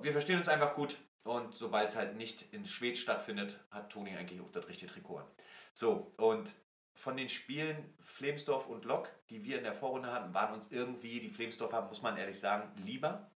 Wir 0.00 0.12
verstehen 0.12 0.38
uns 0.38 0.48
einfach 0.48 0.74
gut 0.74 0.98
und 1.24 1.54
sobald 1.54 1.88
es 1.88 1.96
halt 1.96 2.16
nicht 2.16 2.52
in 2.52 2.64
Schwed 2.64 2.96
stattfindet, 2.96 3.58
hat 3.70 3.90
Toni 3.90 4.16
eigentlich 4.16 4.40
auch 4.40 4.50
das 4.50 4.68
richtige 4.68 4.92
Trikot 4.92 5.18
an. 5.18 5.26
So, 5.74 6.12
und 6.16 6.54
von 6.94 7.16
den 7.16 7.28
Spielen 7.28 7.94
Flemsdorf 8.00 8.66
und 8.66 8.84
Lok, 8.84 9.08
die 9.30 9.44
wir 9.44 9.58
in 9.58 9.64
der 9.64 9.74
Vorrunde 9.74 10.12
hatten, 10.12 10.34
waren 10.34 10.54
uns 10.54 10.72
irgendwie, 10.72 11.20
die 11.20 11.30
Flemsdorfer, 11.30 11.82
muss 11.82 12.02
man 12.02 12.16
ehrlich 12.16 12.38
sagen, 12.38 12.70
lieber, 12.84 13.30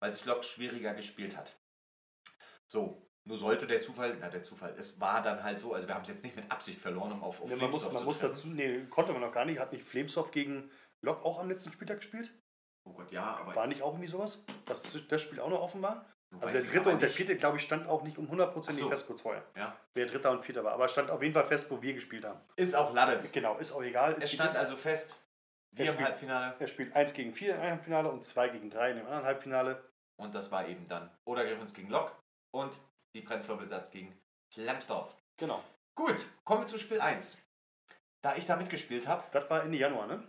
weil 0.00 0.10
sich 0.10 0.24
Lok 0.24 0.44
schwieriger 0.44 0.94
gespielt 0.94 1.36
hat. 1.36 1.56
So, 2.66 3.08
nur 3.24 3.38
sollte 3.38 3.66
der 3.66 3.80
Zufall, 3.80 4.16
na 4.20 4.28
der 4.28 4.42
Zufall, 4.42 4.74
es 4.78 5.00
war 5.00 5.22
dann 5.22 5.42
halt 5.42 5.58
so, 5.58 5.74
also 5.74 5.86
wir 5.86 5.94
haben 5.94 6.02
es 6.02 6.08
jetzt 6.08 6.24
nicht 6.24 6.36
mit 6.36 6.50
Absicht 6.50 6.80
verloren, 6.80 7.12
um 7.12 7.22
auf, 7.22 7.42
auf 7.42 7.50
Nee, 7.50 7.56
man 7.56 7.70
muss, 7.70 7.92
man 7.92 8.04
muss 8.04 8.20
dazu, 8.20 8.48
nee, 8.48 8.84
konnte 8.90 9.12
man 9.12 9.20
noch 9.20 9.32
gar 9.32 9.44
nicht. 9.44 9.58
Hat 9.58 9.72
nicht 9.72 9.84
Flemsdorf 9.84 10.30
gegen 10.30 10.70
Lok 11.02 11.24
auch 11.24 11.38
am 11.38 11.48
letzten 11.48 11.72
Spieltag 11.72 11.98
gespielt? 11.98 12.32
Oh 12.84 12.92
Gott, 12.92 13.10
ja, 13.12 13.36
aber 13.36 13.54
War 13.54 13.66
nicht 13.66 13.82
auch 13.82 13.92
irgendwie 13.92 14.08
sowas? 14.08 14.44
Dass 14.64 14.82
das 14.82 15.22
Spiel 15.22 15.40
auch 15.40 15.50
noch 15.50 15.60
offen 15.60 15.82
war? 15.82 16.06
Also 16.40 16.54
der 16.54 16.62
dritte 16.62 16.90
und 16.90 17.00
der 17.00 17.08
vierte, 17.08 17.36
glaube 17.36 17.56
ich, 17.56 17.62
stand 17.62 17.86
auch 17.86 18.02
nicht 18.02 18.18
um 18.18 18.28
hundertprozentig 18.28 18.82
Ach 18.82 18.86
so. 18.86 18.90
fest 18.90 19.06
kurz 19.06 19.20
vorher. 19.22 19.44
Ja. 19.56 19.78
Wer 19.94 20.06
dritter 20.06 20.30
und 20.30 20.44
vierter 20.44 20.62
war. 20.62 20.72
Aber 20.72 20.88
stand 20.88 21.10
auf 21.10 21.22
jeden 21.22 21.32
Fall 21.32 21.46
fest, 21.46 21.70
wo 21.70 21.80
wir 21.80 21.94
gespielt 21.94 22.24
haben. 22.24 22.40
Ist 22.56 22.74
auch 22.74 22.92
Lade. 22.92 23.26
Genau, 23.32 23.56
ist 23.58 23.72
auch 23.72 23.82
egal. 23.82 24.12
Ist 24.12 24.24
Es 24.24 24.32
stand 24.32 24.50
ist. 24.50 24.58
also 24.58 24.76
fest, 24.76 25.18
Er 25.72 25.78
wir 25.78 25.86
im 25.86 25.92
spielt- 25.94 26.08
Halbfinale 26.08 26.56
er 26.58 26.66
spielt 26.66 26.96
1 26.96 27.12
gegen 27.14 27.32
4 27.32 27.54
im 27.56 27.60
Halbfinale 27.62 28.10
und 28.10 28.24
2 28.24 28.48
gegen 28.48 28.70
3 28.70 28.90
in 28.90 28.96
dem 28.98 29.06
anderen 29.06 29.24
Halbfinale. 29.24 29.84
und 30.20 30.34
das 30.34 30.50
war 30.50 30.66
eben 30.66 30.86
dann 30.88 31.10
Oder 31.26 31.44
Griffins 31.44 31.72
gegen 31.74 31.90
Lok 31.90 32.16
und 32.54 32.76
die 33.14 33.20
Prenzlauer 33.22 33.58
Besatz 33.58 33.90
gegen 33.90 34.18
Flemsdorf. 34.52 35.14
Genau. 35.38 35.62
Gut, 35.96 36.26
kommen 36.44 36.62
wir 36.62 36.66
zu 36.66 36.78
Spiel 36.78 37.00
1. 37.00 37.38
Da 38.22 38.34
ich 38.36 38.46
da 38.46 38.56
mitgespielt 38.56 39.06
habe, 39.06 39.24
Das 39.32 39.48
war 39.50 39.62
Ende 39.62 39.78
Januar, 39.78 40.06
ne? 40.06 40.26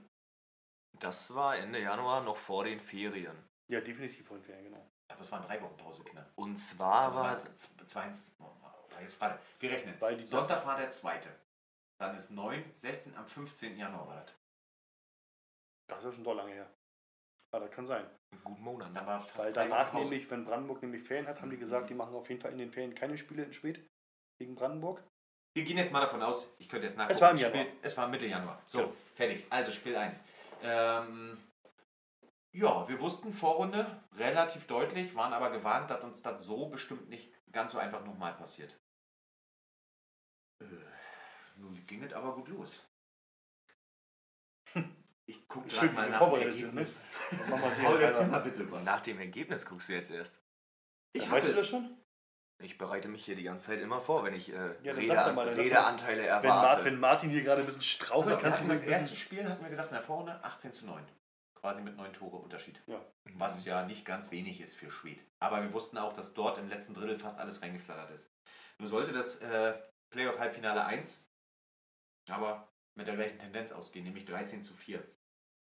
Das 0.99 1.34
war 1.36 1.58
Ende 1.58 1.80
Januar 1.80 2.21
noch 2.21 2.38
vor 2.38 2.63
den 2.65 2.80
Ferien. 2.80 3.36
Ja, 3.71 3.80
definitiv 3.82 4.28
vorhin 4.28 4.43
Ferien, 4.43 4.65
genau. 4.65 4.86
aber 5.12 5.21
es 5.21 5.32
waren 5.32 5.43
drei 5.43 5.62
Wochen 5.62 5.78
Pause, 5.78 6.04
Kinder. 6.04 6.28
Und 6.36 6.58
zwar 6.58 7.06
Also 7.06 7.17
war 7.17 7.38
zwei, 7.88 8.08
jetzt 9.02 9.21
warte, 9.21 9.39
wir 9.60 9.71
rechnen. 9.71 9.95
Weil 9.99 10.17
die 10.17 10.25
Sonntag 10.25 10.65
war 10.65 10.78
der 10.78 10.89
zweite. 10.89 11.30
Dann 11.99 12.15
ist 12.15 12.32
9, 12.32 12.63
16, 12.75 13.15
am 13.15 13.25
15. 13.28 13.78
Januar 13.78 14.08
war 14.08 14.21
das. 14.21 14.34
Das 15.89 15.99
ist 15.99 16.06
ja 16.06 16.12
schon 16.12 16.23
doll 16.23 16.36
lange 16.38 16.54
her. 16.54 16.69
Ja, 17.54 17.60
das 17.60 17.71
kann 17.71 17.86
sein. 17.86 18.06
ein 18.32 18.43
guter 18.43 18.60
Monat. 18.62 18.93
Fast 18.93 19.38
Weil 19.38 19.54
danach 19.54 19.91
nämlich, 19.93 20.30
wenn 20.30 20.45
Brandenburg 20.45 20.82
nämlich 20.82 21.02
Ferien 21.04 21.28
hat, 21.28 21.41
haben 21.41 21.49
die 21.49 21.58
gesagt, 21.58 21.89
die 21.89 21.95
machen 21.95 22.15
auf 22.15 22.30
jeden 22.30 22.41
Fall 22.41 22.52
in 22.52 22.60
den 22.60 22.71
Ferien 22.71 22.93
keine 22.93 23.17
Spiele 23.17 23.43
in 23.43 23.54
Spät 23.54 23.86
gegen 24.39 24.56
Brandenburg. 24.56 25.04
Wir 25.58 25.63
gehen 25.63 25.78
jetzt 25.78 25.91
mal 25.91 26.02
davon 26.02 26.21
aus, 26.21 26.47
ich 26.60 26.69
könnte 26.69 26.86
jetzt 26.86 26.95
nachgucken. 26.95 27.15
Es 27.15 27.21
war 27.21 27.32
im 27.32 27.38
Januar. 27.38 27.65
Spiel, 27.65 27.78
es 27.82 27.97
war 27.97 28.08
Mitte 28.08 28.28
Januar. 28.28 28.62
So, 28.65 28.80
Genau. 28.80 28.93
fertig. 29.15 29.45
Also 29.49 29.71
Spiel 29.71 29.95
1. 29.97 30.23
Ähm, 30.62 31.38
ja, 32.56 32.88
wir 32.88 32.99
wussten 32.99 33.34
Vorrunde 33.34 34.04
relativ 34.15 34.67
deutlich, 34.67 35.15
waren 35.15 35.34
aber 35.34 35.49
gewarnt, 35.49 35.89
dass 35.89 36.04
uns 36.04 36.21
das 36.21 36.43
so 36.43 36.67
bestimmt 36.67 37.10
nicht 37.10 37.34
ganz 37.52 37.71
so 37.71 37.80
einfach 37.80 38.06
nochmal 38.06 38.36
passiert. 38.36 38.78
Äh, 40.62 40.65
nun 41.56 41.86
ging 41.88 42.04
es 42.04 42.13
aber 42.13 42.36
gut 42.36 42.47
los. 42.49 42.88
Ich 45.50 45.56
gucke 45.56 45.70
Schön, 45.72 45.92
wie 45.92 45.96
mal 45.96 46.10
nach 46.10 46.20
dem 46.20 46.28
vorbereitet 46.28 46.58
sind, 46.60 46.76
ne? 46.76 46.82
Ergebnis. 46.82 47.06
Machen 47.50 47.62
wir 47.64 47.72
sie 47.72 47.82
Paul, 47.82 48.02
erzähl 48.02 48.28
mal 48.28 48.40
bitte 48.40 48.72
was. 48.72 48.84
Nach 48.84 49.02
dem 49.02 49.20
Ergebnis 49.20 49.66
guckst 49.66 49.90
du 49.90 49.94
jetzt 49.94 50.12
erst. 50.12 50.40
Ich 51.14 51.30
weißt 51.30 51.50
du 51.50 51.54
das 51.54 51.68
schon? 51.68 51.98
Ich 52.62 52.78
bereite 52.78 53.08
mich 53.08 53.26
hier 53.26 53.36
die 53.36 53.44
ganze 53.44 53.68
Zeit 53.68 53.80
immer 53.80 54.00
vor, 54.00 54.24
wenn 54.24 54.36
ich 54.36 54.54
äh, 54.54 54.76
Ja, 54.84 54.94
Rede, 54.94 55.34
mal, 55.34 55.48
Redeanteile 55.48 56.22
Wenn, 56.22 56.28
erwarte. 56.28 56.48
Mart, 56.48 56.86
wenn 56.86 57.00
Martin 57.00 57.30
hier 57.32 57.42
gerade 57.42 57.62
ein 57.62 57.66
bisschen 57.66 57.82
Also, 57.82 57.90
strauchelt, 57.90 58.38
wir 58.38 58.44
kannst 58.44 58.62
du 58.62 58.66
mir 58.66 58.74
das 58.74 58.84
das 58.84 58.92
erste 58.92 59.16
Spiel, 59.16 59.50
hatten 59.50 59.64
wir 59.64 59.70
gesagt, 59.72 59.90
in 59.90 59.96
der 59.96 60.04
Vorrunde 60.04 60.44
18 60.44 60.72
zu 60.72 60.86
9. 60.86 61.04
Quasi 61.56 61.82
mit 61.82 61.98
9 61.98 62.14
Tore 62.14 62.38
Unterschied. 62.38 62.82
Ja. 62.86 63.04
Was 63.34 63.66
ja 63.66 63.86
nicht 63.86 64.06
ganz 64.06 64.30
wenig 64.30 64.62
ist 64.62 64.78
für 64.78 64.92
Schwed. 64.92 65.26
Aber 65.40 65.64
wir 65.64 65.74
wussten 65.74 65.98
auch, 65.98 66.14
dass 66.14 66.36
dort 66.36 66.60
im 66.60 66.70
letzten 66.70 66.94
Drittel 66.94 67.18
fast 67.18 67.40
alles 67.40 67.62
reingeflattert 67.64 68.12
ist. 68.12 68.30
Nur 68.78 68.88
sollte 68.88 69.14
das 69.14 69.38
äh, 69.38 69.74
Playoff-Halbfinale 70.12 70.86
1 70.86 71.26
aber 72.30 72.72
mit 72.96 73.08
der 73.08 73.16
gleichen 73.16 73.40
Tendenz 73.40 73.72
ausgehen, 73.72 74.06
nämlich 74.06 74.26
13 74.26 74.62
zu 74.62 74.76
4. 74.76 75.04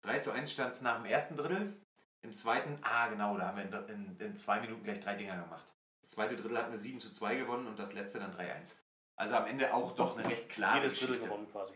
3 0.04 0.20
zu 0.20 0.32
1 0.32 0.52
stand 0.52 0.74
es 0.74 0.82
nach 0.82 0.96
dem 0.98 1.06
ersten 1.06 1.36
Drittel. 1.38 1.74
Im 2.22 2.34
zweiten, 2.34 2.78
ah 2.84 3.08
genau, 3.08 3.38
da 3.38 3.48
haben 3.48 3.58
wir 3.58 3.88
in, 3.90 4.16
in, 4.18 4.20
in 4.20 4.36
zwei 4.38 4.60
Minuten 4.60 4.84
gleich 4.84 5.00
drei 5.00 5.16
Dinger 5.16 5.38
gemacht. 5.42 5.74
Das 6.02 6.12
zweite 6.12 6.36
Drittel 6.36 6.58
hatten 6.58 6.72
wir 6.72 6.80
7 6.80 7.00
zu 7.00 7.12
2 7.12 7.36
gewonnen 7.36 7.68
und 7.68 7.78
das 7.80 7.94
letzte 7.94 8.20
dann 8.20 8.34
3-1. 8.36 8.76
Also 9.16 9.36
am 9.36 9.48
Ende 9.48 9.74
auch 9.74 9.96
doch 9.96 10.18
eine 10.18 10.28
recht 10.28 10.50
klare 10.50 10.78
jedes 10.78 10.94
Drittel 10.94 11.08
Geschichte. 11.08 11.30
gewonnen 11.30 11.50
quasi. 11.52 11.74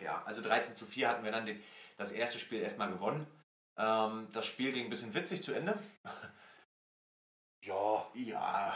Ja, 0.00 0.22
also 0.24 0.42
13 0.42 0.74
zu 0.74 0.84
4 0.86 1.08
hatten 1.08 1.24
wir 1.24 1.30
dann 1.32 1.46
den, 1.46 1.62
das 1.96 2.10
erste 2.12 2.38
Spiel 2.38 2.60
erstmal 2.60 2.90
gewonnen. 2.90 3.26
Ähm, 3.76 4.28
das 4.32 4.46
Spiel 4.46 4.72
ging 4.72 4.84
ein 4.84 4.90
bisschen 4.90 5.14
witzig 5.14 5.42
zu 5.42 5.52
Ende. 5.52 5.78
Ja, 7.64 8.06
Ja, 8.14 8.74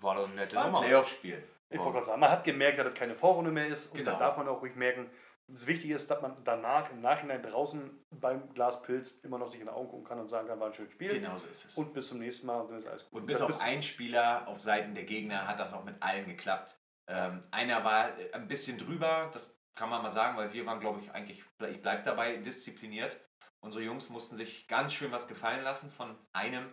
War 0.00 0.14
doch 0.16 0.26
eine 0.26 0.34
nette 0.34 0.56
war 0.56 0.64
ein 0.66 0.72
Nummer. 0.72 0.84
Playoff-Spiel. 0.84 1.42
ich 1.70 1.78
wollte 1.78 1.92
gerade 1.92 2.06
sagen, 2.06 2.20
man 2.20 2.30
hat 2.30 2.44
gemerkt, 2.44 2.78
dass 2.78 2.86
das 2.86 2.94
keine 2.94 3.14
Vorrunde 3.14 3.50
mehr 3.52 3.66
ist. 3.68 3.92
Und 3.92 3.98
Genau. 3.98 4.12
da 4.12 4.18
darf 4.18 4.36
man 4.36 4.48
auch 4.48 4.60
ruhig 4.60 4.74
merken, 4.76 5.08
das 5.50 5.66
Wichtige 5.66 5.94
ist, 5.94 6.10
dass 6.10 6.20
man 6.20 6.36
danach, 6.44 6.90
im 6.90 7.00
Nachhinein 7.00 7.42
draußen 7.42 8.04
beim 8.10 8.52
Glas 8.52 8.82
Pilz 8.82 9.20
immer 9.20 9.38
noch 9.38 9.50
sich 9.50 9.60
in 9.60 9.66
die 9.66 9.72
Augen 9.72 9.88
gucken 9.88 10.04
kann 10.04 10.20
und 10.20 10.28
sagen 10.28 10.46
kann, 10.46 10.60
war 10.60 10.68
ein 10.68 10.74
schönes 10.74 10.92
Spiel. 10.92 11.14
Genau 11.20 11.38
so 11.38 11.46
ist 11.46 11.64
es. 11.64 11.78
Und 11.78 11.94
bis 11.94 12.08
zum 12.08 12.18
nächsten 12.18 12.46
Mal 12.46 12.60
und 12.60 12.70
dann 12.70 12.78
ist 12.78 12.86
alles 12.86 13.08
gut. 13.08 13.20
Und 13.20 13.26
bis 13.26 13.40
auf 13.40 13.62
einen 13.62 13.82
Spieler 13.82 14.46
auf 14.46 14.60
Seiten 14.60 14.94
der 14.94 15.04
Gegner 15.04 15.48
hat 15.48 15.58
das 15.58 15.72
auch 15.72 15.84
mit 15.84 16.02
allen 16.02 16.26
geklappt. 16.26 16.78
Ähm, 17.08 17.42
einer 17.50 17.82
war 17.82 18.18
äh, 18.18 18.32
ein 18.32 18.46
bisschen 18.46 18.76
drüber, 18.76 19.30
das 19.32 19.58
kann 19.74 19.88
man 19.88 20.02
mal 20.02 20.10
sagen, 20.10 20.36
weil 20.36 20.52
wir 20.52 20.66
waren, 20.66 20.80
glaube 20.80 21.00
ich, 21.00 21.10
eigentlich, 21.12 21.42
ich 21.70 21.82
bleib 21.82 22.02
dabei, 22.02 22.36
diszipliniert. 22.36 23.18
Unsere 23.60 23.82
Jungs 23.82 24.10
mussten 24.10 24.36
sich 24.36 24.68
ganz 24.68 24.92
schön 24.92 25.12
was 25.12 25.28
gefallen 25.28 25.64
lassen 25.64 25.90
von 25.90 26.16
einem. 26.32 26.72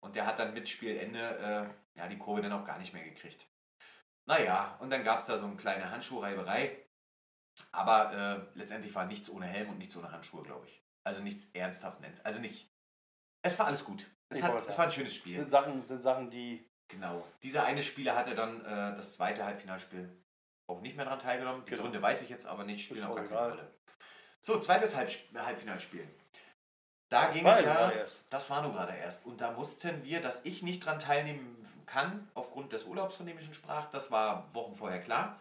Und 0.00 0.14
der 0.14 0.26
hat 0.26 0.38
dann 0.38 0.52
mit 0.52 0.68
Spielende 0.68 1.70
äh, 1.96 1.98
ja, 1.98 2.08
die 2.08 2.18
Kurve 2.18 2.42
dann 2.42 2.52
auch 2.52 2.64
gar 2.64 2.78
nicht 2.78 2.92
mehr 2.92 3.04
gekriegt. 3.04 3.46
Naja, 4.26 4.76
und 4.80 4.90
dann 4.90 5.04
gab 5.04 5.20
es 5.20 5.26
da 5.26 5.38
so 5.38 5.46
eine 5.46 5.56
kleine 5.56 5.90
Handschuhreiberei. 5.90 6.83
Aber 7.72 8.12
äh, 8.12 8.58
letztendlich 8.58 8.94
war 8.94 9.06
nichts 9.06 9.28
ohne 9.30 9.46
Helm 9.46 9.70
und 9.70 9.78
nichts 9.78 9.96
ohne 9.96 10.10
Handschuhe, 10.10 10.42
glaube 10.42 10.66
ich. 10.66 10.82
Also 11.04 11.22
nichts 11.22 11.46
ernsthaft 11.52 12.00
nennt. 12.00 12.24
Also 12.24 12.40
nicht. 12.40 12.68
Es 13.42 13.58
war 13.58 13.66
alles 13.66 13.84
gut. 13.84 14.06
Es, 14.30 14.42
hat, 14.42 14.54
es 14.54 14.78
war 14.78 14.86
ein 14.86 14.92
schönes 14.92 15.14
Spiel. 15.14 15.34
Sind 15.34 15.50
Sachen, 15.50 15.86
sind 15.86 16.02
Sachen, 16.02 16.30
die. 16.30 16.66
Genau. 16.88 17.26
Dieser 17.42 17.64
eine 17.64 17.82
Spieler 17.82 18.14
hatte 18.14 18.34
dann 18.34 18.60
äh, 18.64 18.96
das 18.96 19.14
zweite 19.14 19.44
Halbfinalspiel 19.44 20.10
auch 20.66 20.80
nicht 20.80 20.96
mehr 20.96 21.04
daran 21.04 21.18
teilgenommen. 21.18 21.64
Die 21.64 21.70
Genau. 21.70 21.82
Gründe 21.82 22.00
weiß 22.00 22.22
ich 22.22 22.28
jetzt 22.28 22.46
aber 22.46 22.64
nicht, 22.64 22.84
spielen 22.84 23.04
auch 23.04 23.16
gar 23.16 23.24
keine. 23.24 23.50
Rolle. 23.50 23.74
So, 24.40 24.58
zweites 24.60 24.96
Halb 24.96 25.10
Halbfinalspiel. 25.34 26.06
Da 27.10 27.26
Das 27.26 27.34
ging 27.34 27.44
war 27.44 27.58
es 27.58 27.64
ja 27.64 28.24
das 28.30 28.50
war 28.50 28.62
nur 28.62 28.72
gerade 28.72 28.94
erst. 28.94 29.24
Und 29.26 29.40
da 29.40 29.52
mussten 29.52 30.04
wir, 30.04 30.20
dass 30.20 30.44
ich 30.44 30.62
nicht 30.62 30.84
dran 30.84 30.98
teilnehmen 30.98 31.66
kann, 31.86 32.28
aufgrund 32.34 32.72
des 32.72 32.84
Urlaubs, 32.84 33.16
von 33.16 33.26
dem 33.26 33.38
ich 33.38 33.44
schon 33.44 33.54
sprach, 33.54 33.86
das 33.90 34.10
war 34.10 34.52
Wochen 34.54 34.74
vorher 34.74 35.00
klar. 35.00 35.38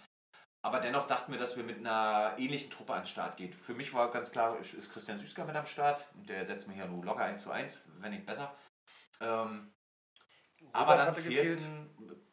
Aber 0.66 0.80
dennoch 0.80 1.08
dachten 1.08 1.32
wir, 1.34 1.40
dass 1.40 1.58
wir 1.58 1.64
mit 1.64 1.78
einer 1.80 2.36
ähnlichen 2.38 2.70
Truppe 2.70 2.94
an 2.94 3.02
den 3.02 3.08
Start 3.08 3.36
gehen. 3.36 3.52
Für 3.52 3.74
mich 3.74 3.94
war 3.94 4.10
ganz 4.12 4.32
klar, 4.32 4.58
ist 4.60 4.74
ist 4.74 4.92
Christian 4.92 5.20
Süßker 5.20 5.44
mit 5.46 5.56
am 5.56 5.66
Start. 5.66 6.08
Und 6.16 6.30
der 6.30 6.46
setzt 6.46 6.68
mir 6.68 6.74
hier 6.74 6.86
nur 6.86 7.04
locker 7.04 7.26
1 7.26 7.42
zu 7.42 7.52
1, 7.52 7.84
wenn 8.00 8.12
nicht 8.12 8.26
besser. 8.26 8.56
Ähm, 9.20 9.74
aber 10.72 10.96
dann 10.96 11.14
gefehlt. 11.14 11.62
fehlten 11.62 11.90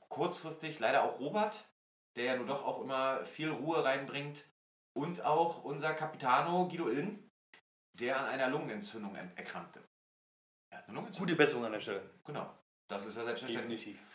kurzfristig 0.08 0.78
leider 0.78 1.02
auch 1.02 1.18
Robert, 1.18 1.68
der 2.16 2.24
ja 2.24 2.36
nun 2.36 2.46
doch 2.46 2.64
auch 2.64 2.80
immer 2.80 3.24
viel 3.24 3.50
Ruhe 3.50 3.82
reinbringt. 3.84 4.44
Und 4.92 5.24
auch 5.24 5.64
unser 5.64 5.94
Capitano 5.94 6.68
Guido 6.68 6.88
Illen, 6.88 7.30
der 7.94 8.18
an 8.20 8.26
einer 8.26 8.48
Lungenentzündung 8.48 9.14
er- 9.16 9.36
erkrankte. 9.36 9.82
Er 10.70 10.78
hat 10.78 10.84
eine 10.86 10.94
Lungenentzündung. 10.94 11.28
Gute 11.28 11.36
Besserung 11.36 11.64
an 11.64 11.72
der 11.72 11.80
Stelle. 11.80 12.10
Genau. 12.24 12.52
Das 12.88 13.04
ist 13.06 13.16
ja 13.16 13.24
selbstverständlich. 13.24 13.84
Definitiv. 13.84 14.06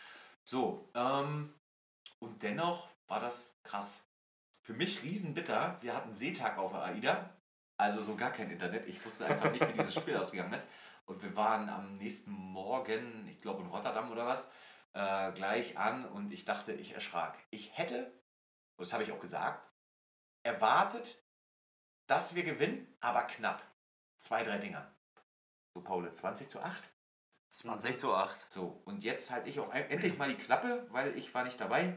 So, 0.44 0.90
ähm, 0.94 1.54
und 2.18 2.42
dennoch 2.42 2.88
war 3.08 3.20
das 3.20 3.58
krass. 3.62 4.05
Für 4.66 4.72
mich 4.72 5.04
riesenbitter. 5.04 5.78
Wir 5.80 5.94
hatten 5.94 6.12
Seetag 6.12 6.58
auf 6.58 6.72
der 6.72 6.82
AIDA, 6.82 7.30
also 7.76 8.02
so 8.02 8.16
gar 8.16 8.32
kein 8.32 8.50
Internet. 8.50 8.88
Ich 8.88 9.04
wusste 9.04 9.24
einfach 9.24 9.52
nicht, 9.52 9.64
wie 9.64 9.72
dieses 9.78 9.94
Spiel 9.94 10.16
ausgegangen 10.16 10.52
ist. 10.52 10.68
Und 11.04 11.22
wir 11.22 11.36
waren 11.36 11.68
am 11.68 11.98
nächsten 11.98 12.32
Morgen, 12.32 13.28
ich 13.28 13.40
glaube 13.40 13.62
in 13.62 13.68
Rotterdam 13.68 14.10
oder 14.10 14.26
was, 14.26 14.44
äh, 14.92 15.30
gleich 15.34 15.78
an 15.78 16.04
und 16.04 16.32
ich 16.32 16.44
dachte, 16.44 16.72
ich 16.72 16.94
erschrak. 16.94 17.38
Ich 17.50 17.78
hätte, 17.78 18.06
und 18.06 18.80
das 18.80 18.92
habe 18.92 19.04
ich 19.04 19.12
auch 19.12 19.20
gesagt, 19.20 19.70
erwartet, 20.42 21.22
dass 22.08 22.34
wir 22.34 22.42
gewinnen, 22.42 22.92
aber 22.98 23.22
knapp. 23.22 23.62
Zwei, 24.18 24.42
drei 24.42 24.58
Dinger. 24.58 24.92
So, 25.74 25.80
Paul, 25.80 26.12
20 26.12 26.48
zu 26.48 26.60
8? 26.60 26.82
20 27.50 27.96
zu 27.96 28.12
8. 28.12 28.50
So, 28.50 28.82
und 28.84 29.04
jetzt 29.04 29.30
halte 29.30 29.48
ich 29.48 29.60
auch 29.60 29.72
endlich 29.72 30.18
mal 30.18 30.28
die 30.28 30.42
Klappe, 30.42 30.88
weil 30.90 31.16
ich 31.16 31.32
war 31.34 31.44
nicht 31.44 31.60
dabei. 31.60 31.96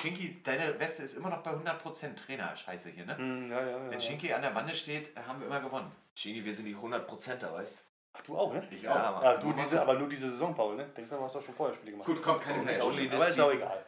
Shinky, 0.00 0.42
deine 0.44 0.78
Weste 0.78 1.02
ist 1.02 1.14
immer 1.16 1.30
noch 1.30 1.42
bei 1.42 1.50
100% 1.50 2.14
Trainer. 2.16 2.56
Scheiße 2.56 2.90
hier, 2.90 3.04
ne? 3.06 3.16
Hm, 3.16 3.50
ja, 3.50 3.60
ja, 3.60 3.66
ja, 3.70 3.84
Wenn 3.84 3.92
ja. 3.92 4.00
Shinky 4.00 4.32
an 4.32 4.42
der 4.42 4.50
Bande 4.50 4.74
steht, 4.74 5.10
haben 5.16 5.40
wir 5.40 5.46
immer 5.46 5.60
gewonnen. 5.60 5.90
Chini, 6.14 6.44
wir 6.44 6.52
sind 6.54 6.66
die 6.66 6.74
100%er, 6.76 7.52
weißt 7.52 7.84
Ach, 8.14 8.22
du 8.22 8.36
auch, 8.36 8.52
ne? 8.52 8.66
Ich 8.70 8.82
Ja, 8.82 9.10
auch. 9.10 9.14
Mann. 9.16 9.24
Ja, 9.24 9.36
du 9.36 9.52
diese, 9.52 9.80
aber 9.80 9.94
nur 9.94 10.08
diese 10.08 10.30
Saison, 10.30 10.54
Paul, 10.54 10.76
ne? 10.76 10.86
Denkst 10.96 11.10
du, 11.10 11.16
du 11.16 11.22
hast 11.22 11.34
doch 11.34 11.42
schon 11.42 11.54
vorher 11.54 11.74
Spiele 11.74 11.92
gemacht. 11.92 12.06
Gut, 12.06 12.22
kommt 12.22 12.40
keine 12.40 12.62
Veränderung. 12.62 12.92
aber 13.12 13.28
ist 13.28 13.40
auch 13.40 13.52
egal. 13.52 13.84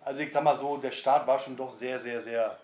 Also 0.00 0.22
ich 0.22 0.32
sag 0.32 0.42
mal 0.44 0.54
so, 0.56 0.76
der 0.78 0.90
Start 0.90 1.26
war 1.26 1.38
schon 1.38 1.56
doch 1.56 1.70
sehr, 1.70 1.98
sehr, 1.98 2.20
sehr 2.20 2.58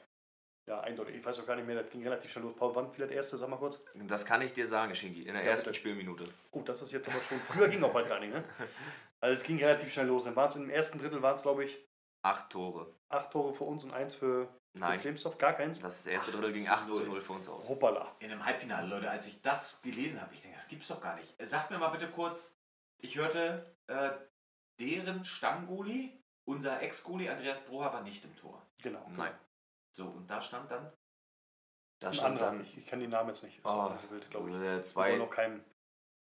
ja, 0.67 0.81
eindeutig. 0.81 1.17
Ich 1.17 1.25
weiß 1.25 1.41
auch 1.41 1.47
gar 1.47 1.57
nicht 1.57 1.67
mehr, 1.67 1.83
das 1.83 1.91
ging 1.91 2.03
relativ 2.03 2.31
schnell 2.31 2.45
los. 2.45 2.55
Paul, 2.57 2.75
wann 2.75 2.91
fiel 2.91 3.07
das 3.07 3.15
erste, 3.15 3.39
sag 3.39 3.49
mal 3.49 3.57
kurz? 3.57 3.83
Das 3.95 4.27
kann 4.27 4.43
ich 4.43 4.53
dir 4.53 4.67
sagen, 4.67 4.95
Shinki, 4.95 5.23
in 5.23 5.33
der 5.35 5.43
Ja, 5.43 5.51
ersten 5.53 5.71
bitte. 5.71 5.81
Spielminute. 5.81 6.25
Oh, 6.53 6.61
das 6.61 6.83
ist 6.83 6.93
jetzt 6.93 7.09
aber 7.09 7.23
schon. 7.23 7.39
Früher 7.41 7.69
ging 7.69 7.83
auch 7.83 7.93
bald 7.93 8.09
gar 8.09 8.21
nicht, 8.21 8.33
ne? 8.35 8.45
Also 9.21 9.33
es 9.33 9.43
ging 9.43 9.59
relativ 9.59 9.93
schnell 9.93 10.07
los. 10.07 10.25
Dann 10.25 10.37
waren 10.37 10.49
es 10.49 10.57
im 10.57 10.71
ersten 10.71 10.99
Drittel, 11.01 11.21
waren 11.23 11.35
es 11.35 11.43
glaube 11.43 11.65
ich, 11.65 11.77
Acht 12.29 12.51
Tore. 12.51 12.95
acht 13.09 13.31
Tore 13.31 13.53
für 13.55 13.65
uns 13.65 13.85
und 13.85 13.93
eins 13.93 14.15
für, 14.15 14.47
für 14.47 14.79
Nein, 14.79 15.01
Flamesdorf, 15.01 15.39
gar 15.39 15.55
keins. 15.55 15.81
das 15.81 16.07
erste 16.07 16.31
Drittel 16.33 16.53
ging 16.53 16.69
8 16.69 16.83
8 16.83 16.91
zu 16.91 16.97
zu 16.97 17.03
0. 17.05 17.09
0 17.09 17.21
für 17.21 17.33
uns 17.33 17.49
aus. 17.49 17.69
Hoppala. 17.69 18.15
In 18.21 18.31
einem 18.31 18.45
Halbfinale, 18.45 18.87
Leute, 18.87 19.11
als 19.11 19.27
ich 19.27 19.41
das 19.43 19.81
gelesen 19.83 20.21
habe, 20.21 20.35
ich 20.35 20.43
denke, 20.43 20.57
das 20.57 20.69
gibt's 20.69 20.89
doch 20.89 21.01
gar 21.01 21.17
nicht. 21.17 21.35
Sagt 21.47 21.71
mir 21.71 21.79
mal 21.79 21.89
bitte 21.89 22.09
kurz, 22.11 22.57
ich 22.99 23.17
hörte, 23.17 23.75
äh, 23.87 24.11
deren 24.79 25.25
Stammgoli, 25.25 26.23
unser 26.45 26.81
Ex-Goli 26.83 27.29
Andreas 27.29 27.61
Broha 27.61 27.93
war 27.93 28.03
nicht 28.03 28.25
im 28.25 28.35
Tor. 28.37 28.63
Genau. 28.83 29.05
Nein, 29.17 29.33
So, 29.93 30.07
und 30.07 30.29
da 30.31 30.41
stand 30.43 30.71
dann, 30.71 30.93
da 32.01 32.09
Ein 32.09 32.15
stand 32.15 32.29
anderer. 32.35 32.51
dann 32.53 32.61
Ich, 32.63 32.79
ich 32.79 32.87
kann 32.87 33.01
den 33.01 33.11
Namen 33.11 33.29
jetzt 33.31 33.43
nicht. 33.43 33.59
Ist 33.59 33.67
Oh, 33.67 33.91
wild, 34.11 34.31
glaube 34.31 34.51
ich. 34.51 34.57
äh, 34.57 34.83
zwei. 34.83 35.17
noch 35.17 35.31
keinen. 35.31 35.65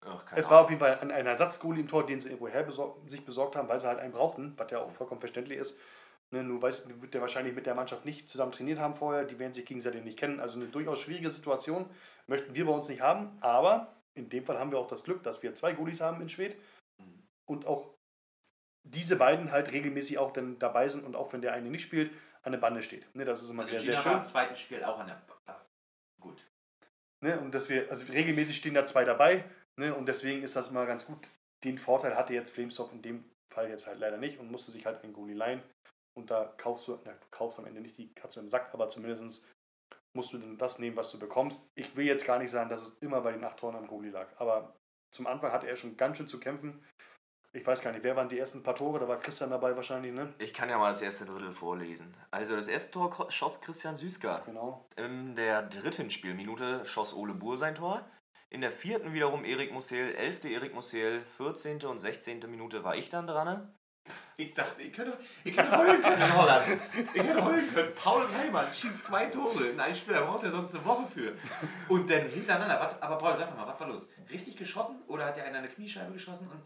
Ach, 0.04 0.24
Es 0.34 0.46
war 0.46 0.52
Ahnung. 0.58 0.64
auf 0.64 0.70
jeden 0.70 0.80
Fall 0.80 0.98
ein, 1.00 1.10
ein 1.10 1.26
Ersatzgoalie 1.26 1.80
im 1.82 1.88
Tor, 1.88 2.04
den 2.06 2.20
sie 2.20 2.28
irgendwoher 2.30 2.62
besor 2.64 3.00
sich 3.06 3.24
besorgt 3.24 3.56
haben, 3.56 3.68
weil 3.68 3.78
sie 3.80 3.86
halt 3.86 4.00
einen 4.00 4.12
brauchten, 4.12 4.54
was 4.56 4.70
ja 4.70 4.80
auch 4.80 4.90
vollkommen 4.90 5.20
verständlich 5.20 5.58
ist. 5.58 5.78
Ne, 6.30 6.42
nur 6.42 6.62
weiß, 6.62 6.88
wird 7.00 7.12
der 7.14 7.20
wahrscheinlich 7.20 7.54
mit 7.54 7.66
der 7.66 7.74
Mannschaft 7.74 8.04
nicht 8.06 8.28
zusammen 8.28 8.52
trainiert 8.52 8.78
haben 8.78 8.94
vorher, 8.94 9.24
die 9.24 9.38
werden 9.38 9.52
sich 9.52 9.66
gegenseitig 9.66 10.02
nicht 10.02 10.18
kennen. 10.18 10.40
Also 10.40 10.58
eine 10.58 10.68
durchaus 10.68 11.00
schwierige 11.00 11.30
Situation 11.30 11.88
möchten 12.26 12.54
wir 12.54 12.64
bei 12.64 12.72
uns 12.72 12.88
nicht 12.88 13.02
haben, 13.02 13.36
aber 13.40 13.94
in 14.14 14.30
dem 14.30 14.44
Fall 14.44 14.58
haben 14.58 14.70
wir 14.70 14.78
auch 14.78 14.86
das 14.88 15.04
Glück, 15.04 15.22
dass 15.22 15.42
wir 15.42 15.54
zwei 15.54 15.72
Goalies 15.72 16.00
haben 16.00 16.20
in 16.22 16.28
Schwedt 16.30 16.56
und 17.44 17.66
auch 17.66 17.94
diese 18.84 19.16
beiden 19.16 19.52
halt 19.52 19.70
regelmäßig 19.72 20.18
auch 20.18 20.32
dann 20.32 20.58
dabei 20.58 20.88
sind 20.88 21.04
und 21.04 21.16
auch 21.16 21.32
wenn 21.32 21.42
der 21.42 21.52
eine 21.52 21.68
nicht 21.68 21.82
spielt, 21.82 22.10
an 22.42 22.52
der 22.52 22.58
Bande 22.58 22.82
steht. 22.82 23.14
Ne, 23.14 23.24
das 23.24 23.42
ist 23.42 23.50
immer 23.50 23.62
also 23.62 23.76
sehr, 23.76 23.80
Gina 23.82 23.96
sehr 23.96 24.04
war 24.06 24.12
schön. 24.12 24.22
im 24.22 24.24
zweiten 24.24 24.56
Spiel 24.56 24.82
auch 24.84 24.98
an 24.98 25.06
der. 25.06 25.22
Ah, 25.46 25.60
gut. 26.18 26.44
Ne, 27.20 27.38
und 27.40 27.52
dass 27.54 27.68
wir, 27.68 27.90
also 27.90 28.10
regelmäßig 28.10 28.56
stehen 28.56 28.74
da 28.74 28.84
zwei 28.84 29.04
dabei. 29.04 29.44
Ne, 29.80 29.94
und 29.94 30.06
deswegen 30.06 30.42
ist 30.42 30.56
das 30.56 30.68
immer 30.68 30.86
ganz 30.86 31.06
gut. 31.06 31.28
Den 31.64 31.78
Vorteil 31.78 32.16
hatte 32.16 32.34
jetzt 32.34 32.50
Flamesdorf 32.50 32.92
in 32.92 33.02
dem 33.02 33.24
Fall 33.52 33.68
jetzt 33.68 33.86
halt 33.86 34.00
leider 34.00 34.16
nicht 34.16 34.38
und 34.38 34.50
musste 34.50 34.72
sich 34.72 34.84
halt 34.86 35.02
einen 35.02 35.12
Goalie 35.12 35.34
leihen. 35.34 35.62
Und 36.14 36.30
da 36.30 36.52
kaufst 36.58 36.88
du, 36.88 36.98
na, 37.04 37.12
du 37.12 37.26
kaufst 37.30 37.58
am 37.58 37.66
Ende 37.66 37.80
nicht 37.80 37.96
die 37.96 38.12
Katze 38.14 38.40
im 38.40 38.48
Sack, 38.48 38.74
aber 38.74 38.88
zumindest 38.88 39.48
musst 40.14 40.32
du 40.32 40.38
dann 40.38 40.58
das 40.58 40.78
nehmen, 40.78 40.96
was 40.96 41.10
du 41.10 41.18
bekommst. 41.18 41.66
Ich 41.74 41.96
will 41.96 42.04
jetzt 42.04 42.26
gar 42.26 42.38
nicht 42.38 42.50
sagen, 42.50 42.68
dass 42.68 42.82
es 42.82 42.98
immer 42.98 43.22
bei 43.22 43.32
den 43.32 43.44
acht 43.44 43.58
Toren 43.58 43.76
am 43.76 43.86
Goalie 43.86 44.10
lag. 44.10 44.28
Aber 44.38 44.76
zum 45.14 45.26
Anfang 45.26 45.52
hatte 45.52 45.68
er 45.68 45.76
schon 45.76 45.96
ganz 45.96 46.18
schön 46.18 46.28
zu 46.28 46.38
kämpfen. 46.38 46.84
Ich 47.54 47.66
weiß 47.66 47.82
gar 47.82 47.92
nicht, 47.92 48.02
wer 48.02 48.16
waren 48.16 48.28
die 48.28 48.38
ersten 48.38 48.62
paar 48.62 48.74
Tore? 48.74 48.98
Da 48.98 49.06
war 49.06 49.20
Christian 49.20 49.50
dabei 49.50 49.76
wahrscheinlich, 49.76 50.12
ne? 50.12 50.32
Ich 50.38 50.54
kann 50.54 50.70
ja 50.70 50.78
mal 50.78 50.88
das 50.88 51.02
erste 51.02 51.26
Drittel 51.26 51.52
vorlesen. 51.52 52.14
Also 52.30 52.56
das 52.56 52.66
erste 52.66 52.92
Tor 52.92 53.30
schoss 53.30 53.60
Christian 53.60 53.98
Süßka. 53.98 54.38
Genau. 54.46 54.86
In 54.96 55.34
der 55.34 55.60
dritten 55.62 56.10
Spielminute 56.10 56.86
schoss 56.86 57.12
Ole 57.12 57.34
Buhr 57.34 57.58
sein 57.58 57.74
Tor. 57.74 58.08
In 58.52 58.60
der 58.60 58.70
vierten 58.70 59.14
wiederum 59.14 59.46
Erik 59.46 59.72
Mussel, 59.72 60.14
elfte 60.14 60.46
Erik 60.50 60.74
Mussel, 60.74 61.22
14. 61.38 61.84
und 61.84 61.98
16. 61.98 62.40
Minute 62.50 62.84
war 62.84 62.94
ich 62.94 63.08
dann 63.08 63.26
dran. 63.26 63.74
Ich 64.36 64.52
dachte, 64.52 64.82
ich 64.82 64.92
könnte, 64.92 65.16
ich 65.42 65.56
könnte 65.56 65.74
heulen 65.74 66.02
können 66.02 66.20
in 66.20 66.36
Holland. 66.36 66.64
Ich 67.14 67.22
hätte 67.22 67.42
heulen 67.42 67.72
können. 67.72 67.94
Paul 67.94 68.26
Reimann 68.26 68.66
schießt 68.74 69.04
zwei 69.04 69.24
Tore 69.26 69.68
in 69.68 69.80
einem 69.80 69.94
Spiel, 69.94 70.12
da 70.12 70.26
braucht 70.26 70.44
er 70.44 70.50
sonst 70.50 70.74
eine 70.74 70.84
Woche 70.84 71.06
für. 71.14 71.32
Und 71.88 72.10
dann 72.10 72.28
hintereinander. 72.28 72.78
Was, 72.78 73.00
aber 73.00 73.16
Paul, 73.16 73.34
sag 73.36 73.48
doch 73.48 73.56
mal, 73.56 73.66
was 73.66 73.80
war 73.80 73.88
los? 73.88 74.10
Richtig 74.30 74.58
geschossen 74.58 75.00
oder 75.06 75.24
hat 75.24 75.38
er 75.38 75.44
einer 75.44 75.58
eine 75.60 75.68
Kniescheibe 75.68 76.12
geschossen? 76.12 76.46
Und, 76.48 76.60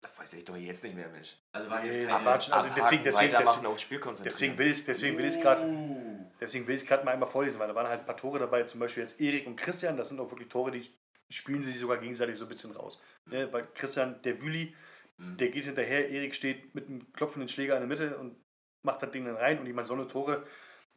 Das 0.00 0.18
weiß 0.18 0.32
ich 0.32 0.44
doch 0.44 0.56
jetzt 0.56 0.82
nicht 0.82 0.96
mehr, 0.96 1.08
Mensch. 1.08 1.36
also 1.52 1.68
Nee, 1.68 1.86
jetzt 1.86 1.98
aber 2.08 2.14
keine... 2.14 2.24
warte, 2.24 2.52
also 2.52 2.68
deswegen, 2.74 3.04
deswegen, 3.04 3.30
deswegen, 3.30 3.66
aufs 3.66 3.82
Spiel 3.82 4.00
konzentrieren. 4.00 4.34
deswegen 4.34 4.58
will 4.58 4.66
ich 4.66 4.84
deswegen 4.84 5.18
will 5.18 5.24
ich 5.26 5.40
gerade 5.40 5.62
Uh. 5.62 6.18
Deswegen 6.40 6.66
will 6.66 6.74
ich 6.74 6.82
es 6.82 6.86
gerade 6.88 7.04
mal 7.04 7.12
einmal 7.12 7.28
vorlesen, 7.28 7.60
weil 7.60 7.68
da 7.68 7.74
waren 7.74 7.88
halt 7.88 8.00
ein 8.00 8.06
paar 8.06 8.16
Tore 8.16 8.38
dabei, 8.40 8.62
zum 8.64 8.80
Beispiel 8.80 9.02
jetzt 9.02 9.20
Erik 9.20 9.46
und 9.46 9.56
Christian, 9.56 9.96
das 9.96 10.08
sind 10.08 10.20
auch 10.20 10.30
wirklich 10.30 10.48
Tore, 10.48 10.70
die 10.70 10.88
spielen 11.30 11.62
sie 11.62 11.70
sich 11.70 11.80
sogar 11.80 11.98
gegenseitig 11.98 12.36
so 12.36 12.44
ein 12.44 12.48
bisschen 12.48 12.72
raus. 12.72 13.02
Ne, 13.26 13.46
bei 13.46 13.62
Christian, 13.62 14.20
der 14.22 14.40
Wüli, 14.40 14.74
Mhm. 15.18 15.36
der 15.36 15.48
geht 15.48 15.64
hinterher, 15.64 16.08
Erik 16.10 16.34
steht 16.34 16.74
mit 16.76 16.86
einem 16.86 17.12
klopfenden 17.12 17.48
Schläger 17.48 17.74
in 17.74 17.80
der 17.80 17.88
Mitte 17.88 18.16
und 18.18 18.36
macht 18.84 19.02
das 19.02 19.10
Ding 19.10 19.24
dann 19.24 19.36
rein 19.36 19.58
und 19.58 19.66
ich 19.66 19.74
meine, 19.74 19.84
so 19.84 19.94
eine 19.94 20.06
Tore 20.06 20.44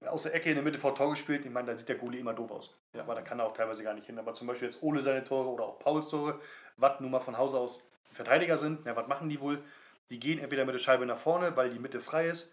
aus 0.06 0.24
der 0.24 0.34
Ecke 0.34 0.50
in 0.50 0.56
der 0.56 0.64
Mitte 0.64 0.80
vor 0.80 0.96
Tor 0.96 1.12
gespielt, 1.12 1.46
ich 1.46 1.52
meine, 1.52 1.68
da 1.68 1.78
sieht 1.78 1.90
der 1.90 1.98
Goalie 1.98 2.20
immer 2.20 2.34
doof 2.34 2.52
aus. 2.52 2.82
Ja, 2.96 3.04
aber 3.04 3.16
da 3.16 3.22
kann 3.22 3.40
er 3.40 3.46
auch 3.46 3.54
teilweise 3.54 3.84
gar 3.84 3.94
nicht 3.94 4.08
hin. 4.08 4.18
Aber 4.18 4.34
zum 4.34 4.48
Beispiel 4.48 4.68
jetzt 4.68 4.82
Ole 4.82 5.02
seine 5.02 5.24
Tore 5.24 5.50
oder 5.50 5.66
auch 5.66 5.80
Pauls 5.80 6.10
Tore, 6.10 6.40
was 6.78 7.00
nun 7.00 7.12
mal 7.12 7.20
von 7.20 7.38
Hause 7.38 7.58
aus 7.58 7.84
Verteidiger 8.12 8.58
sind, 8.58 8.86
ja, 8.86 8.96
was 8.96 9.08
machen 9.08 9.30
die 9.30 9.40
wohl? 9.40 9.64
Die 10.10 10.20
gehen 10.20 10.40
entweder 10.40 10.66
mit 10.66 10.74
der 10.74 10.80
Scheibe 10.80 11.06
nach 11.06 11.18
vorne, 11.18 11.56
weil 11.56 11.70
die 11.70 11.80
Mitte 11.80 12.02
frei 12.02 12.28
ist 12.28 12.52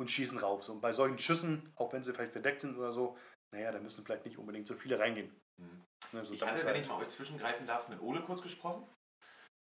und 0.00 0.10
schießen 0.10 0.38
raus. 0.38 0.68
Und 0.68 0.80
bei 0.80 0.92
solchen 0.92 1.18
Schüssen, 1.18 1.72
auch 1.76 1.92
wenn 1.92 2.02
sie 2.02 2.12
vielleicht 2.12 2.32
verdeckt 2.32 2.60
sind 2.60 2.76
oder 2.76 2.92
so, 2.92 3.16
naja, 3.54 3.72
da 3.72 3.80
müssen 3.80 4.04
vielleicht 4.04 4.24
nicht 4.24 4.38
unbedingt 4.38 4.66
so 4.66 4.74
viele 4.74 4.98
reingehen. 4.98 5.32
Mhm. 5.56 5.84
Ne, 6.12 6.24
so, 6.24 6.34
Ich 6.34 6.42
hatte, 6.42 6.58
wenn 6.66 6.74
halt- 6.74 6.82
ich 6.82 6.88
mal 6.88 7.00
euch 7.00 7.08
zwischengreifen 7.08 7.66
darf, 7.66 7.88
mit 7.88 8.00
Ole 8.00 8.22
kurz 8.22 8.42
gesprochen. 8.42 8.86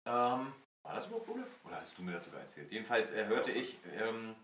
Ähm, 0.05 0.53
war 0.83 0.95
das 0.95 1.07
überhaupt 1.07 1.29
Ole? 1.29 1.47
Oder 1.65 1.77
hattest 1.77 1.99
du 1.99 2.03
mir 2.03 2.13
dazu 2.13 2.35
erzählt? 2.35 2.71
Jedenfalls 2.71 3.11
äh, 3.13 3.27
hörte 3.27 3.51
ich, 3.51 3.79
ähm, 3.99 4.37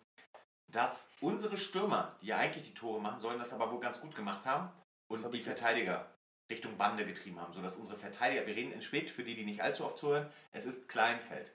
dass 0.67 1.11
unsere 1.21 1.57
Stürmer, 1.57 2.17
die 2.21 2.27
ja 2.27 2.39
eigentlich 2.39 2.67
die 2.67 2.75
Tore 2.75 3.01
machen 3.01 3.21
sollen, 3.21 3.39
das 3.39 3.53
aber 3.53 3.71
wohl 3.71 3.81
ganz 3.81 4.01
gut 4.01 4.17
gemacht 4.17 4.45
haben 4.45 4.71
und 5.09 5.23
hab 5.23 5.31
die 5.31 5.39
jetzt. 5.39 5.47
Verteidiger 5.47 6.13
Richtung 6.51 6.77
Bande 6.77 7.07
getrieben 7.07 7.41
haben, 7.41 7.53
sodass 7.53 7.77
unsere 7.77 7.97
Verteidiger, 7.97 8.47
wir 8.47 8.57
reden 8.57 8.73
in 8.73 8.83
Schwedt, 8.83 9.11
für 9.11 9.23
die, 9.23 9.35
die 9.35 9.45
nicht 9.45 9.63
allzu 9.63 9.85
oft 9.85 9.99
zuhören, 9.99 10.31
es 10.51 10.65
ist 10.65 10.89
Kleinfeld. 10.89 11.55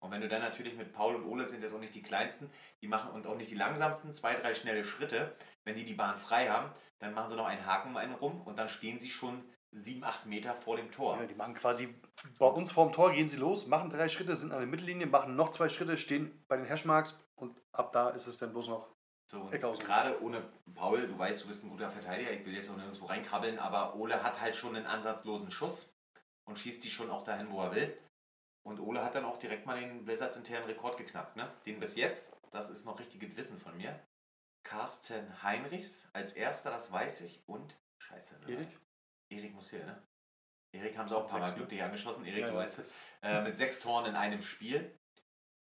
Und 0.00 0.12
wenn 0.12 0.20
du 0.20 0.28
dann 0.28 0.40
natürlich 0.42 0.74
mit 0.76 0.92
Paul 0.92 1.16
und 1.16 1.26
Ole 1.26 1.44
sind, 1.46 1.62
das 1.64 1.72
auch 1.72 1.80
nicht 1.80 1.94
die 1.94 2.02
kleinsten, 2.02 2.50
die 2.80 2.86
machen 2.86 3.10
und 3.10 3.26
auch 3.26 3.36
nicht 3.36 3.50
die 3.50 3.56
langsamsten, 3.56 4.14
zwei, 4.14 4.34
drei 4.36 4.54
schnelle 4.54 4.84
Schritte. 4.84 5.34
Wenn 5.64 5.74
die 5.74 5.84
die 5.84 5.94
Bahn 5.94 6.16
frei 6.18 6.48
haben, 6.48 6.70
dann 7.00 7.14
machen 7.14 7.28
sie 7.30 7.36
noch 7.36 7.46
einen 7.46 7.66
Haken 7.66 7.90
um 7.90 7.96
einen 7.96 8.14
rum 8.14 8.40
und 8.42 8.56
dann 8.56 8.68
stehen 8.68 9.00
sie 9.00 9.10
schon 9.10 9.44
7, 9.72 10.02
8 10.02 10.26
Meter 10.26 10.54
vor 10.54 10.76
dem 10.76 10.90
Tor. 10.90 11.18
Ja, 11.18 11.26
die 11.26 11.34
machen 11.34 11.54
quasi 11.54 11.94
bei 12.38 12.46
uns 12.46 12.70
vorm 12.70 12.92
Tor, 12.92 13.12
gehen 13.12 13.28
sie 13.28 13.36
los, 13.36 13.66
machen 13.66 13.90
drei 13.90 14.08
Schritte, 14.08 14.36
sind 14.36 14.52
an 14.52 14.58
der 14.58 14.66
Mittellinie, 14.66 15.06
machen 15.06 15.36
noch 15.36 15.50
zwei 15.50 15.68
Schritte, 15.68 15.96
stehen 15.96 16.44
bei 16.48 16.56
den 16.56 16.66
Hashmarks 16.66 17.28
und 17.36 17.60
ab 17.72 17.92
da 17.92 18.10
ist 18.10 18.26
es 18.26 18.38
dann 18.38 18.52
bloß 18.52 18.68
noch. 18.68 18.88
So, 19.30 19.42
und 19.42 19.50
gerade 19.50 20.22
ohne 20.22 20.42
Paul, 20.74 21.06
du 21.06 21.18
weißt, 21.18 21.42
du 21.42 21.48
bist 21.48 21.62
ein 21.62 21.70
guter 21.70 21.90
Verteidiger, 21.90 22.32
ich 22.32 22.46
will 22.46 22.54
jetzt 22.54 22.70
auch 22.70 22.76
nirgendwo 22.76 23.06
reinkrabbeln, 23.06 23.58
aber 23.58 23.94
Ole 23.96 24.22
hat 24.22 24.40
halt 24.40 24.56
schon 24.56 24.74
einen 24.74 24.86
ansatzlosen 24.86 25.50
Schuss 25.50 25.94
und 26.46 26.58
schießt 26.58 26.82
die 26.82 26.90
schon 26.90 27.10
auch 27.10 27.24
dahin, 27.24 27.50
wo 27.50 27.60
er 27.60 27.74
will. 27.74 27.98
Und 28.66 28.80
Ole 28.80 29.04
hat 29.04 29.14
dann 29.14 29.26
auch 29.26 29.38
direkt 29.38 29.66
mal 29.66 29.78
den 29.78 30.06
Blizzards 30.06 30.36
internen 30.36 30.64
Rekord 30.64 30.96
geknackt, 30.96 31.36
ne? 31.36 31.50
Den 31.66 31.78
bis 31.78 31.94
jetzt, 31.94 32.36
das 32.52 32.70
ist 32.70 32.86
noch 32.86 32.98
richtiges 32.98 33.36
Wissen 33.36 33.58
von 33.58 33.76
mir. 33.76 34.02
Carsten 34.64 35.42
Heinrichs 35.42 36.08
als 36.14 36.32
erster, 36.32 36.70
das 36.70 36.90
weiß 36.90 37.20
ich. 37.22 37.42
Und, 37.46 37.78
scheiße, 37.98 38.38
ne? 38.40 38.52
Erik? 38.52 38.80
Erik 39.30 39.54
muss 39.54 39.70
hier, 39.70 39.84
ne? 39.84 40.02
Erik 40.72 40.96
haben 40.98 41.08
sie 41.08 41.16
auch 41.16 41.22
ein 41.22 41.28
paar 41.28 41.40
Mal 41.40 41.52
glücklich 41.52 41.82
angeschossen, 41.82 42.24
Erik, 42.24 42.40
Ja, 42.40 42.48
du 42.48 42.54
ja. 42.54 42.60
weißt 42.60 42.78
es. 42.80 42.92
Äh, 43.22 43.42
mit 43.42 43.56
sechs 43.56 43.78
Toren 43.78 44.06
in 44.06 44.16
einem 44.16 44.42
Spiel. 44.42 44.98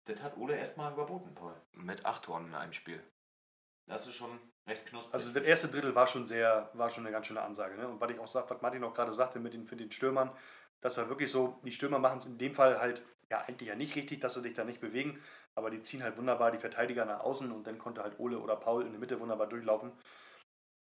Das 0.06 0.22
hat 0.22 0.38
Ole 0.38 0.56
erstmal 0.56 0.94
überboten, 0.94 1.34
Paul. 1.34 1.60
Mit 1.74 2.06
acht 2.06 2.24
Toren 2.24 2.48
in 2.48 2.56
einem 2.56 2.74
Spiel. 2.74 3.04
Das 3.88 4.08
ist 4.08 4.16
schon 4.16 4.40
recht 4.68 4.86
knusprig. 4.86 5.14
Also 5.14 5.32
das 5.32 5.44
erste 5.44 5.68
Drittel 5.68 5.96
war 5.96 6.08
schon 6.08 6.26
sehr, 6.26 6.70
war 6.74 6.90
schon 6.90 7.06
eine 7.06 7.12
ganz 7.12 7.28
schöne 7.28 7.42
Ansage. 7.42 7.76
Ne? 7.76 7.88
Und 7.88 8.00
was 8.00 8.12
ich 8.12 8.20
auch 8.20 8.28
sage, 8.28 8.50
was 8.50 8.62
Martin 8.62 8.84
auch 8.84 8.94
gerade 8.94 9.14
sagte 9.14 9.40
mit 9.40 9.54
den, 9.54 9.66
für 9.66 9.76
den 9.76 9.92
Stürmern, 9.92 10.32
das 10.82 10.98
war 10.98 11.10
wirklich 11.10 11.32
so, 11.32 11.60
die 11.64 11.72
Stürmer 11.72 12.00
machen 12.00 12.20
es 12.20 12.26
in 12.26 12.38
dem 12.38 12.54
Fall 12.54 12.80
halt 12.80 13.04
ja 13.30 13.40
eigentlich 13.48 13.70
ja 13.70 13.76
nicht 13.76 13.96
richtig, 13.96 14.22
dass 14.22 14.36
sie 14.36 14.44
dich 14.44 14.54
da 14.54 14.64
nicht 14.64 14.80
bewegen, 14.80 15.20
aber 15.56 15.72
die 15.72 15.82
ziehen 15.82 16.04
halt 16.04 16.18
wunderbar 16.18 16.52
die 16.52 16.60
Verteidiger 16.60 17.06
nach 17.06 17.22
außen 17.22 17.52
und 17.52 17.66
dann 17.66 17.80
konnte 17.80 18.04
halt 18.04 18.20
Ole 18.20 18.40
oder 18.40 18.56
Paul 18.56 18.86
in 18.86 18.92
der 18.92 19.00
Mitte 19.00 19.20
wunderbar 19.20 19.48
durchlaufen. 19.48 19.92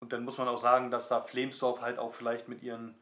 Und 0.01 0.13
dann 0.13 0.25
muss 0.25 0.39
man 0.39 0.49
auch 0.49 0.59
sagen, 0.59 0.91
dass 0.91 1.09
da 1.09 1.21
Flemsdorf 1.21 1.81
halt 1.81 1.99
auch 1.99 2.15
vielleicht 2.15 2.49
mit 2.49 2.63
ihren, 2.63 2.95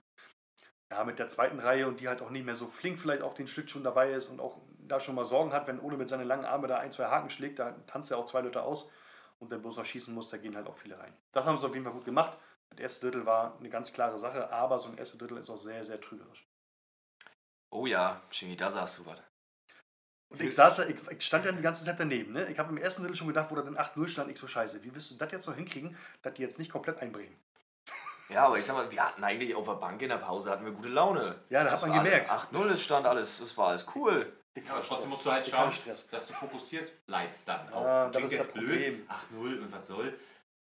ja, 0.91 1.05
mit 1.05 1.19
der 1.19 1.29
zweiten 1.29 1.61
Reihe 1.61 1.87
und 1.87 2.01
die 2.01 2.09
halt 2.09 2.23
auch 2.23 2.31
nicht 2.31 2.45
mehr 2.45 2.55
so 2.55 2.67
flink 2.69 2.99
vielleicht 2.99 3.23
auf 3.23 3.35
den 3.35 3.47
Schlittschuhen 3.47 3.85
dabei 3.85 4.13
ist 4.13 4.29
und 4.29 4.41
auch 4.41 4.61
da 4.79 5.01
schon 5.01 5.15
mal 5.15 5.25
Sorgen 5.25 5.53
hat, 5.53 5.67
wenn 5.67 5.81
Ole 5.81 5.97
mit 5.97 6.09
seinen 6.09 6.27
langen 6.27 6.45
Armen 6.45 6.69
da 6.69 6.79
ein, 6.79 6.93
zwei 6.93 7.07
Haken 7.07 7.31
schlägt, 7.31 7.59
da 7.59 7.73
tanzt 7.87 8.11
er 8.11 8.19
auch 8.19 8.25
zwei 8.25 8.41
Leute 8.41 8.63
aus 8.63 8.91
und 9.39 9.53
dann 9.53 9.61
bloß 9.61 9.77
noch 9.77 9.85
schießen 9.85 10.15
muss, 10.15 10.31
da 10.31 10.37
gehen 10.37 10.57
halt 10.57 10.67
auch 10.67 10.79
viele 10.79 10.99
rein. 10.99 11.15
Das 11.33 11.45
haben 11.45 11.59
sie 11.59 11.67
auf 11.67 11.75
jeden 11.75 11.85
Fall 11.85 11.95
gut 11.95 12.05
gemacht. 12.05 12.39
Das 12.71 12.81
erste 12.81 13.07
Drittel 13.07 13.27
war 13.27 13.59
eine 13.59 13.69
ganz 13.69 13.93
klare 13.93 14.19
Sache, 14.19 14.51
aber 14.51 14.79
so 14.79 14.89
ein 14.89 14.99
erste 14.99 15.19
Drittel 15.19 15.39
ist 15.39 15.51
auch 15.51 15.59
sehr, 15.59 15.85
sehr 15.85 16.01
trügerisch. 16.01 16.49
Oh 17.71 17.87
ja, 17.87 18.23
Shingi, 18.31 18.57
da 18.57 18.71
sagst 18.71 18.99
du 18.99 19.07
was. 19.07 19.21
Und 20.29 20.41
ich 20.43 20.55
saß 20.55 20.77
da, 20.77 20.87
ich, 20.87 20.97
ich 21.11 21.25
stand 21.25 21.45
ja 21.45 21.53
die 21.53 21.63
ganze 21.63 21.85
Zeit 21.85 22.01
daneben. 22.01 22.33
Ne? 22.33 22.47
Ich 22.51 22.59
habe 22.59 22.71
im 22.71 22.79
ersten 22.79 23.03
Drittel 23.03 23.17
schon 23.17 23.29
gedacht, 23.29 23.51
wo 23.51 23.55
da 23.55 23.63
dann 23.63 23.77
8-0 23.77 24.09
stand, 24.09 24.31
ich 24.31 24.39
so 24.39 24.49
scheiße. 24.49 24.83
Wie 24.83 24.93
willst 24.95 25.11
du 25.13 25.15
das 25.17 25.31
jetzt 25.33 25.47
noch 25.47 25.55
hinkriegen, 25.55 25.97
dass 26.23 26.35
die 26.35 26.43
jetzt 26.43 26.59
nicht 26.59 26.71
komplett 26.73 26.99
einbrechen? 27.01 27.35
Ja, 28.29 28.47
aber 28.47 28.59
ich 28.59 28.67
sag 28.67 28.75
mal, 28.75 28.91
wir 28.91 29.05
hatten 29.07 29.23
eigentlich 29.23 29.55
auf 29.55 29.67
der 29.67 29.75
Bank 29.75 30.03
in 30.03 30.09
der 30.09 30.17
Pause 30.19 30.51
hatten 30.51 30.65
wir 30.65 30.73
gute 30.73 30.89
Laune. 30.89 31.37
Ja, 31.49 31.63
da 31.63 31.71
hat 31.71 31.81
Das 31.81 31.89
man 31.89 32.03
gemerkt. 32.05 32.29
8-0 32.29 32.71
es 32.71 32.83
stand 32.83 33.07
alles, 33.07 33.39
es 33.39 33.57
war 33.57 33.69
alles 33.69 33.87
cool. 33.95 34.33
Ich 34.55 34.65
Aber 34.69 34.79
hatte 34.79 34.89
trotzdem 34.89 35.11
Stress. 35.11 35.11
musst 35.13 35.27
du 35.27 35.31
halt 35.33 35.47
Ich 35.47 35.53
schauen, 35.53 35.73
dass 36.11 36.27
du 36.27 36.33
fokussiert 36.35 37.07
bleibst 37.07 37.47
dann. 37.47 37.73
Auch. 37.73 37.85
Ah, 37.85 38.07
das 38.09 38.23
ist 38.23 38.33
das 38.39 38.47
jetzt 38.47 38.55
blöd. 38.55 39.07
Problem. 39.31 39.55
8-0 39.59 39.63
und 39.63 39.73
was 39.73 39.87
soll. 39.87 40.19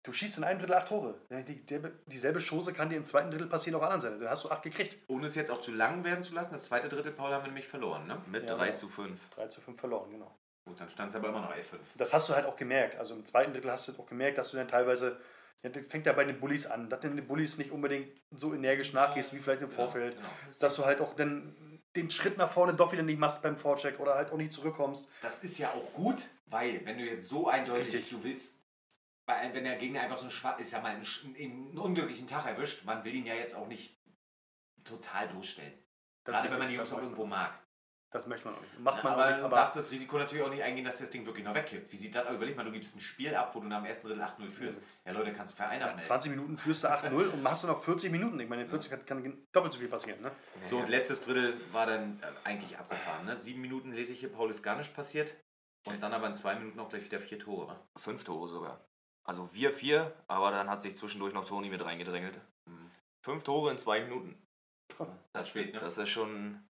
Du 0.05 0.13
schießt 0.13 0.39
in 0.39 0.45
einem 0.45 0.59
Drittel 0.59 0.75
acht 0.75 0.89
Tore. 0.89 1.15
Ne, 1.31 1.45
Die, 1.45 1.65
die, 1.65 1.81
dieselbe 2.07 2.41
Chance 2.41 2.73
kann 2.73 2.91
dir 2.91 2.97
im 2.97 3.05
zweiten 3.05 3.31
Drittel 3.31 3.47
passieren 3.47 3.77
auf 3.77 3.83
der 3.83 3.91
anderen 3.93 4.01
Seite. 4.01 4.19
Dann 4.19 4.31
hast 4.31 4.45
du 4.45 4.51
acht 4.51 4.63
gekriegt. 4.63 4.97
Ohne 5.09 5.27
es 5.27 5.35
jetzt 5.37 5.51
auch 5.51 5.61
zu 5.61 5.71
lang 5.73 6.03
werden 6.03 6.23
zu 6.25 6.35
lassen, 6.35 6.53
das 6.55 6.65
zweite 6.65 6.89
Drittel, 6.89 7.13
Paul, 7.13 7.33
haben 7.33 7.43
wir 7.45 7.49
nämlich 7.49 7.69
verloren, 7.69 8.07
ne? 8.09 8.21
Mit 8.27 8.51
Ja, 8.51 8.57
3 8.57 8.65
genau. 8.67 8.79
zu 8.79 8.89
5. 8.89 9.31
3 9.31 9.47
zu 9.47 9.61
5 9.61 9.79
verloren, 9.79 10.11
genau. 10.11 10.37
Gut, 10.65 10.81
dann 10.81 10.89
stand 10.89 11.11
es 11.11 11.17
aber 11.17 11.29
immer 11.29 11.41
noch 11.43 11.53
11-5. 11.53 11.57
Das 11.97 12.13
hast 12.13 12.29
du 12.29 12.35
halt 12.35 12.47
auch 12.47 12.57
gemerkt. 12.57 12.97
Also 12.99 13.15
im 13.15 13.25
zweiten 13.25 13.53
Drittel 13.53 13.71
hast 13.71 13.89
du 13.89 13.93
auch 14.01 14.07
gemerkt, 14.07 14.39
dass 14.39 14.51
du 14.51 14.57
dann 14.57 14.69
teilweise, 14.69 15.21
ja, 15.63 15.71
das 15.71 15.87
fängt 15.87 16.07
ja 16.07 16.13
bei 16.13 16.25
den 16.25 16.39
Bullies 16.41 16.67
an, 16.67 16.89
dass 16.89 17.01
du 17.01 17.09
den 17.09 17.27
Bullies 17.27 17.59
nicht 17.59 17.71
unbedingt 17.71 18.09
so 18.33 18.55
energisch 18.55 18.93
nachgehst 18.93 19.33
wie 19.35 19.39
vielleicht 19.39 19.63
im 19.63 19.71
Vorfeld. 19.71 20.17
Genau. 20.17 20.29
Dass 20.61 20.75
du 20.75 20.85
halt 20.85 21.01
auch 21.01 21.15
dann 21.15 21.81
den 21.95 22.11
Schritt 22.11 22.39
nach 22.39 22.51
vorne 22.51 22.75
doch 22.75 22.93
wieder 22.93 23.03
nicht 23.03 23.19
machst 23.21 23.43
beim 23.43 23.57
Vorcheck 23.57 24.01
oder 24.01 24.15
halt 24.15 24.33
auch 24.33 24.37
nicht 24.37 24.53
zurückkommst. 24.53 25.09
Das 25.21 25.41
ist 25.41 25.59
ja 25.59 25.69
auch 25.71 25.93
gut, 25.93 26.23
weil 26.47 26.85
wenn 26.87 26.99
du 26.99 27.05
jetzt 27.05 27.29
so 27.29 27.49
eindeutig, 27.49 27.87
Richtig. 27.95 28.11
du 28.11 28.25
willst, 28.25 28.62
bei, 29.27 29.35
einem- 29.37 29.55
wenn 29.55 29.65
der 29.65 29.77
Gegner 29.77 30.01
einfach 30.03 30.17
so 30.17 30.23
einen, 30.25 30.33
schwa- 30.33 30.59
ist 30.59 30.73
ja 30.73 30.81
mal 30.81 30.93
einen, 30.95 31.07
einen 31.37 31.79
unglücklichen 31.79 32.27
Tag 32.27 32.47
erwischt, 32.47 32.85
man 32.85 33.05
will 33.05 33.15
ihn 33.15 33.27
ja 33.27 33.35
jetzt 33.35 33.55
auch 33.55 33.67
nicht 33.69 34.01
total 34.85 35.29
bloßstellen. 35.29 35.73
Das, 36.25 36.37
Gerade 36.37 36.51
wenn 36.53 36.59
man 36.59 36.69
die 36.69 36.75
Jungs 36.75 36.93
auch 36.93 36.99
irgendwo 37.03 37.25
mag. 37.27 37.53
das 38.11 38.27
möchte 38.27 38.47
man 38.47 38.57
auch 38.57 38.61
nicht. 38.61 38.79
Macht 38.81 38.99
Ja, 38.99 39.03
man 39.05 39.13
aber 39.15 39.23
auch 39.25 39.29
du 39.29 39.35
nicht, 39.37 39.45
aber 39.45 39.57
darfst 39.57 39.77
das 39.77 39.91
Risiko 39.91 40.19
natürlich 40.19 40.45
auch 40.45 40.51
nicht 40.51 40.63
eingehen, 40.63 40.85
dass 40.85 40.99
das 40.99 41.11
Ding 41.11 41.25
wirklich 41.27 41.45
noch 41.45 41.55
wegkippt. 41.55 41.91
Wie 41.93 41.97
sieht 41.97 42.15
das 42.15 42.27
aus? 42.27 42.35
Überleg 42.35 42.57
mal, 42.57 42.65
du 42.65 42.71
gibst 42.73 42.95
ein 42.95 43.01
Spiel 43.01 43.35
ab, 43.35 43.55
wo 43.55 43.61
du 43.61 43.67
nach 43.67 43.79
dem 43.79 43.87
ersten 43.87 44.07
Drittel 44.07 44.23
8-0 44.23 44.51
führst. 44.51 44.81
Ja, 45.05 45.13
Leute, 45.13 45.33
kannst 45.33 45.53
du 45.53 45.57
Verein 45.57 45.79
nach 45.81 45.87
abmelden. 45.87 46.07
20 46.07 46.31
Minuten 46.33 46.59
führst 46.59 46.85
du 46.85 46.89
8-0 46.89 47.29
und 47.33 47.43
machst 47.43 47.65
du 47.65 47.69
noch 47.69 47.83
40 47.83 48.13
Minuten. 48.13 48.39
Ich 48.39 48.49
meine, 48.49 48.63
in 48.63 48.69
40 48.69 48.91
kann, 48.91 49.05
kann 49.07 49.47
doppelt 49.53 49.73
so 49.73 49.79
viel 49.79 49.89
passieren. 49.89 50.21
Ne? 50.21 50.31
So, 50.69 50.79
und 50.79 50.89
letztes 50.89 51.25
Drittel 51.25 51.59
war 51.73 51.87
dann 51.87 52.21
äh, 52.23 52.27
eigentlich 52.49 52.77
abgefahren. 52.79 53.25
Ne? 53.25 53.37
Sieben 53.39 53.61
Minuten 53.61 53.93
lese 53.93 54.13
ich 54.13 54.21
hier, 54.21 54.31
Paul 54.33 54.51
ist 54.51 54.63
gar 54.63 54.77
nicht 54.77 54.95
passiert. 54.95 55.35
Und 55.85 56.01
dann 56.03 56.13
aber 56.13 56.29
in 56.29 56.37
zwei 56.37 56.55
Minuten 56.55 56.79
auch 56.79 56.89
gleich 56.89 57.05
wieder 57.05 57.19
vier 57.19 57.41
Tore. 57.41 57.81
Fünf 57.97 58.23
Tore 58.25 58.47
sogar. 58.47 58.85
Also 59.29 59.53
wir 59.55 59.71
vier, 59.73 60.15
aber 60.29 60.51
dann 60.51 60.69
hat 60.69 60.83
sich 60.83 60.97
zwischendurch 60.97 61.33
noch 61.35 61.45
Toni 61.47 61.69
mit 61.69 61.85
reingedrängelt. 61.85 62.41
Mhm. 62.69 62.91
Fünf 63.25 63.45
Tore 63.45 63.71
in 63.71 63.79
zwei 63.79 64.01
Minuten. 64.01 64.43
Das 64.99 65.09
Das, 65.33 65.51
steht, 65.51 65.73
ne? 65.75 65.79
das 65.81 65.99
ist 65.99 66.09
schon 66.11 66.31
eine 66.31 66.63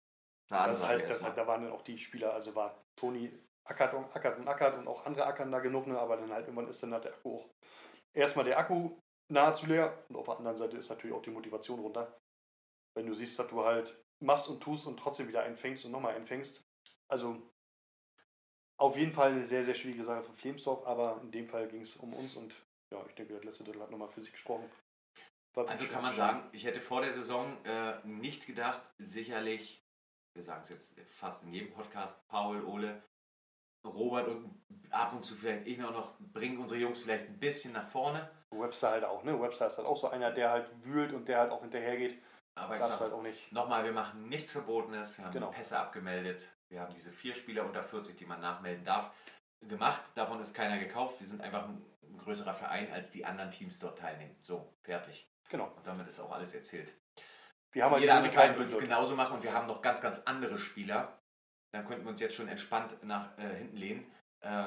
Das 0.48 0.78
ist 0.78 0.84
Ansage. 0.84 0.86
halt, 1.00 1.10
das 1.10 1.24
halt, 1.24 1.36
da 1.38 1.46
waren 1.46 1.62
dann 1.62 1.72
auch 1.72 1.82
die 1.82 1.98
Spieler, 1.98 2.34
also 2.34 2.54
war 2.54 2.82
Toni 2.98 3.32
ackert 3.68 3.94
und 3.94 4.14
ackert 4.14 4.38
und 4.38 4.48
ackert 4.48 4.76
und 4.78 4.86
auch 4.88 5.06
andere 5.06 5.26
ackern 5.26 5.50
da 5.50 5.60
genug, 5.60 5.86
ne? 5.86 5.98
aber 5.98 6.16
dann 6.16 6.32
halt 6.32 6.46
irgendwann 6.46 6.68
ist 6.68 6.82
dann 6.82 6.92
halt 6.92 7.04
der 7.04 7.14
Akku 7.14 7.36
auch 7.36 7.50
erstmal 8.14 8.44
der 8.44 8.58
Akku 8.58 8.98
nahezu 9.32 9.66
leer 9.66 10.04
und 10.08 10.16
auf 10.16 10.26
der 10.26 10.36
anderen 10.38 10.56
Seite 10.56 10.76
ist 10.76 10.90
natürlich 10.90 11.16
auch 11.16 11.22
die 11.22 11.30
Motivation 11.30 11.80
runter. 11.80 12.18
Wenn 12.96 13.06
du 13.06 13.14
siehst, 13.14 13.38
dass 13.38 13.48
du 13.48 13.64
halt 13.64 14.02
machst 14.22 14.48
und 14.48 14.60
tust 14.62 14.86
und 14.86 14.98
trotzdem 14.98 15.28
wieder 15.28 15.42
einfängst 15.42 15.84
und 15.86 15.92
nochmal 15.92 16.14
einfängst. 16.14 16.62
Also 17.10 17.50
auf 18.82 18.96
jeden 18.96 19.12
Fall 19.12 19.30
eine 19.30 19.44
sehr, 19.44 19.62
sehr 19.64 19.74
schwierige 19.74 20.04
Sache 20.04 20.22
für 20.22 20.32
Flemsdorf, 20.32 20.84
aber 20.86 21.20
in 21.22 21.30
dem 21.30 21.46
Fall 21.46 21.68
ging 21.68 21.82
es 21.82 21.96
um 21.96 22.12
uns 22.12 22.36
und 22.36 22.54
ja, 22.92 23.02
ich 23.08 23.14
denke, 23.14 23.34
das 23.34 23.44
letzte 23.44 23.64
Drittel 23.64 23.80
hat 23.82 23.90
nochmal 23.90 24.08
für 24.08 24.22
sich 24.22 24.32
gesprochen. 24.32 24.68
War 25.54 25.68
Also 25.68 25.86
kann 25.86 26.02
man 26.02 26.12
sagen, 26.12 26.48
ich 26.52 26.64
hätte 26.64 26.80
vor 26.80 27.00
der 27.00 27.12
Saison 27.12 27.56
äh, 27.64 28.04
nicht 28.04 28.46
gedacht, 28.46 28.80
sicherlich, 28.98 29.82
wir 30.34 30.42
sagen 30.42 30.62
es 30.64 30.70
jetzt 30.70 31.00
fast 31.08 31.44
in 31.44 31.52
jedem 31.52 31.72
Podcast, 31.72 32.26
Paul, 32.28 32.64
Ole, 32.64 33.02
Robert 33.86 34.28
und 34.28 34.62
ab 34.90 35.12
und 35.12 35.22
zu 35.22 35.34
vielleicht 35.34 35.66
ich 35.66 35.78
noch, 35.78 35.92
noch 35.92 36.14
bringen 36.32 36.58
unsere 36.58 36.80
Jungs 36.80 36.98
vielleicht 36.98 37.26
ein 37.26 37.38
bisschen 37.38 37.72
nach 37.72 37.88
vorne. 37.88 38.30
Webster 38.50 38.90
halt 38.90 39.04
auch, 39.04 39.24
ne? 39.24 39.40
Webster 39.40 39.66
ist 39.66 39.78
halt 39.78 39.88
auch 39.88 39.96
so 39.96 40.08
einer, 40.08 40.30
der 40.30 40.50
halt 40.50 40.70
wühlt 40.84 41.12
und 41.12 41.28
der 41.28 41.38
halt 41.38 41.50
auch 41.50 41.62
hinterhergeht. 41.62 42.20
Aber 42.54 42.76
ich 42.76 42.82
sag, 42.82 43.00
halt 43.00 43.12
auch 43.12 43.22
nicht. 43.22 43.50
nochmal, 43.52 43.84
wir 43.84 43.92
machen 43.92 44.28
nichts 44.28 44.50
Verbotenes, 44.52 45.16
wir 45.16 45.24
haben 45.24 45.32
Genau. 45.32 45.50
Pässe 45.50 45.78
abgemeldet, 45.78 46.52
wir 46.72 46.80
haben 46.80 46.94
diese 46.94 47.12
vier 47.12 47.34
Spieler 47.34 47.64
unter 47.64 47.82
40, 47.82 48.16
die 48.16 48.24
man 48.24 48.40
nachmelden 48.40 48.84
darf, 48.84 49.12
gemacht. 49.68 50.00
Davon 50.14 50.40
ist 50.40 50.54
keiner 50.54 50.78
gekauft. 50.78 51.20
Wir 51.20 51.26
sind 51.26 51.42
einfach 51.42 51.68
ein, 51.68 51.84
ein 52.02 52.18
größerer 52.18 52.54
Verein, 52.54 52.90
als 52.92 53.10
die 53.10 53.24
anderen 53.24 53.50
Teams 53.50 53.78
dort 53.78 53.98
teilnehmen. 53.98 54.34
So, 54.40 54.74
fertig. 54.82 55.30
Genau. 55.50 55.66
Und 55.76 55.86
damit 55.86 56.08
ist 56.08 56.18
auch 56.18 56.32
alles 56.32 56.54
erzählt. 56.54 56.94
Wir 57.72 57.84
haben 57.84 57.92
halt 57.92 58.00
Jeder 58.00 58.14
andere 58.14 58.32
Verein 58.32 58.56
würde 58.56 58.70
es 58.70 58.78
genauso 58.78 59.14
machen 59.14 59.36
und 59.36 59.44
wir 59.44 59.52
haben 59.52 59.66
noch 59.66 59.82
ganz, 59.82 60.00
ganz 60.00 60.22
andere 60.24 60.58
Spieler. 60.58 61.18
Dann 61.72 61.86
könnten 61.86 62.04
wir 62.04 62.10
uns 62.10 62.20
jetzt 62.20 62.34
schon 62.34 62.48
entspannt 62.48 63.02
nach 63.02 63.36
äh, 63.38 63.54
hinten 63.54 63.76
lehnen. 63.76 64.12
Äh, 64.40 64.66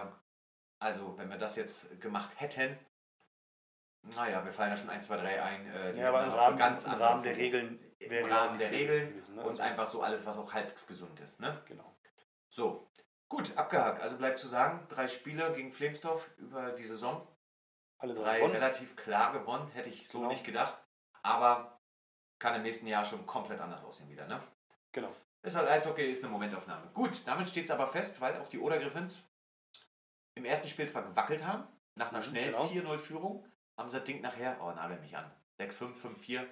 also, 0.79 1.17
wenn 1.17 1.29
wir 1.29 1.37
das 1.37 1.55
jetzt 1.55 1.99
gemacht 2.01 2.39
hätten, 2.39 2.77
naja, 4.13 4.45
wir 4.45 4.51
fallen 4.51 4.69
da 4.69 4.77
schon 4.77 4.89
1, 4.89 5.05
2, 5.05 5.17
3 5.17 5.43
ein. 5.43 5.67
Äh, 5.67 5.93
die 5.93 5.99
Ja, 5.99 6.09
aber 6.09 6.23
im 6.23 6.31
Rahmen, 6.31 6.57
ganz 6.57 6.83
im 6.83 6.93
Rahmen 6.93 7.23
der. 7.23 7.35
Regeln 7.35 7.79
Im 7.97 8.25
Rahmen 8.25 8.59
der 8.59 8.71
Regeln 8.71 9.09
gewesen, 9.09 9.35
ne? 9.35 9.41
und 9.41 9.49
Also, 9.49 9.63
einfach 9.63 9.87
so 9.87 10.03
alles, 10.03 10.25
was 10.25 10.37
auch 10.37 10.53
halbwegs 10.53 10.85
gesund 10.85 11.19
ist. 11.19 11.39
Ne? 11.39 11.61
Genau. 11.65 11.94
So, 12.55 12.87
gut, 13.27 13.57
abgehakt. 13.57 14.01
Also 14.01 14.17
bleibt 14.17 14.39
zu 14.39 14.47
sagen, 14.47 14.87
drei 14.87 15.09
Spiele 15.09 15.51
gegen 15.53 15.73
Flemsdorf 15.73 16.29
über 16.37 16.71
die 16.71 16.85
Saison. 16.85 17.27
Alle 17.97 18.13
drei 18.13 18.39
Drei 18.39 18.47
relativ 18.47 18.95
klar 18.95 19.33
gewonnen, 19.33 19.67
hätte 19.73 19.89
ich 19.89 20.07
so 20.07 20.19
Genau. 20.19 20.31
nicht 20.31 20.45
gedacht. 20.45 20.77
Aber 21.21 21.81
kann 22.39 22.55
im 22.55 22.61
nächsten 22.61 22.87
Jahr 22.87 23.03
schon 23.03 23.25
komplett 23.27 23.59
anders 23.59 23.83
aussehen 23.83 24.09
wieder. 24.09 24.25
Ne? 24.27 24.41
Genau. 24.93 25.13
Ist 25.41 25.57
halt 25.57 25.67
Eishockey, 25.67 26.09
ist 26.09 26.23
eine 26.23 26.31
Momentaufnahme. 26.31 26.89
Gut, 26.93 27.27
damit 27.27 27.49
steht 27.49 27.65
es 27.65 27.71
aber 27.71 27.87
fest, 27.87 28.21
weil 28.21 28.39
auch 28.39 28.47
die 28.47 28.59
Oder 28.59 28.79
Griffins 28.79 29.21
im 30.35 30.45
ersten 30.45 30.69
Spiel 30.69 30.87
zwar 30.87 31.03
gewackelt 31.03 31.45
haben, 31.45 31.67
nach 31.95 32.09
einer 32.09 32.19
Mhm, 32.19 32.23
schnellen 32.23 32.53
genau. 32.53 32.67
4-0-Führung, 32.67 33.45
haben 33.77 33.89
sie 33.89 33.97
das 33.97 34.05
Ding 34.05 34.21
nachher, 34.21 34.57
oh, 34.61 34.71
nagel 34.71 34.97
mich 35.01 35.15
an, 35.17 35.29
6-5, 35.59 35.93
5-4 35.97 36.47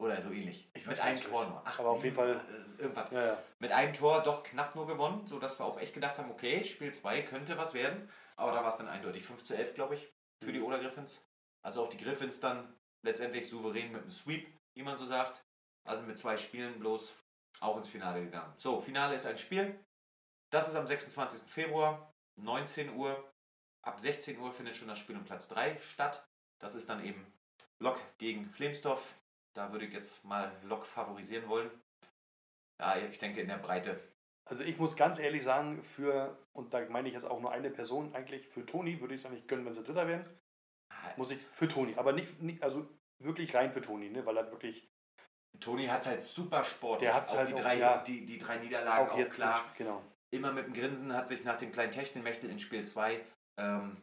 oder 0.00 0.20
so 0.22 0.30
ähnlich. 0.30 0.70
Ich 0.74 0.86
Mit 0.86 0.98
einem 1.00 1.20
Tor 1.20 1.46
nur. 1.46 1.66
Acht, 1.66 1.78
aber 1.78 1.90
auf 1.90 2.02
jeden 2.02 2.16
Fall- 2.16 2.40
äh, 2.78 2.82
irgendwas. 2.82 3.10
Ja, 3.10 3.26
ja. 3.26 3.42
Mit 3.58 3.70
einem 3.72 3.92
Tor 3.92 4.22
doch 4.22 4.42
knapp 4.42 4.74
nur 4.74 4.86
gewonnen, 4.86 5.26
sodass 5.26 5.58
wir 5.60 5.66
auch 5.66 5.78
echt 5.78 5.94
gedacht 5.94 6.16
haben, 6.18 6.30
okay, 6.30 6.64
Spiel 6.64 6.92
2 6.92 7.22
könnte 7.22 7.56
was 7.58 7.74
werden. 7.74 8.08
Aber 8.36 8.52
da 8.52 8.62
war 8.62 8.68
es 8.70 8.76
dann 8.76 8.88
eindeutig 8.88 9.24
5 9.26 9.42
zu 9.42 9.54
11, 9.54 9.74
glaube 9.74 9.94
ich, 9.96 10.10
für 10.42 10.52
die 10.52 10.60
Oder 10.60 10.78
Griffins. 10.78 11.26
Also 11.62 11.84
auch 11.84 11.88
die 11.90 11.98
Griffins 11.98 12.40
dann 12.40 12.74
letztendlich 13.04 13.48
souverän 13.50 13.92
mit 13.92 14.00
einem 14.02 14.10
Sweep, 14.10 14.48
wie 14.74 14.82
man 14.82 14.96
so 14.96 15.04
sagt. 15.04 15.44
Also 15.86 16.02
mit 16.04 16.16
zwei 16.16 16.36
Spielen 16.38 16.78
bloß 16.78 17.14
auch 17.60 17.76
ins 17.76 17.88
Finale 17.88 18.22
gegangen. 18.22 18.52
So, 18.56 18.80
Finale 18.80 19.14
ist 19.14 19.26
ein 19.26 19.36
Spiel. 19.36 19.78
Das 20.50 20.66
ist 20.68 20.74
am 20.76 20.86
26. 20.86 21.42
Februar, 21.50 22.10
19 22.40 22.94
Uhr. 22.94 23.30
Ab 23.86 24.00
16 24.00 24.38
Uhr 24.40 24.52
findet 24.52 24.76
schon 24.76 24.88
das 24.88 24.98
Spiel 24.98 25.16
um 25.16 25.24
Platz 25.24 25.48
3 25.48 25.76
statt. 25.76 26.26
Das 26.62 26.74
ist 26.74 26.88
dann 26.88 27.04
eben 27.04 27.26
Lok 27.82 27.98
gegen 28.18 28.48
Flemsdorf. 28.50 29.14
Da 29.56 29.72
würde 29.72 29.86
ich 29.86 29.92
jetzt 29.92 30.24
mal 30.24 30.52
Lok 30.62 30.86
favorisieren 30.86 31.48
wollen. 31.48 31.70
Ja, 32.80 32.96
ich 32.96 33.18
denke 33.18 33.40
in 33.40 33.48
der 33.48 33.58
Breite. 33.58 34.00
Also 34.48 34.64
ich 34.64 34.78
muss 34.78 34.96
ganz 34.96 35.18
ehrlich 35.18 35.44
sagen, 35.44 35.82
für, 35.82 36.36
und 36.52 36.74
da 36.74 36.80
meine 36.88 37.08
ich 37.08 37.14
jetzt 37.14 37.24
auch 37.24 37.40
nur 37.40 37.52
eine 37.52 37.70
Person 37.70 38.14
eigentlich, 38.14 38.46
für 38.48 38.64
Toni 38.64 39.00
würde 39.00 39.14
ich 39.14 39.20
es 39.20 39.26
eigentlich 39.26 39.46
gönnen, 39.46 39.64
wenn 39.64 39.72
sie 39.72 39.84
Dritter 39.84 40.08
wären. 40.08 40.24
Muss 41.16 41.30
ich 41.30 41.38
für 41.52 41.68
Toni, 41.68 41.94
aber 41.96 42.12
nicht, 42.12 42.40
nicht 42.42 42.62
also 42.62 42.86
wirklich 43.22 43.54
rein 43.54 43.72
für 43.72 43.80
Toni, 43.80 44.10
ne? 44.10 44.24
weil 44.26 44.36
er 44.36 44.50
wirklich. 44.50 44.88
Toni 45.58 45.86
hat 45.86 46.00
es 46.00 46.06
halt 46.06 46.22
super 46.22 46.64
Sport. 46.64 47.00
Der 47.00 47.14
hat 47.14 47.26
es 47.26 47.36
halt 47.36 47.48
die 47.48 47.54
auch, 47.54 47.60
drei, 47.60 47.78
ja, 47.78 47.98
die, 47.98 48.24
die 48.24 48.38
drei 48.38 48.58
Niederlagen 48.58 49.08
auch 49.08 49.14
auch, 49.14 49.18
jetzt 49.18 49.36
klar. 49.36 49.56
Sind, 49.56 49.74
genau. 49.76 50.02
Immer 50.32 50.52
mit 50.52 50.66
dem 50.66 50.74
Grinsen 50.74 51.12
hat 51.12 51.28
sich 51.28 51.44
nach 51.44 51.58
dem 51.58 51.72
kleinen 51.72 51.90
Techtelmechtel 51.90 52.48
in 52.48 52.58
Spiel 52.58 52.84
2 52.84 53.20
ähm, 53.58 53.96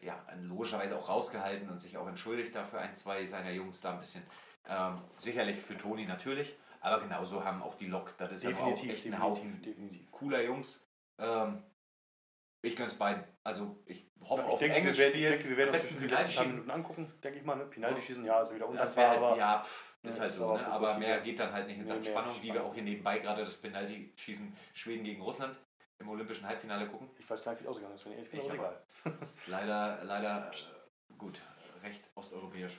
ja, 0.00 0.18
logischerweise 0.42 0.96
auch 0.96 1.08
rausgehalten 1.08 1.68
und 1.68 1.78
sich 1.78 1.96
auch 1.96 2.08
entschuldigt 2.08 2.54
dafür 2.54 2.80
ein, 2.80 2.94
zwei 2.94 3.26
seiner 3.26 3.50
Jungs 3.50 3.80
da 3.80 3.92
ein 3.92 3.98
bisschen. 3.98 4.22
Ähm, 4.66 5.00
sicherlich 5.16 5.58
für 5.58 5.76
Toni 5.76 6.04
natürlich, 6.06 6.54
aber 6.80 7.00
genauso 7.02 7.44
haben 7.44 7.62
auch 7.62 7.74
die 7.74 7.86
Lok, 7.86 8.14
das 8.18 8.32
ist 8.32 8.46
aber 8.46 8.54
auch 8.56 8.58
Definitiv, 8.68 8.90
echt 8.92 9.06
ein 9.06 9.10
definitiv, 9.12 9.22
Haufen 9.22 9.62
definitiv. 9.62 10.10
cooler 10.12 10.42
Jungs. 10.42 10.88
Ähm, 11.18 11.62
ich 12.62 12.76
gönn's 12.76 12.94
beiden. 12.94 13.24
Also 13.42 13.76
ich 13.86 14.06
hoffe 14.22 14.42
ich 14.46 14.48
auf 14.52 14.58
denke, 14.58 14.76
enges 14.76 14.98
wir 14.98 15.04
werden, 15.04 15.12
Spiel. 15.14 15.24
ich 15.24 15.30
denke, 15.30 15.48
wir 15.48 15.56
werden 15.56 15.70
uns 15.72 15.88
die 15.98 16.06
letzten 16.06 16.34
paar. 16.34 16.46
Minuten 16.46 16.70
angucken, 16.70 17.12
denke 17.24 17.38
ich 17.38 17.44
mal. 17.44 17.56
Ne? 17.56 17.64
Penalty-Schießen, 17.64 18.24
ja, 18.24 18.40
ist 18.42 18.54
wieder 18.54 18.66
Das 18.66 18.70
undankbar, 18.96 19.08
halt, 19.08 19.18
aber 19.18 19.36
ja, 19.38 19.62
pff, 19.64 19.94
ist 20.02 20.14
Ja, 20.16 20.20
halt 20.20 20.30
ist 20.30 20.36
so, 20.36 20.44
aber 20.44 20.58
ne? 20.58 20.66
aber 20.66 20.98
mehr 20.98 21.08
wieder- 21.14 21.20
geht 21.20 21.38
dann 21.38 21.52
halt 21.52 21.66
nicht 21.66 21.78
in 21.78 21.86
Sachen 21.86 22.00
mehr 22.02 22.10
Spannung, 22.10 22.34
wie 22.36 22.42
wir 22.48 22.52
Spannung. 22.54 22.70
auch 22.70 22.74
hier 22.74 22.82
nebenbei 22.82 23.18
gerade 23.18 23.44
das 23.44 23.56
Penalty-Schießen 23.56 24.54
Schweden 24.74 25.04
gegen 25.04 25.22
Russland 25.22 25.58
im 25.98 26.08
olympischen 26.10 26.46
Halbfinale 26.46 26.86
gucken. 26.86 27.08
ich 27.18 27.28
weiß 27.28 27.42
gar 27.44 27.52
nicht, 27.52 27.60
wie 27.60 27.64
es 27.64 27.70
ausgegangen 27.70 27.94
ist, 27.94 28.04
wenn 28.04 28.12
ich 28.12 28.18
ehrlich 28.18 28.30
bin, 28.30 28.40
Ich 28.40 28.50
aber 28.50 28.58
aber. 28.58 28.82
egal. 29.06 29.28
Leider, 29.46 30.04
leider, 30.04 30.50
äh, 31.10 31.14
gut, 31.18 31.40
recht 31.82 32.02
osteuropäisch. 32.14 32.74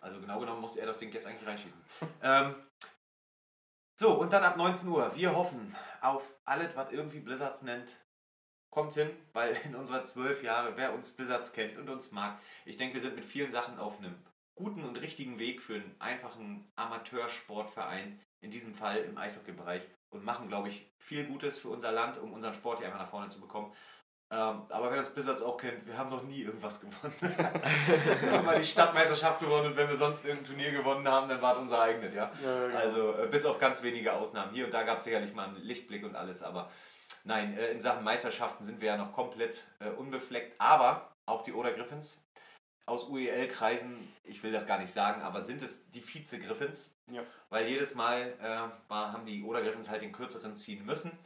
Also 0.00 0.20
genau 0.20 0.40
genommen 0.40 0.60
muss 0.60 0.76
er 0.76 0.86
das 0.86 0.98
Ding 0.98 1.12
jetzt 1.12 1.26
eigentlich 1.26 1.46
reinschießen. 1.46 1.80
ähm, 2.22 2.54
so, 3.98 4.12
und 4.12 4.32
dann 4.32 4.44
ab 4.44 4.56
19 4.56 4.88
Uhr. 4.88 5.14
Wir 5.14 5.34
hoffen 5.34 5.74
auf 6.02 6.22
alles, 6.44 6.76
was 6.76 6.92
irgendwie 6.92 7.20
Blizzards 7.20 7.62
nennt. 7.62 7.96
Kommt 8.70 8.94
hin, 8.94 9.10
weil 9.32 9.56
in 9.64 9.74
unserer 9.74 10.04
zwölf 10.04 10.42
Jahre, 10.42 10.76
wer 10.76 10.92
uns 10.92 11.12
Blizzards 11.12 11.52
kennt 11.52 11.78
und 11.78 11.88
uns 11.88 12.12
mag, 12.12 12.38
ich 12.66 12.76
denke, 12.76 12.94
wir 12.94 13.00
sind 13.00 13.16
mit 13.16 13.24
vielen 13.24 13.50
Sachen 13.50 13.78
auf 13.78 13.98
einem 13.98 14.14
guten 14.54 14.84
und 14.84 14.96
richtigen 14.96 15.38
Weg 15.38 15.62
für 15.62 15.76
einen 15.76 15.96
einfachen 15.98 16.70
Amateursportverein, 16.76 18.20
in 18.40 18.50
diesem 18.50 18.74
Fall 18.74 18.98
im 18.98 19.16
Eishockey-Bereich, 19.16 19.82
und 20.10 20.24
machen, 20.24 20.48
glaube 20.48 20.68
ich, 20.68 20.90
viel 20.98 21.26
Gutes 21.26 21.58
für 21.58 21.68
unser 21.68 21.92
Land, 21.92 22.18
um 22.18 22.32
unseren 22.32 22.54
Sport 22.54 22.78
hier 22.78 22.86
einfach 22.86 23.00
nach 23.00 23.10
vorne 23.10 23.28
zu 23.28 23.40
bekommen. 23.40 23.72
Ähm, 24.28 24.62
aber 24.68 24.90
wer 24.90 24.98
uns 24.98 25.10
Blizzards 25.10 25.40
auch 25.40 25.56
kennt, 25.56 25.86
wir 25.86 25.96
haben 25.96 26.10
noch 26.10 26.24
nie 26.24 26.42
irgendwas 26.42 26.80
gewonnen. 26.80 27.14
wir 27.20 28.32
haben 28.32 28.44
mal 28.44 28.58
die 28.58 28.66
Stadtmeisterschaft 28.66 29.38
gewonnen 29.38 29.66
und 29.66 29.76
wenn 29.76 29.88
wir 29.88 29.96
sonst 29.96 30.24
irgendein 30.24 30.46
Turnier 30.46 30.72
gewonnen 30.72 31.06
haben, 31.06 31.28
dann 31.28 31.40
war 31.40 31.52
es 31.52 31.58
unser 31.58 31.80
eigenes, 31.80 32.12
ja. 32.12 32.32
Ja, 32.42 32.66
genau. 32.66 32.78
Also 32.78 33.14
äh, 33.18 33.28
bis 33.28 33.44
auf 33.44 33.60
ganz 33.60 33.84
wenige 33.84 34.12
Ausnahmen. 34.12 34.52
Hier 34.52 34.64
und 34.64 34.74
da 34.74 34.82
gab 34.82 34.98
es 34.98 35.04
sicherlich 35.04 35.32
mal 35.32 35.46
einen 35.46 35.58
Lichtblick 35.58 36.04
und 36.04 36.16
alles, 36.16 36.42
aber 36.42 36.70
nein, 37.22 37.56
äh, 37.56 37.70
in 37.70 37.80
Sachen 37.80 38.02
Meisterschaften 38.02 38.64
sind 38.64 38.80
wir 38.80 38.88
ja 38.88 38.96
noch 38.96 39.12
komplett 39.12 39.64
äh, 39.78 39.90
unbefleckt. 39.90 40.60
Aber 40.60 41.12
auch 41.26 41.42
die 41.44 41.52
Oder 41.52 41.72
Griffins 41.72 42.26
aus 42.86 43.08
UEL-Kreisen, 43.08 44.12
ich 44.24 44.42
will 44.42 44.52
das 44.52 44.66
gar 44.66 44.78
nicht 44.78 44.92
sagen, 44.92 45.22
aber 45.22 45.42
sind 45.42 45.60
es 45.60 45.90
die 45.90 46.00
Vize-Griffins? 46.00 46.96
Ja. 47.10 47.22
Weil 47.50 47.68
jedes 47.68 47.94
Mal 47.94 48.34
äh, 48.40 48.88
war, 48.88 49.12
haben 49.12 49.26
die 49.26 49.42
Oder 49.42 49.62
Griffins 49.62 49.90
halt 49.90 50.02
den 50.02 50.12
kürzeren 50.12 50.56
ziehen 50.56 50.84
müssen. 50.86 51.16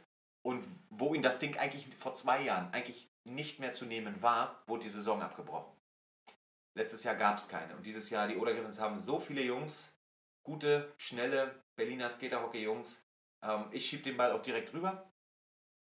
Und 0.43 0.65
wo 0.89 1.13
ihnen 1.13 1.23
das 1.23 1.39
Ding 1.39 1.57
eigentlich 1.57 1.87
vor 1.97 2.13
zwei 2.13 2.41
Jahren 2.41 2.73
eigentlich 2.73 3.09
nicht 3.23 3.59
mehr 3.59 3.71
zu 3.71 3.85
nehmen 3.85 4.21
war, 4.21 4.63
wurde 4.65 4.83
die 4.83 4.89
Saison 4.89 5.21
abgebrochen. 5.21 5.71
Letztes 6.75 7.03
Jahr 7.03 7.15
gab 7.15 7.37
es 7.37 7.47
keine. 7.47 7.75
Und 7.75 7.85
dieses 7.85 8.09
Jahr, 8.09 8.27
die 8.27 8.37
Oder 8.37 8.53
Griffins 8.53 8.79
haben 8.79 8.97
so 8.97 9.19
viele 9.19 9.41
Jungs, 9.41 9.93
gute, 10.43 10.93
schnelle 10.97 11.63
Berliner 11.75 12.09
Skaterhockey-Jungs. 12.09 13.03
Ähm, 13.43 13.65
ich 13.71 13.85
schiebe 13.85 14.03
den 14.03 14.17
Ball 14.17 14.31
auch 14.31 14.41
direkt 14.41 14.73
rüber. 14.73 15.11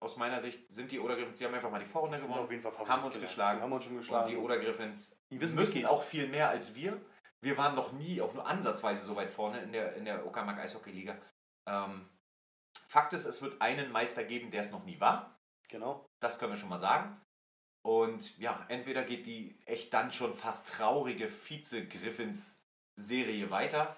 Aus 0.03 0.17
meiner 0.17 0.41
Sicht 0.41 0.73
sind 0.75 0.91
die 0.91 0.99
Oder 0.99 1.15
Griffins, 1.15 1.39
die 1.39 1.45
haben 1.45 1.55
einfach 1.55 1.71
mal 1.71 1.79
die 1.79 1.87
Vorrunde 1.87 2.19
gewonnen. 2.19 2.41
auf 2.41 2.51
jeden 2.51 2.63
Fall 2.63 2.89
haben 2.89 3.05
uns 3.05 3.21
geschlagen. 3.21 3.61
Haben 3.61 3.73
uns 3.73 3.85
schon 3.85 3.93
Und 3.93 3.99
geschlagen. 4.01 4.31
die 4.31 4.37
Oder 4.37 4.59
Griffins 4.59 5.17
müssen 5.31 5.87
auch 5.87 6.03
viel 6.03 6.27
mehr 6.29 6.49
als 6.49 6.75
wir. 6.75 7.01
Wir 7.41 7.57
waren 7.57 7.75
noch 7.75 7.93
nie, 7.93 8.21
auch 8.21 8.35
nur 8.35 8.47
ansatzweise 8.47 9.05
so 9.05 9.15
weit 9.17 9.31
vorne 9.31 9.63
in 9.63 9.73
der, 9.73 9.95
in 9.95 10.05
der 10.05 10.27
Uckermark 10.27 10.59
Eishockey-Liga. 10.59 11.17
Ähm, 11.67 12.09
Fakt 12.93 13.13
ist, 13.15 13.25
es 13.25 13.41
wird 13.41 13.63
einen 13.63 13.91
Meister 13.91 14.23
geben, 14.23 14.51
der 14.51 14.61
es 14.61 14.71
noch 14.71 14.85
nie 14.85 15.01
war. 15.01 15.41
Genau. 15.71 16.07
Das 16.21 16.39
können 16.39 16.53
wir 16.53 16.59
schon 16.59 16.69
mal 16.69 16.79
sagen. 16.79 17.19
Und 17.83 18.37
ja, 18.37 18.67
entweder 18.69 19.03
geht 19.03 19.25
die 19.25 19.59
echt 19.65 19.95
dann 19.95 20.13
schon 20.13 20.35
fast 20.35 20.69
traurige 20.69 21.31
Vize-Griffins-Serie 21.31 23.51
weiter. 23.51 23.97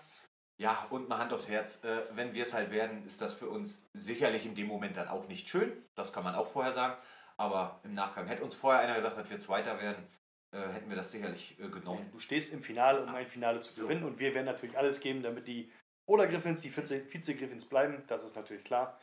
Ja, 0.59 0.87
und 0.91 1.09
mal 1.09 1.19
Hand 1.19 1.33
aufs 1.33 1.49
Herz, 1.49 1.83
äh, 1.83 2.03
wenn 2.13 2.35
wir 2.35 2.45
es 2.45 2.55
halt 2.55 2.71
werden, 2.71 3.05
ist 3.05 3.21
das 3.21 3.35
für 3.35 3.49
uns 3.49 3.85
sicherlich 3.95 4.47
in 4.47 4.55
dem 4.55 4.69
Moment 4.69 4.97
dann 4.97 5.09
auch 5.09 5.27
nicht 5.27 5.49
schön. 5.49 5.73
Das 5.97 6.13
kann 6.13 6.23
man 6.23 6.37
auch 6.37 6.47
vorher 6.47 6.73
sagen. 6.73 6.97
Aber 7.37 7.81
im 7.83 7.95
Nachgang 7.95 8.29
hätte 8.29 8.45
uns 8.45 8.55
vorher 8.55 8.81
einer 8.81 8.95
gesagt, 8.95 9.19
dass 9.19 9.29
wir 9.29 9.41
Zweiter 9.41 9.81
werden, 9.81 10.07
äh, 10.53 10.69
hätten 10.69 10.89
wir 10.89 10.95
das 10.95 11.11
sicherlich 11.11 11.59
äh, 11.59 11.69
genommen. 11.69 12.09
Du 12.13 12.21
stehst 12.21 12.53
im 12.53 12.63
Finale, 12.63 13.03
um 13.03 13.13
ein 13.13 13.27
Finale 13.27 13.59
zu 13.59 13.75
gewinnen 13.75 14.05
und 14.05 14.21
wir 14.21 14.37
werden 14.37 14.47
natürlich 14.47 14.79
alles 14.79 15.01
geben, 15.01 15.25
damit 15.25 15.49
die 15.49 15.73
oder 16.09 16.27
Griffins, 16.27 16.61
die 16.61 16.71
Vize- 16.71 17.05
Vize-Griffins 17.07 17.65
bleiben, 17.69 18.03
das 18.07 18.25
ist 18.25 18.37
natürlich 18.37 18.65
klar. 18.65 18.99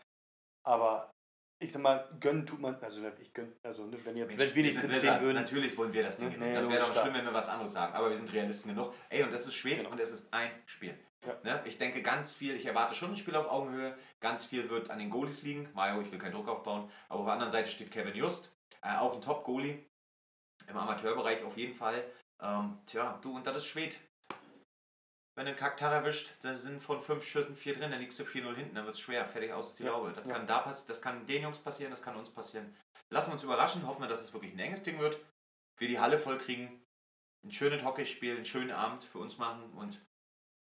Aber 0.66 1.12
ich 1.62 1.72
sag 1.72 1.82
mal, 1.82 2.08
gönnen 2.20 2.45
tut 2.45 2.60
man, 2.60 2.76
also 2.82 3.02
ich 3.20 3.34
gönn, 3.34 3.54
also 3.64 3.86
ne, 3.86 3.97
wenn 4.04 4.18
jetzt, 4.18 4.38
wenn 4.39 4.54
wir 4.56 4.64
nicht 4.64 4.82
drinstehen 4.82 5.22
würden, 5.22 5.36
Natürlich 5.36 5.78
wollen 5.78 5.93
wir 5.93 6.04
das 6.04 6.18
Ding 6.18 6.30
Nee, 6.30 6.36
gewinnen. 6.36 6.49
nee, 6.54 6.60
das 6.60 6.70
wäre 6.70 6.80
doch 6.80 7.02
schlimm, 7.02 7.14
wenn 7.14 7.26
wir 7.26 7.34
was 7.34 7.49
anderes 7.49 7.74
sagen. 7.74 7.93
Aber 7.93 8.10
wir 8.10 8.16
sind 8.16 8.32
Realisten 8.34 8.74
genug. 8.76 8.93
Ey, 9.10 9.24
und 9.24 9.32
es 9.34 9.45
ist 9.45 9.54
spät 9.54 9.78
Genau. 9.78 9.91
und 9.91 9.99
es 9.99 10.12
ist 10.12 10.34
ein 10.34 10.52
Spiel. 10.66 10.97
Ja. 11.26 11.38
Ne? 11.43 11.62
Ich 11.66 11.78
denke 11.78 12.02
ganz 12.02 12.34
viel, 12.34 12.56
ich 12.56 12.66
erwarte 12.66 12.95
schon 12.95 13.12
ein 13.12 13.16
Spiel 13.16 13.36
auf 13.36 13.47
Augenhöhe. 13.47 13.95
Ganz 14.22 14.45
viel 14.45 14.68
wird 14.72 14.89
an 14.89 14.97
den 14.97 15.12
Goalies 15.12 15.43
liegen. 15.43 15.70
Mario, 15.74 16.02
ich 16.02 16.12
will 16.12 16.18
keinen 16.18 16.32
Druck 16.34 16.47
aufbauen. 16.47 16.89
Aber 17.10 17.20
auf 17.20 17.26
der 17.26 17.34
anderen 17.34 17.52
Seite 17.52 17.70
steht 17.70 17.91
Kevin 17.91 18.16
Just. 18.16 18.52
Äh, 18.82 18.95
auch 18.97 19.14
ein 19.14 19.22
Top-Goalie. 19.22 19.86
Im 20.68 20.78
Amateurbereich 20.78 21.43
auf 21.43 21.58
jeden 21.58 21.76
Fall. 21.76 22.04
Ähm, 22.41 22.80
tja, 22.88 23.20
du, 23.22 23.36
und 23.36 23.45
das 23.45 23.58
ist 23.58 23.66
Schwed. 23.66 23.99
Wenn 25.36 25.45
du 25.45 25.51
einen 25.51 25.59
Kaktar 25.59 25.93
erwischt, 25.93 26.34
da 26.41 26.53
sind 26.53 26.82
von 26.82 27.01
fünf 27.01 27.25
Schüssen 27.25 27.55
vier 27.55 27.73
drin, 27.75 27.91
dann 27.91 27.99
liegst 28.01 28.19
du 28.19 28.23
4-0 28.23 28.53
hinten, 28.55 28.75
dann 28.75 28.86
wird 28.86 28.95
es 28.95 29.01
schwer, 29.01 29.25
fertig 29.25 29.53
aus 29.53 29.69
ist 29.69 29.79
die 29.79 29.84
Ja, 29.84 29.91
Laube. 29.91 30.11
Das 30.11 30.25
ja. 30.25 30.34
kann 30.34 30.45
da 30.45 30.59
passieren, 30.59 30.88
das 30.89 31.01
kann 31.01 31.25
den 31.25 31.43
Jungs 31.43 31.57
passieren, 31.59 31.89
das 31.91 32.01
kann 32.01 32.15
uns 32.17 32.29
passieren. 32.29 32.75
Lassen 33.09 33.29
wir 33.29 33.34
uns 33.34 33.43
überraschen, 33.43 33.88
hoffen 33.88 34.01
wir, 34.01 34.09
dass 34.09 34.21
es 34.21 34.34
wirklich 34.34 34.53
ein 34.53 34.59
enges 34.59 34.84
Ding 34.84 34.99
wird. 34.99 35.19
Wir 35.77 35.88
die 35.88 35.99
Halle 35.99 36.17
voll 36.19 36.38
kriegen, 36.38 36.82
ein 37.43 37.51
schönes 37.51 37.84
Hockeyspiel, 37.84 38.36
einen 38.36 38.45
schönen 38.45 38.71
Abend 38.71 39.03
für 39.03 39.19
uns 39.19 39.38
machen 39.38 39.71
und 39.73 39.99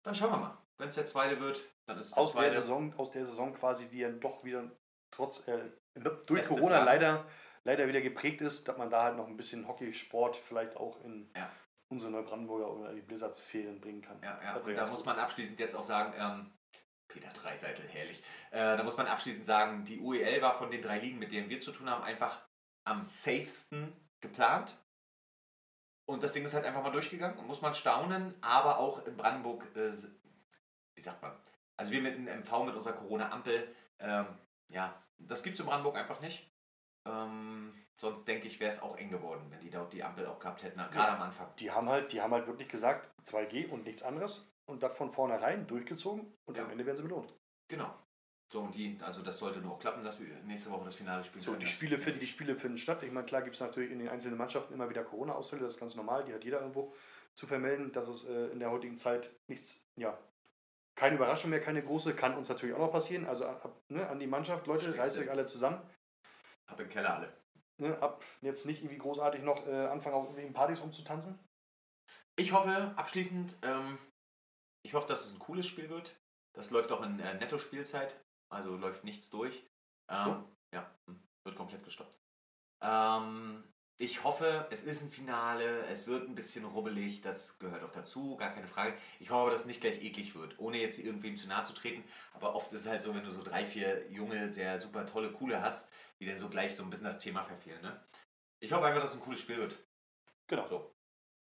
dann 0.04 0.16
schauen 0.16 0.32
wir 0.32 0.38
mal. 0.38 0.58
Wenn 0.78 0.90
es 0.90 0.96
der 0.96 1.06
zweite 1.06 1.40
wird, 1.40 1.62
dann 1.86 1.98
ist 1.98 2.06
es 2.08 2.12
der 2.12 2.24
aus 2.24 2.32
der 2.32 2.42
zweite. 2.42 2.62
Saison, 2.62 2.94
aus 2.98 3.12
der 3.12 3.26
Saison 3.26 3.54
quasi, 3.54 3.88
die 3.88 4.02
dann 4.02 4.20
doch 4.20 4.44
wieder 4.44 4.72
trotz 5.12 5.48
äh, 5.48 5.60
durch 5.96 6.40
Beste 6.42 6.56
Corona 6.56 6.76
Plan. 6.78 6.86
leider, 6.86 7.26
leider 7.64 7.88
wieder 7.88 8.02
geprägt 8.02 8.42
ist, 8.42 8.68
dass 8.68 8.78
man 8.78 8.90
da 8.90 9.04
halt 9.04 9.18
noch 9.18 9.28
ein 9.28 9.38
bisschen 9.38 9.68
Hockeysport 9.68 10.36
vielleicht 10.38 10.76
auch 10.78 11.00
in 11.04 11.30
Ja. 11.36 11.52
Unsere 11.94 12.12
Neubrandenburger 12.12 12.72
oder 12.72 12.94
die 12.94 13.02
Blizzards-Ferien 13.02 13.80
bringen 13.80 14.02
kann. 14.02 14.22
Ja, 14.22 14.40
ja. 14.44 14.56
Und 14.56 14.76
da 14.76 14.82
muss 14.88 15.00
gut. 15.00 15.06
man 15.06 15.18
abschließend 15.18 15.60
jetzt 15.60 15.76
auch 15.76 15.84
sagen, 15.84 16.14
ähm, 16.18 16.52
Peter 17.08 17.30
Dreiseitel, 17.30 17.88
herrlich. 17.88 18.22
Äh, 18.52 18.76
da 18.78 18.84
muss 18.84 18.98
man 18.98 19.08
abschließend 19.08 19.46
sagen, 19.46 19.86
die 19.86 20.00
UEL 20.00 20.42
war 20.42 20.54
von 20.54 20.72
den 20.72 20.82
drei 20.82 21.00
Ligen, 21.00 21.20
mit 21.20 21.32
denen 21.32 21.50
wir 21.50 21.62
zu 21.62 21.72
tun 21.72 21.90
haben, 21.90 22.04
einfach 22.04 22.42
am 22.84 23.04
safesten 23.06 23.94
geplant. 24.20 24.76
Und 26.06 26.24
das 26.24 26.34
Ding 26.34 26.44
ist 26.44 26.54
halt 26.54 26.66
einfach 26.66 26.84
mal 26.84 26.92
durchgegangen 26.92 27.38
und 27.38 27.48
muss 27.48 27.62
man 27.62 27.74
staunen, 27.74 28.36
aber 28.42 28.80
auch 28.80 29.06
in 29.06 29.16
Brandenburg, 29.16 29.74
äh, 29.76 29.94
wie 30.96 31.02
sagt 31.02 31.22
man, 31.22 31.32
also 31.78 31.92
wir 31.92 32.02
mit 32.02 32.16
dem 32.16 32.28
MV, 32.28 32.66
mit 32.66 32.76
unserer 32.76 32.94
Corona-Ampel, 32.94 33.74
ähm, 34.00 34.28
ja, 34.68 35.00
das 35.18 35.44
gibt 35.44 35.54
es 35.54 35.60
in 35.60 35.66
Brandenburg 35.66 35.96
einfach 35.96 36.20
nicht. 36.20 36.53
Ähm, 37.06 37.74
sonst 37.98 38.26
denke 38.28 38.48
ich, 38.48 38.60
wäre 38.60 38.72
es 38.72 38.82
auch 38.82 38.98
eng 38.98 39.10
geworden, 39.10 39.46
wenn 39.50 39.60
die 39.60 39.70
dort 39.70 39.92
die 39.94 40.04
Ampel 40.04 40.26
auch 40.28 40.40
gehabt 40.40 40.64
hätten, 40.64 40.78
gerade 40.78 41.12
am 41.12 41.22
Anfang. 41.22 41.48
Die 41.60 41.72
haben 41.72 41.90
halt, 41.90 42.12
die 42.14 42.22
haben 42.22 42.34
halt 42.34 42.48
wirklich 42.48 42.70
gesagt, 42.70 43.10
2G 43.26 43.70
und 43.70 43.84
nichts 43.86 44.04
anderes 44.04 44.52
und 44.66 44.84
das 44.84 44.96
von 44.96 45.12
vornherein 45.12 45.68
durchgezogen 45.68 46.34
und 46.46 46.58
Ja. 46.58 46.64
am 46.64 46.72
Ende 46.72 46.86
werden 46.86 46.98
sie 46.98 47.04
belohnt. 47.04 47.34
Genau. 47.68 47.94
So, 48.52 48.62
und 48.62 48.76
die, 48.76 48.98
also 49.02 49.22
das 49.22 49.38
sollte 49.40 49.60
nur 49.60 49.74
auch 49.74 49.80
klappen, 49.80 50.04
dass 50.04 50.20
wir 50.20 50.28
nächste 50.44 50.70
Woche 50.70 50.86
das 50.86 50.96
Finale 50.96 51.24
spielen 51.24 51.42
So, 51.42 51.52
können. 51.52 51.62
die 51.62 51.68
Spiele 51.68 51.98
finden, 51.98 52.20
die 52.20 52.28
Spiele 52.28 52.56
finden 52.56 52.78
statt. 52.78 53.02
Ich 53.04 53.12
meine, 53.12 53.26
klar 53.26 53.42
gibt 53.42 53.56
es 53.56 53.62
natürlich 53.62 53.92
in 53.92 54.00
den 54.00 54.10
einzelnen 54.10 54.38
Mannschaften 54.38 54.74
immer 54.74 54.90
wieder 54.90 55.04
Corona-Ausfälle, 55.04 55.64
das 55.64 55.74
ist 55.76 55.80
ganz 55.80 55.96
normal, 55.96 56.24
die 56.24 56.34
hat 56.34 56.44
jeder 56.44 56.60
irgendwo 56.60 56.94
zu 57.34 57.48
vermelden, 57.48 57.92
dass 57.94 58.08
es 58.08 58.26
äh, 58.30 58.48
in 58.48 58.60
der 58.60 58.70
heutigen 58.70 58.98
Zeit 58.98 59.32
nichts, 59.48 59.90
ja, 59.96 60.18
keine 60.96 61.16
Überraschung 61.16 61.50
mehr, 61.50 61.62
keine 61.62 61.82
große, 61.82 62.14
kann 62.14 62.36
uns 62.36 62.48
natürlich 62.50 62.76
auch 62.76 62.80
noch 62.80 62.92
passieren. 62.92 63.26
Also 63.26 63.46
ab, 63.48 63.82
ne, 63.90 64.08
an 64.08 64.20
die 64.20 64.28
Mannschaft, 64.28 64.68
Leute, 64.68 64.96
reißt 64.96 65.18
euch 65.20 65.32
alle 65.32 65.46
zusammen. 65.46 65.82
Ab 66.74 66.80
im 66.80 66.90
Keller 66.90 67.16
alle. 67.16 67.34
Ne, 67.80 67.98
ab 68.02 68.24
jetzt 68.42 68.66
nicht 68.66 68.82
irgendwie 68.82 68.98
großartig 68.98 69.42
noch 69.44 69.66
äh, 69.68 69.88
anfangen, 69.88 70.16
auf 70.16 70.24
irgendwelchen 70.24 70.54
Partys 70.54 70.80
umzutanzen. 70.80 71.40
Ich 72.36 72.52
hoffe, 72.52 72.94
abschließend, 72.96 73.58
ähm, 73.62 74.00
ich 74.84 74.94
hoffe, 74.96 75.08
dass 75.08 75.26
es 75.26 75.34
ein 75.34 75.40
cooles 75.40 75.68
Spiel 75.68 75.90
wird. 75.90 76.16
Das 76.56 76.72
läuft 76.72 76.92
auch 76.92 77.04
in 77.04 77.20
äh, 77.20 77.36
Netto-Spielzeit, 77.36 78.20
also 78.52 78.76
läuft 78.76 79.04
nichts 79.04 79.30
durch. 79.30 79.66
Ähm, 80.12 80.24
So. 80.26 80.50
Ja, 80.74 80.90
hm, 81.08 81.24
wird 81.46 81.56
komplett 81.56 81.84
gestoppt. 81.84 82.18
Ähm, 82.84 83.64
ich 84.00 84.24
hoffe, 84.24 84.68
es 84.72 84.82
ist 84.84 85.04
ein 85.04 85.10
Finale, 85.12 85.86
es 85.86 86.08
wird 86.08 86.28
ein 86.28 86.36
bisschen 86.36 86.66
rubbelig, 86.66 87.22
das 87.22 87.60
gehört 87.60 87.84
auch 87.84 87.92
dazu, 87.92 88.36
gar 88.38 88.52
keine 88.52 88.68
Frage. 88.68 88.98
Ich 89.20 89.30
hoffe 89.30 89.42
aber, 89.42 89.52
dass 89.52 89.62
es 89.62 89.66
nicht 89.68 89.82
gleich 89.82 90.02
eklig 90.04 90.34
wird, 90.36 90.58
ohne 90.58 90.78
jetzt 90.80 90.98
irgendwem 90.98 91.38
zu 91.38 91.48
nahe 91.48 91.64
zu 91.64 91.74
treten. 91.74 92.04
Aber 92.34 92.56
oft 92.56 92.74
ist 92.74 92.82
es 92.82 92.88
halt 92.88 93.02
so, 93.04 93.14
wenn 93.14 93.24
du 93.24 93.32
so 93.32 93.44
drei, 93.44 93.66
vier 93.66 94.10
junge, 94.12 94.52
sehr 94.52 94.80
super 94.80 95.06
tolle, 95.06 95.32
coole 95.32 95.62
hast, 95.62 95.92
die 96.24 96.30
dann 96.30 96.40
so 96.40 96.50
gleich 96.50 96.76
so 96.76 96.84
ein 96.84 96.90
bisschen 96.90 97.06
das 97.06 97.20
Thema 97.20 97.44
verfehlen. 97.44 97.82
Ne? 97.82 98.00
Ich 98.60 98.72
hoffe 98.72 98.86
einfach, 98.86 99.02
dass 99.02 99.12
es 99.12 99.18
ein 99.18 99.22
cooles 99.22 99.40
Spiel 99.40 99.58
wird. 99.58 99.78
Genau. 100.48 100.66
So. 100.66 100.94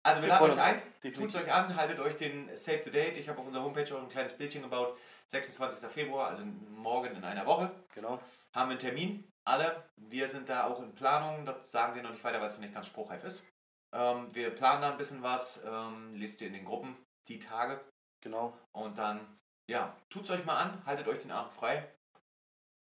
Also 0.07 0.21
wir 0.21 0.29
Wir 0.29 0.35
laden 0.35 0.51
euch 0.53 0.62
ein, 0.62 0.83
tut 1.15 1.29
es 1.31 1.37
euch 1.37 1.51
an, 1.51 1.75
haltet 1.77 1.99
euch 1.99 2.17
den 2.17 2.55
Save 2.57 2.83
the 2.85 2.91
Date. 2.91 3.17
Ich 3.17 3.29
habe 3.29 3.39
auf 3.41 3.47
unserer 3.47 3.62
Homepage 3.65 3.95
auch 3.95 4.03
ein 4.03 4.09
kleines 4.09 4.37
Bildchen 4.37 4.62
gebaut. 4.62 4.99
26. 5.29 5.89
Februar, 5.91 6.29
also 6.29 6.43
morgen 6.45 7.15
in 7.17 7.25
einer 7.25 7.47
Woche, 7.47 7.71
Genau. 7.95 8.21
haben 8.53 8.69
wir 8.69 8.73
einen 8.73 8.79
Termin. 8.79 9.31
Alle. 9.47 9.89
Wir 9.97 10.29
sind 10.29 10.49
da 10.49 10.65
auch 10.67 10.81
in 10.81 10.95
Planung. 10.95 11.47
Das 11.47 11.71
sagen 11.71 11.95
wir 11.95 12.03
noch 12.03 12.11
nicht 12.11 12.25
weiter, 12.25 12.41
weil 12.41 12.49
es 12.49 12.55
noch 12.55 12.61
nicht 12.62 12.75
ganz 12.75 12.87
spruchreif 12.87 13.25
ist. 13.25 13.47
Ähm, 13.95 14.35
wir 14.35 14.51
planen 14.55 14.83
da 14.83 14.91
ein 14.91 14.99
bisschen 14.99 15.23
was. 15.23 15.62
Ähm, 15.65 16.15
lest 16.15 16.41
ihr 16.43 16.49
in 16.49 16.55
den 16.55 16.65
Gruppen 16.67 16.97
die 17.29 17.39
Tage. 17.39 17.81
Genau. 18.23 18.59
Und 18.73 18.99
dann, 18.99 19.39
ja, 19.71 19.97
tut's 20.11 20.31
euch 20.31 20.45
mal 20.45 20.57
an, 20.57 20.85
haltet 20.85 21.09
euch 21.09 21.21
den 21.21 21.31
Abend 21.31 21.53
frei. 21.53 21.93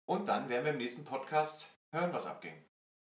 Und 0.05 0.27
dann 0.27 0.49
werden 0.49 0.65
wir 0.65 0.71
im 0.71 0.77
nächsten 0.77 1.05
Podcast 1.05 1.67
hören, 1.91 2.11
was 2.13 2.25
abging. 2.25 2.63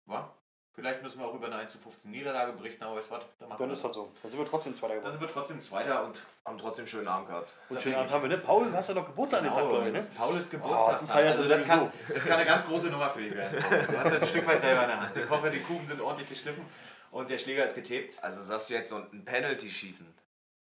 Wa? 0.05 0.33
Vielleicht 0.73 1.01
müssen 1.01 1.19
wir 1.19 1.25
auch 1.27 1.33
über 1.33 1.47
eine 1.47 1.55
1 1.55 1.71
zu 1.71 1.79
15 1.79 2.11
Niederlage 2.11 2.53
berichten, 2.53 2.83
aber 2.83 2.97
weißt 2.97 3.09
du 3.09 3.15
was? 3.15 3.23
Dann, 3.39 3.49
machen 3.49 3.57
Dann 3.59 3.69
wir 3.69 3.73
ist 3.73 3.83
das 3.83 3.95
so. 3.95 4.11
Dann 4.21 4.29
sind 4.29 4.39
wir 4.39 4.45
trotzdem 4.47 4.75
Zweiter 4.75 4.93
Dann 4.93 4.99
geworden. 5.03 5.19
sind 5.19 5.27
wir 5.27 5.33
trotzdem 5.33 5.61
Zweiter 5.61 6.03
und 6.05 6.21
Haben 6.45 6.57
trotzdem 6.59 6.83
einen 6.83 6.87
schönen 6.89 7.07
Abend 7.07 7.27
gehabt. 7.29 7.53
Und 7.69 7.81
schönen 7.81 7.95
Abend 7.95 8.11
haben 8.11 8.21
wir, 8.21 8.29
ne? 8.29 8.37
Paul, 8.37 8.65
du 8.69 8.73
hast 8.77 8.87
ja 8.89 8.93
noch 8.93 9.07
Geburtstag 9.07 9.39
an 9.39 9.45
dem 9.45 9.53
Tag, 9.53 9.59
Genau, 9.63 9.69
glaube 9.71 9.87
ich, 9.87 9.93
ne? 9.93 9.99
ist 9.99 10.15
Pauls 10.15 10.45
Oh, 10.45 10.49
Geburtstag. 10.51 11.07
feierst 11.07 11.39
also 11.39 11.49
das 11.49 11.65
kann, 11.67 11.91
das 12.13 12.23
kann 12.23 12.33
eine 12.33 12.45
ganz 12.45 12.65
große 12.65 12.87
Nummer 12.89 13.09
für 13.09 13.21
dich 13.21 13.33
werden. 13.33 13.57
Du 13.87 13.97
hast 13.99 14.13
ja 14.13 14.19
ein 14.19 14.27
Stück 14.27 14.45
weit 14.47 14.61
selber 14.61 14.83
in 14.83 14.87
der 14.89 14.99
Hand. 15.01 15.17
Ich 15.17 15.29
hoffe, 15.29 15.49
die 15.49 15.59
Kuchen 15.61 15.87
sind 15.87 15.99
ordentlich 15.99 16.29
geschliffen 16.29 16.63
und 17.09 17.27
der 17.29 17.39
Schläger 17.39 17.65
ist 17.65 17.73
getaped. 17.73 18.23
Also 18.23 18.43
sagst 18.43 18.69
du 18.69 18.75
jetzt 18.75 18.89
so 18.89 18.97
ein 18.97 19.25
Penalty 19.25 19.69
schießen. 19.71 20.13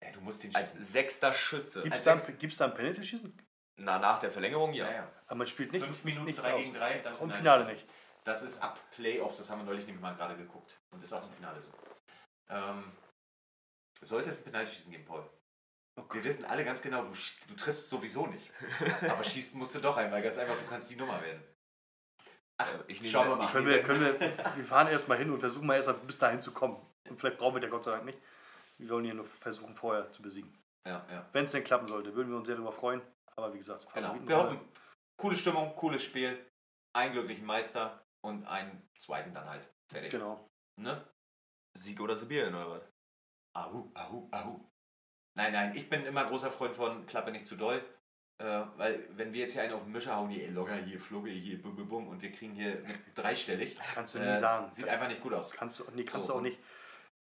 Ey, 0.01 0.11
du 0.13 0.21
musst 0.21 0.43
den 0.43 0.53
Als 0.57 0.71
schießen. 0.71 0.83
sechster 0.85 1.33
Schütze. 1.33 1.83
Gibt 1.83 1.95
es 1.95 2.05
als 2.09 2.19
da, 2.21 2.27
Sechs- 2.27 2.39
gibt's 2.41 2.59
da 2.59 2.65
ein 2.65 2.75
Penalty-Schießen? 2.75 3.39
Na, 3.85 3.99
nach 3.99 4.19
der 4.21 4.31
Verlängerung 4.31 4.73
ja. 4.75 4.91
Ja. 4.91 5.09
Aber 5.27 5.37
man 5.39 5.47
spielt 5.47 5.73
nicht. 5.73 5.85
Fünf 5.85 6.05
Minuten, 6.05 6.27
nicht 6.27 6.39
drei 6.41 6.53
raus. 6.53 6.63
gegen 6.63 6.75
drei. 6.75 6.99
Dann 6.99 7.17
Und 7.17 7.33
Finale 7.33 7.65
nicht. 7.67 7.85
Das 8.25 8.43
ist 8.43 8.63
ab 8.63 8.79
Playoffs, 8.93 9.39
das 9.39 9.51
haben 9.51 9.59
wir 9.61 9.65
neulich 9.65 9.85
nämlich 9.87 10.01
mal 10.01 10.15
gerade 10.15 10.37
geguckt. 10.37 10.79
Und 10.93 11.03
ist 11.03 11.13
auch 11.13 11.27
im 11.27 11.33
Finale 11.35 11.61
so. 11.61 11.69
Ähm, 12.49 12.93
sollte 14.01 14.29
es 14.29 14.41
ein 14.41 14.45
Penalty-Schießen 14.53 14.93
geben, 14.93 15.05
Paul? 15.05 15.29
Oh. 16.01 16.05
Wir 16.15 16.23
wissen 16.23 16.45
alle 16.45 16.65
ganz 16.65 16.81
genau, 16.81 17.03
du, 17.03 17.13
du 17.49 17.55
triffst 17.57 17.91
sowieso 17.91 18.27
nicht. 18.29 18.51
Aber 19.11 19.25
schießen 19.25 19.59
musst 19.59 19.75
du 19.75 19.81
doch 19.81 19.97
einmal, 19.97 20.23
ganz 20.23 20.39
einfach, 20.39 20.57
du 20.57 20.67
kannst 20.69 20.89
die 20.91 20.97
Nummer 20.97 21.21
werden. 21.21 21.43
Ach, 22.59 22.69
Ich 22.87 23.01
nehme- 23.01 23.11
schauen 23.13 23.29
wir 23.31 23.37
mal. 23.37 23.51
Können 23.51 23.67
wir, 23.67 23.83
können 23.83 24.01
wir, 24.01 24.21
wir 24.57 24.65
fahren 24.65 24.87
erstmal 24.87 25.19
hin 25.19 25.31
und 25.31 25.41
versuchen 25.41 25.67
mal 25.67 25.75
erstmal 25.75 25.97
bis 25.99 26.19
dahin 26.19 26.41
zu 26.41 26.53
kommen. 26.53 26.77
Und 27.09 27.19
vielleicht 27.19 27.39
brauchen 27.39 27.57
wir 27.57 27.61
der 27.61 27.71
Gott 27.71 27.83
sei 27.83 27.91
Dank 27.91 28.05
nicht. 28.05 28.19
Wir 28.79 28.89
wollen 28.91 29.05
hier 29.05 29.15
nur 29.15 29.25
versuchen, 29.27 29.75
vorher 29.75 30.13
zu 30.13 30.23
besiegen. 30.23 30.57
Ja, 30.87 31.05
ja. 31.11 31.29
Wenn 31.33 31.45
es 31.47 31.53
denn 31.53 31.65
klappen 31.65 31.89
sollte, 31.89 32.15
würden 32.15 32.31
wir 32.31 32.37
uns 32.37 32.47
sehr 32.47 32.57
darüber 32.57 32.73
freuen. 32.73 33.03
Aber 33.37 33.53
wie 33.53 33.59
gesagt, 33.59 33.87
Genau. 33.95 34.17
Wir 34.27 34.37
hoffen, 34.37 34.61
coole 35.21 35.37
Stimmung, 35.37 35.75
cooles 35.77 36.03
Spiel, 36.05 36.47
einen 36.97 37.13
glücklichen 37.13 37.47
Meister 37.47 38.05
und 38.25 38.45
einen 38.47 38.89
zweiten 38.99 39.33
dann 39.35 39.49
halt. 39.49 39.69
Fertig. 39.91 40.11
Genau. 40.11 40.49
Ne? 40.81 41.07
Sieg 41.77 42.01
oder 42.01 42.15
Sibirien 42.17 42.55
oder 42.55 42.71
was? 42.71 42.83
Ahu, 43.57 43.91
ahu, 43.95 44.29
ahu. 44.31 44.61
Nein, 45.37 45.53
nein, 45.53 45.75
ich 45.75 45.89
bin 45.89 46.05
immer 46.05 46.27
großer 46.27 46.51
Freund 46.51 46.75
von 46.75 47.07
Klappe 47.07 47.31
nicht 47.31 47.47
zu 47.47 47.57
doll. 47.57 47.83
Äh, 48.43 48.65
weil, 48.77 49.07
wenn 49.17 49.33
wir 49.33 49.43
jetzt 49.43 49.53
hier 49.53 49.63
einen 49.63 49.73
auf 49.73 49.83
den 49.85 49.93
Mischer 49.93 50.17
hauen, 50.17 50.29
hier 50.31 50.51
locker, 50.51 50.75
hier 50.77 50.99
Flugge, 50.99 51.31
hier 51.31 51.61
bum, 51.63 51.77
bum, 51.77 51.89
bum, 51.89 52.09
und 52.09 52.21
wir 52.21 52.33
kriegen 52.33 52.55
hier 52.55 52.83
dreistellig. 53.15 53.77
Das 53.77 53.95
kannst 53.95 54.15
du 54.15 54.19
äh, 54.19 54.31
nie 54.33 54.37
sagen. 54.37 54.71
Sieht 54.73 54.89
einfach 54.89 55.09
nicht 55.09 55.23
gut 55.23 55.33
aus. 55.33 55.53
Kannst 55.53 55.79
du, 55.81 55.85
nee, 55.95 56.05
kannst 56.05 56.27
So. 56.27 56.35
du 56.35 56.39
auch 56.39 56.43
nicht. 56.43 56.59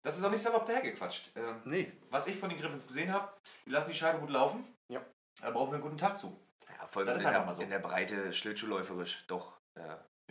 Das 0.05 0.18
ist 0.18 0.24
auch 0.24 0.32
nicht 0.32 0.41
salopp 0.41 0.66
dahergequatscht. 0.66 1.32
Ähm, 1.36 1.62
Nee, 1.66 1.91
was 2.10 2.28
ich 2.28 2.38
von 2.38 2.49
den 2.49 2.60
Griffins 2.60 2.88
gesehen 2.88 3.12
habe, 3.12 3.34
die 3.66 3.72
lassen 3.72 3.89
die 3.89 3.95
Scheibe 3.97 4.20
gut 4.20 4.30
laufen. 4.30 4.64
Ja. 4.91 5.03
Da 5.41 5.51
brauchen 5.51 5.69
wir 5.71 5.75
einen 5.75 5.83
guten 5.83 5.97
Tag 5.97 6.17
zu. 6.17 6.38
Ja, 6.67 6.88
vor 6.88 7.01
allem 7.01 7.07
Das 7.07 7.17
ist 7.17 7.21
in, 7.23 7.27
einfach 7.27 7.39
der, 7.41 7.45
mal 7.45 7.55
so. 7.55 7.61
in 7.61 7.69
der 7.69 7.79
Breite 7.79 8.33
schlittschuhläuferisch 8.33 9.25
doch 9.27 9.53
äh, 9.75 9.81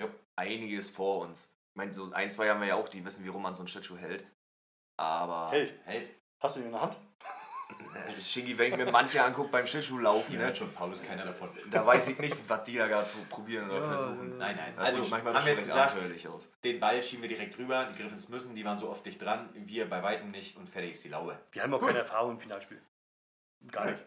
Ja. 0.01 0.09
einiges 0.37 0.91
vor 0.91 1.21
uns. 1.21 1.55
Ich 1.73 1.77
meine, 1.79 1.93
so 1.93 2.11
ein, 2.13 2.31
zwei 2.31 2.49
haben 2.49 2.61
wir 2.61 2.69
ja 2.69 2.75
auch, 2.77 2.89
die 2.89 3.05
wissen, 3.05 3.25
wie 3.25 3.29
rum 3.29 3.43
man 3.43 3.55
so 3.55 3.61
einen 3.61 3.69
Schlittschuh 3.69 3.97
hält. 3.97 4.25
Aber 4.99 5.51
Held. 5.51 5.75
Hält. 5.85 6.11
Hast 6.41 6.57
du 6.57 6.61
ihn 6.61 6.67
in 6.67 6.73
der 6.73 6.81
Hand? 6.83 6.97
Shingi, 8.23 8.57
wenn 8.57 8.71
ich 8.73 8.77
mir 8.79 8.91
manche 8.91 9.23
angucke 9.23 9.49
beim 9.51 9.67
Schlittschuh 9.67 9.99
laufen, 9.99 10.33
Ihr 10.33 10.39
ne, 10.39 10.55
schon, 10.55 10.73
Paul 10.73 10.93
ist 10.93 11.05
keiner 11.07 11.25
davon. 11.25 11.51
da 11.71 11.85
weiß 11.85 12.09
ich 12.09 12.19
nicht, 12.19 12.37
was 12.49 12.63
die 12.65 12.77
da 12.77 12.87
gerade 12.87 13.09
probieren 13.29 13.69
oder 13.69 13.81
Ja, 13.81 13.89
versuchen. 13.89 14.39
Nein, 14.39 14.57
nein. 14.57 14.73
Das 14.77 14.87
Also, 14.87 15.03
sieht 15.03 15.11
manchmal 15.11 15.35
haben 15.35 15.45
wir 15.45 15.53
jetzt 15.53 15.65
gesagt, 15.65 15.97
aus. 16.29 16.53
den 16.63 16.79
Ball 16.81 17.03
schieben 17.03 17.23
wir 17.23 17.29
direkt 17.29 17.59
rüber. 17.59 17.85
Die 17.93 17.99
Griffins 18.01 18.29
müssen, 18.29 18.55
die 18.55 18.65
waren 18.65 18.79
so 18.79 18.89
oft 18.89 19.05
dicht 19.05 19.21
dran. 19.21 19.49
Wir 19.55 19.89
bei 19.91 20.03
weitem 20.03 20.31
nicht 20.31 20.57
und 20.57 20.69
fertig 20.69 20.93
ist 20.93 21.05
die 21.05 21.09
Laube. 21.09 21.39
Wir 21.53 21.63
haben 21.63 21.75
auch 21.75 21.79
Gut. 21.81 21.89
keine 21.89 22.01
Erfahrung 22.01 22.33
im 22.33 22.39
Finalspiel. 22.39 22.81
Gar 23.73 23.87
nicht. 23.87 24.05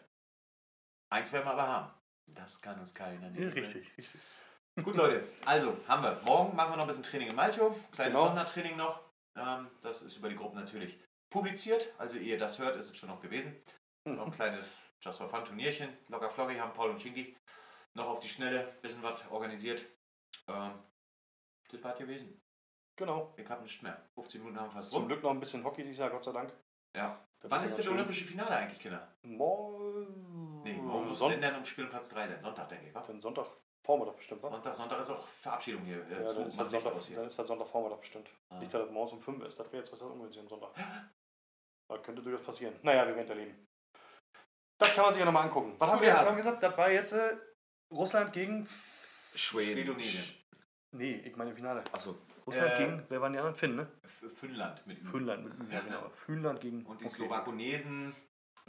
Eins 1.10 1.32
werden 1.34 1.45
wir 1.45 1.51
aber 1.53 1.68
haben. 1.68 1.91
Das 2.28 2.62
kann 2.62 2.80
uns 2.80 2.93
keiner 2.93 3.28
Ja, 3.28 3.30
nehmen. 3.32 3.51
richtig, 3.53 3.91
richtig. 3.97 4.22
Gut, 4.84 4.95
Leute. 4.95 5.28
Also, 5.45 5.76
haben 5.88 6.03
wir. 6.03 6.20
Morgen 6.24 6.55
machen 6.55 6.72
wir 6.74 6.78
noch 6.78 6.84
ein 6.84 6.88
bisschen 6.88 7.03
Training 7.03 7.30
in 7.30 7.36
Malcho. 7.36 7.72
Kleines 7.91 8.14
Genau. 8.14 8.28
Sondertraining 8.28 8.78
noch. 8.78 9.01
Ähm, 9.36 9.68
das 9.82 10.03
ist 10.03 10.18
über 10.18 10.30
die 10.30 10.36
Gruppe 10.36 10.55
natürlich 10.57 10.97
publiziert. 11.30 11.91
Also, 11.97 12.18
ehe 12.18 12.24
ihr 12.34 12.38
das 12.39 12.60
hört, 12.60 12.76
ist 12.78 12.89
es 12.91 12.97
schon 12.97 13.10
noch 13.10 13.20
gewesen. 13.22 13.55
Noch 14.05 14.24
ein 14.26 14.30
Mhm. 14.30 14.34
kleines 14.34 14.72
Just 15.01 15.18
for 15.18 15.30
Fun 15.30 15.43
Turnierchen. 15.45 15.89
Locker 16.10 16.30
flockig 16.30 16.60
haben 16.60 16.74
Paul 16.74 16.91
und 16.91 17.01
Shinky 17.01 17.36
noch 17.95 18.07
auf 18.07 18.20
die 18.20 18.30
Schnelle 18.30 18.68
ein 18.70 18.82
bisschen 18.82 19.01
was 19.03 19.30
organisiert. 19.32 19.84
Ähm, 20.47 20.72
das 21.72 21.84
war 21.84 21.93
gewesen. 21.95 22.39
Genau. 22.95 23.34
Wir 23.36 23.47
haben 23.49 23.64
nichts 23.64 23.82
mehr. 23.82 24.01
15 24.16 24.41
Minuten 24.41 24.60
haben 24.60 24.68
wir 24.68 24.72
fast 24.74 24.91
Zum 24.91 25.01
rum. 25.01 25.07
Glück 25.07 25.24
noch 25.24 25.32
ein 25.32 25.39
bisschen 25.39 25.64
Hockey 25.64 25.84
dieses 25.84 25.99
Jahr, 25.99 26.10
Gott 26.10 26.24
sei 26.24 26.32
Dank. 26.34 26.53
Ja. 26.95 27.26
Das 27.39 27.49
Wann 27.51 27.64
ist 27.64 27.78
das 27.80 27.88
olympische 27.88 28.26
Finale 28.26 28.49
eigentlich, 28.51 28.80
Kinder? 28.80 29.14
Morgen. 29.24 30.49
Morgen 30.90 31.08
muss 31.08 31.20
Son 31.20 31.42
dann 31.42 31.56
um 31.56 31.66
Spiel 31.66 31.86
um 31.86 31.90
Platz 31.90 32.10
3 32.10 32.28
sein. 32.28 32.42
Sonntag, 32.42 32.70
denke 32.70 32.88
ich. 32.88 32.94
wa? 32.96 33.02
Dann 33.02 33.22
Sonntag 33.22 33.46
Vormittag 33.86 34.16
bestimmt, 34.18 34.44
wa? 34.44 34.50
Sonntag, 34.52 34.76
Sonntag 34.76 35.00
ist 35.00 35.10
auch 35.10 35.28
Verabschiedung 35.28 35.82
hier. 35.84 36.06
Äh, 36.08 36.22
Ja, 36.22 36.28
zu 36.28 36.36
dann 36.36 36.48
ist, 36.48 36.60
halt 36.60 36.72
Sonntag, 36.72 37.00
hier. 37.02 37.16
dann 37.16 37.28
ist 37.28 37.38
halt 37.40 37.48
Sonntag 37.48 37.68
Vormittag 37.68 38.00
bestimmt. 38.02 38.30
Ah. 38.50 38.60
Nicht, 38.60 38.74
dass 38.74 38.82
das 38.84 38.92
morgens 38.92 39.14
um 39.14 39.20
5 39.20 39.44
ist. 39.46 39.60
Das 39.60 39.68
wäre 39.68 39.78
jetzt 39.78 39.92
was 39.94 40.02
ungünstig 40.02 40.42
am 40.42 40.50
Sonntag. 40.50 40.70
Das 41.90 42.04
könnte 42.04 42.22
durchaus 42.22 42.44
passieren. 42.46 42.76
Naja, 42.84 43.08
wir 43.08 43.16
werden 43.16 43.30
erleben. 43.30 43.68
Das 44.80 44.94
kann 44.94 45.04
man 45.06 45.14
sich 45.14 45.20
ja 45.20 45.26
nochmal 45.26 45.44
angucken. 45.46 45.76
Was 45.80 45.88
haben 45.90 45.98
Gut, 45.98 46.02
wir 46.04 46.10
jetzt 46.10 46.22
ja. 46.22 46.28
haben 46.28 46.38
gesagt? 46.38 46.64
Das 46.64 46.78
war 46.78 46.92
jetzt 46.92 47.12
äh, 47.14 47.38
Russland 47.92 48.32
gegen. 48.34 48.68
Schweden. 49.36 49.74
Schwedonesien. 49.74 50.24
Nee, 50.92 51.16
ich 51.26 51.36
meine 51.36 51.54
Finale. 51.54 51.84
Achso, 51.92 52.18
Russland 52.48 52.74
Äh, 52.74 52.78
gegen. 52.78 53.06
Wer 53.10 53.22
waren 53.22 53.34
die 53.34 53.40
anderen? 53.40 53.56
Finn, 53.56 53.76
ne? 53.76 53.92
F- 54.04 54.24
Finnland 54.36 54.86
mit 54.88 55.00
Ü. 55.00 55.04
Finnland. 55.06 55.44
Mit, 55.46 55.70
Ü, 55.70 55.74
ja, 55.74 55.80
genau. 55.82 56.10
Finnland 56.26 56.62
gegen. 56.62 56.86
Und 56.86 57.02
die 57.02 57.06
okay. 57.06 57.16
Slowakonesen. 57.16 58.16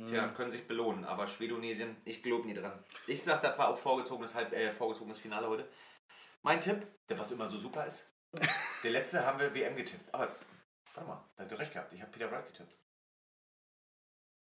Tja, 0.06 0.28
können 0.28 0.50
sich 0.50 0.66
belohnen. 0.66 1.04
Aber 1.04 1.26
Schwedonesien, 1.26 1.96
ich 2.04 2.22
glaube 2.22 2.46
nie 2.46 2.54
dran. 2.54 2.84
Ich 3.06 3.22
sag, 3.22 3.42
das 3.42 3.58
war 3.58 3.68
auch 3.68 3.78
vorgezogenes, 3.78 4.34
Halb, 4.34 4.52
äh, 4.52 4.70
vorgezogenes 4.70 5.18
Finale 5.18 5.48
heute. 5.48 5.68
Mein 6.42 6.60
Tipp, 6.60 6.86
der 7.08 7.18
was 7.18 7.32
immer 7.32 7.48
so 7.48 7.58
super 7.58 7.86
ist. 7.86 8.12
Der 8.84 8.92
letzte 8.92 9.26
haben 9.26 9.40
wir 9.40 9.52
WM 9.52 9.74
getippt. 9.74 10.14
Aber, 10.14 10.34
warte 10.94 11.08
mal, 11.08 11.28
da 11.36 11.42
habt 11.42 11.52
ihr 11.52 11.58
recht 11.58 11.72
gehabt. 11.72 11.92
Ich 11.92 12.00
habe 12.00 12.12
Peter 12.12 12.30
Wright 12.30 12.46
getippt. 12.46 12.80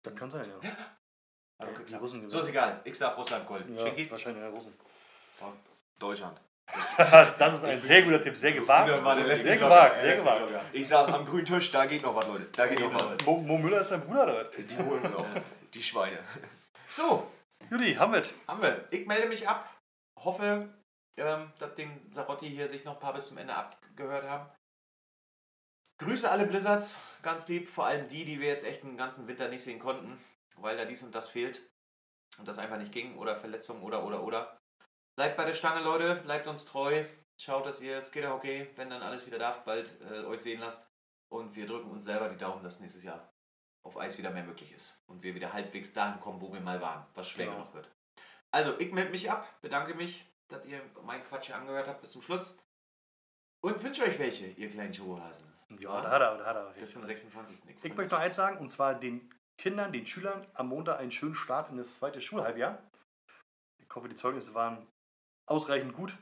Das 0.04 0.14
kann 0.14 0.30
sein, 0.30 0.48
ja. 0.48 0.70
Hat 1.58 1.68
auch 1.68 1.84
Die. 1.84 1.94
Russen 1.94 2.28
So 2.30 2.38
ist 2.40 2.48
egal. 2.48 2.80
Ich 2.84 2.96
sag 2.96 3.16
Russland 3.16 3.46
Gold. 3.46 3.68
Ja, 3.70 3.84
wahrscheinlich 4.10 4.42
der 4.42 4.50
Russen. 4.50 4.74
Deutschland. 5.98 6.40
das 7.38 7.54
ist 7.54 7.64
ein 7.64 7.80
sehr 7.80 8.02
guter 8.02 8.20
Tipp. 8.20 8.36
Sehr 8.36 8.52
gewagt. 8.52 8.88
Sehr 8.88 9.56
gewagt, 9.56 10.00
sehr 10.00 10.16
gewagt. 10.16 10.54
Ich 10.72 10.88
sag, 10.88 11.08
am 11.08 11.24
grünen 11.24 11.44
Tisch, 11.44 11.70
da 11.70 11.86
geht 11.86 12.02
noch 12.02 12.14
was, 12.14 12.26
Leute. 12.26 12.46
Da 12.52 12.66
geht 12.66 12.80
noch 12.80 12.94
was. 12.94 13.24
Mo, 13.26 13.38
Mo 13.38 13.58
Müller 13.58 13.80
ist 13.80 13.90
dein 13.90 14.00
Bruder, 14.00 14.24
oder? 14.24 14.44
Die 14.44 14.76
holen 14.78 15.02
wir 15.02 15.10
noch. 15.10 15.26
Die 15.72 15.82
Schweine. 15.82 16.18
So, 16.88 17.30
Judy, 17.70 17.94
haben 17.94 18.12
wir 18.12 18.22
haben 18.46 18.62
wir. 18.62 18.86
Ich 18.90 19.06
melde 19.06 19.28
mich 19.28 19.48
ab. 19.48 19.70
Hoffe, 20.20 20.68
ähm, 21.16 21.52
dass 21.58 21.74
den 21.74 22.12
Sarotti 22.12 22.48
hier 22.48 22.68
sich 22.68 22.84
noch 22.84 22.94
ein 22.94 23.00
paar 23.00 23.14
bis 23.14 23.28
zum 23.28 23.38
Ende 23.38 23.54
abgehört 23.54 24.28
haben. 24.28 24.50
Grüße 25.98 26.30
alle 26.30 26.46
Blizzards, 26.46 26.98
ganz 27.22 27.48
lieb. 27.48 27.68
Vor 27.68 27.86
allem 27.86 28.08
die, 28.08 28.24
die 28.24 28.40
wir 28.40 28.48
jetzt 28.48 28.64
echt 28.64 28.82
den 28.82 28.96
ganzen 28.96 29.28
Winter 29.28 29.48
nicht 29.48 29.62
sehen 29.62 29.78
konnten, 29.78 30.18
weil 30.56 30.76
da 30.76 30.84
dies 30.84 31.02
und 31.02 31.14
das 31.14 31.28
fehlt 31.28 31.62
und 32.38 32.48
das 32.48 32.58
einfach 32.58 32.78
nicht 32.78 32.92
ging 32.92 33.16
oder 33.16 33.36
Verletzungen 33.36 33.82
oder 33.82 34.04
oder 34.04 34.22
oder. 34.22 34.58
Bleibt 35.16 35.36
bei 35.36 35.44
der 35.44 35.54
Stange, 35.54 35.80
Leute. 35.82 36.16
Bleibt 36.16 36.46
uns 36.46 36.64
treu. 36.64 37.04
Schaut, 37.40 37.66
dass 37.66 37.80
ihr 37.80 38.00
Skaterhockey, 38.00 38.70
wenn 38.76 38.90
dann 38.90 39.02
alles 39.02 39.26
wieder 39.26 39.38
darf, 39.38 39.64
bald 39.64 39.92
äh, 40.10 40.24
euch 40.24 40.40
sehen 40.40 40.60
lasst. 40.60 40.86
Und 41.32 41.54
wir 41.56 41.66
drücken 41.66 41.90
uns 41.90 42.04
selber 42.04 42.28
die 42.28 42.36
Daumen, 42.36 42.62
dass 42.62 42.80
nächstes 42.80 43.02
Jahr 43.02 43.28
auf 43.84 43.96
Eis 43.96 44.16
wieder 44.18 44.30
mehr 44.30 44.44
möglich 44.44 44.72
ist. 44.72 44.96
Und 45.06 45.22
wir 45.22 45.34
wieder 45.34 45.52
halbwegs 45.52 45.92
dahin 45.92 46.20
kommen, 46.20 46.40
wo 46.40 46.52
wir 46.52 46.60
mal 46.60 46.80
waren, 46.80 47.04
was 47.14 47.28
schwer 47.28 47.46
Genau. 47.46 47.58
genug 47.58 47.74
wird. 47.74 47.88
Also, 48.52 48.78
ich 48.78 48.92
melde 48.92 49.10
mich 49.10 49.30
ab, 49.30 49.48
bedanke 49.62 49.94
mich, 49.94 50.24
dass 50.48 50.64
ihr 50.64 50.80
meinen 51.02 51.24
Quatsch 51.24 51.46
hier 51.46 51.56
angehört 51.56 51.88
habt 51.88 52.00
bis 52.00 52.12
zum 52.12 52.22
Schluss. 52.22 52.56
Und 53.64 53.82
wünsche 53.82 54.04
euch 54.04 54.18
welche, 54.18 54.46
ihr 54.46 54.70
kleinen 54.70 54.92
Chohasen. 54.92 55.52
Ja, 55.80 56.00
da 56.02 56.10
hat 56.10 56.22
er, 56.22 56.36
da 56.36 56.44
hat 56.44 56.56
er. 56.56 56.70
Bis 56.74 56.92
zum 56.92 57.04
26. 57.04 57.68
Ich, 57.68 57.84
Ich 57.84 57.94
möchte 57.96 58.14
noch 58.14 58.20
eins 58.20 58.36
sagen, 58.36 58.58
und 58.58 58.70
zwar 58.70 58.94
den 58.94 59.28
Kindern, 59.58 59.92
den 59.92 60.06
Schülern 60.06 60.46
am 60.54 60.68
Montag 60.68 61.00
einen 61.00 61.10
schönen 61.10 61.34
Start 61.34 61.70
in 61.70 61.76
das 61.78 61.96
zweite 61.98 62.20
Schulhalbjahr. 62.20 62.78
Ich 63.78 63.92
hoffe, 63.94 64.08
die 64.08 64.14
Zeugnisse 64.14 64.54
waren 64.54 64.86
ausreichend 65.46 65.94
gut, 65.94 66.16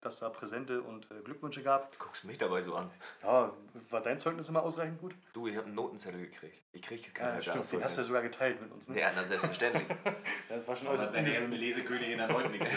dass 0.00 0.18
da 0.18 0.28
Präsente 0.28 0.82
und 0.82 1.10
äh, 1.10 1.20
Glückwünsche 1.24 1.62
gab. 1.62 1.90
Du 1.92 1.98
guckst 1.98 2.24
mich 2.24 2.36
dabei 2.36 2.60
so 2.60 2.74
an. 2.74 2.90
Ja, 3.22 3.52
war 3.90 4.00
dein 4.02 4.18
Zeugnis 4.18 4.48
immer 4.50 4.62
ausreichend 4.62 5.00
gut? 5.00 5.14
Du, 5.32 5.46
ich 5.46 5.56
habe 5.56 5.66
einen 5.66 5.74
Notenzettel 5.74 6.20
gekriegt. 6.20 6.60
Ich 6.72 6.82
kriege 6.82 7.02
Ja, 7.02 7.10
keine 7.12 7.42
stimmt, 7.42 7.72
den 7.72 7.82
hast 7.84 7.96
du 7.96 8.00
ja 8.02 8.06
sogar 8.06 8.22
geteilt 8.22 8.60
mit 8.60 8.70
uns. 8.70 8.88
Ne? 8.88 9.00
Ja, 9.00 9.12
na 9.14 9.24
selbstverständlich. 9.24 9.84
Ja, 10.50 10.56
das 10.56 10.68
war 10.68 10.76
schon 10.76 10.88
äußerst 10.88 11.12
seine 11.14 11.32
ersten 11.32 11.50
ungewöhnlich. 11.52 11.76
Lesekönigin 11.76 12.18
der 12.18 12.28
9. 12.28 12.52
gekriegt. 12.52 12.72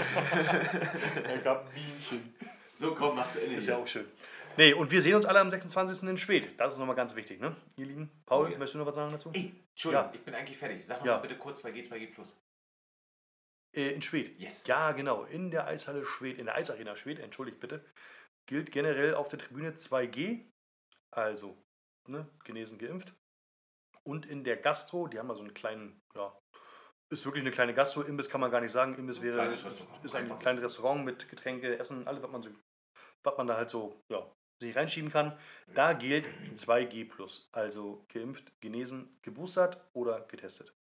Er 1.23 1.37
gab 1.39 1.73
Bienchen. 1.73 2.33
So, 2.77 2.93
komm, 2.95 3.15
mach 3.17 3.27
zu 3.27 3.41
Ende. 3.41 3.55
Ist 3.57 3.67
ja 3.67 3.77
auch 3.77 3.87
schön. 3.87 4.05
Nee, 4.55 4.73
und 4.73 4.89
wir 4.89 5.01
sehen 5.01 5.15
uns 5.15 5.25
alle 5.25 5.39
am 5.39 5.51
26. 5.51 6.07
in 6.09 6.17
Schwedt. 6.17 6.59
Das 6.59 6.73
ist 6.73 6.79
nochmal 6.79 6.95
ganz 6.95 7.15
wichtig, 7.15 7.39
ne? 7.41 7.55
Ihr 7.75 7.85
Lieben. 7.87 8.09
Paul, 8.25 8.45
Oh 8.45 8.49
ja. 8.51 8.57
möchtest 8.57 8.75
du 8.75 8.79
noch 8.79 8.85
was 8.87 8.95
sagen 8.95 9.11
dazu? 9.11 9.29
Ey, 9.33 9.53
Entschuldigung, 9.71 10.05
Ja. 10.07 10.11
ich 10.13 10.21
bin 10.23 10.33
eigentlich 10.33 10.57
fertig. 10.57 10.83
Sag 10.85 10.99
noch 10.99 11.05
Ja. 11.05 11.15
mal 11.17 11.21
bitte 11.21 11.37
kurz 11.37 11.61
2G, 11.63 11.83
2G 11.87 12.13
plus. 12.13 12.37
Äh, 13.77 13.91
in 13.91 14.01
Schwedt. 14.01 14.39
Yes. 14.39 14.65
Ja, 14.65 14.91
genau. 14.91 15.23
In 15.25 15.51
der 15.51 15.67
Eishalle 15.67 16.03
Schwedt, 16.03 16.39
in 16.39 16.45
der 16.45 16.55
Eisarena 16.55 16.95
Schwedt, 16.95 17.19
entschuldigt 17.19 17.59
bitte, 17.59 17.85
gilt 18.47 18.71
generell 18.71 19.13
auf 19.13 19.29
der 19.29 19.37
Tribüne 19.39 19.71
2G, 19.71 20.45
also 21.11 21.55
ne, 22.07 22.27
genesen, 22.43 22.79
geimpft. 22.79 23.13
Und 24.03 24.25
in 24.25 24.43
der 24.43 24.57
Gastro, 24.57 25.07
die 25.07 25.19
haben 25.19 25.27
mal 25.27 25.35
so 25.35 25.43
einen 25.43 25.53
kleinen, 25.53 26.01
ja, 26.15 26.35
ist 27.09 27.25
wirklich 27.25 27.43
eine 27.43 27.51
kleine 27.51 27.73
Gastro. 27.73 28.01
Imbiss 28.01 28.29
kann 28.29 28.41
man 28.41 28.49
gar 28.49 28.61
nicht 28.61 28.71
sagen. 28.71 28.95
Imbiss 28.95 29.21
wäre, 29.21 29.47
Restaurant. 29.47 30.03
ist 30.03 30.15
ein 30.15 30.39
kleines 30.39 30.63
Restaurant 30.63 31.05
mit 31.05 31.29
Getränke, 31.29 31.77
Essen, 31.77 32.07
alles, 32.07 32.23
was 32.23 32.31
man 32.31 32.41
so, 32.41 32.49
was 33.23 33.37
man 33.37 33.47
da 33.47 33.57
halt 33.57 33.69
so, 33.69 34.01
ja, 34.09 34.29
sich 34.59 34.75
reinschieben 34.75 35.11
kann. 35.11 35.37
Da 35.73 35.93
gilt 35.93 36.27
2G+. 36.55 37.47
Also 37.51 38.05
geimpft, 38.09 38.59
genesen, 38.59 39.19
geboostert 39.21 39.87
oder 39.93 40.21
getestet. 40.21 40.76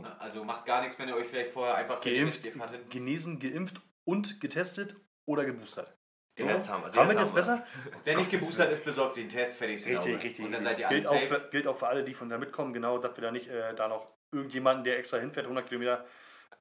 Na, 0.00 0.16
Also 0.18 0.44
macht 0.44 0.64
gar 0.66 0.80
nichts, 0.82 0.98
wenn 0.98 1.08
ihr 1.08 1.16
euch 1.16 1.26
vielleicht 1.26 1.52
vorher 1.52 1.74
einfach 1.74 2.00
Geimpft, 2.00 2.42
hin. 2.44 2.60
genesen, 2.88 3.38
geimpft 3.38 3.80
und 4.04 4.40
getestet 4.40 4.96
oder 5.26 5.44
geboostert. 5.44 5.96
Den 6.38 6.48
jetzt 6.48 6.68
haben, 6.70 6.82
also 6.82 6.98
haben 6.98 7.10
wir 7.10 7.20
jetzt 7.20 7.34
besser? 7.34 7.66
Wer 8.04 8.16
nicht 8.16 8.30
geboostert 8.30 8.72
ist, 8.72 8.84
besorgt 8.86 9.14
sich 9.14 9.22
einen 9.24 9.30
Test, 9.30 9.58
fertig 9.58 9.76
ist 9.76 9.86
die 9.86 9.90
Richtig, 9.92 10.12
Laube. 10.12 10.24
richtig. 10.24 10.44
Und 10.46 10.52
dann 10.52 10.62
seid 10.62 10.78
ihr 10.80 10.88
alle 10.88 10.96
gilt, 10.98 11.06
auch 11.06 11.12
safe. 11.14 11.26
für, 11.26 11.48
gilt 11.50 11.66
auch 11.66 11.76
für 11.76 11.88
alle, 11.88 12.04
die 12.04 12.14
von 12.14 12.30
da 12.30 12.38
mitkommen, 12.38 12.72
genau, 12.72 12.96
dass 12.98 13.14
wir 13.16 13.22
da 13.22 13.30
nicht 13.30 13.48
äh, 13.48 13.74
da 13.74 13.86
noch 13.88 14.06
irgendjemanden, 14.32 14.82
der 14.82 14.98
extra 14.98 15.18
hinfährt, 15.18 15.44
100 15.44 15.66
Kilometer, 15.68 16.06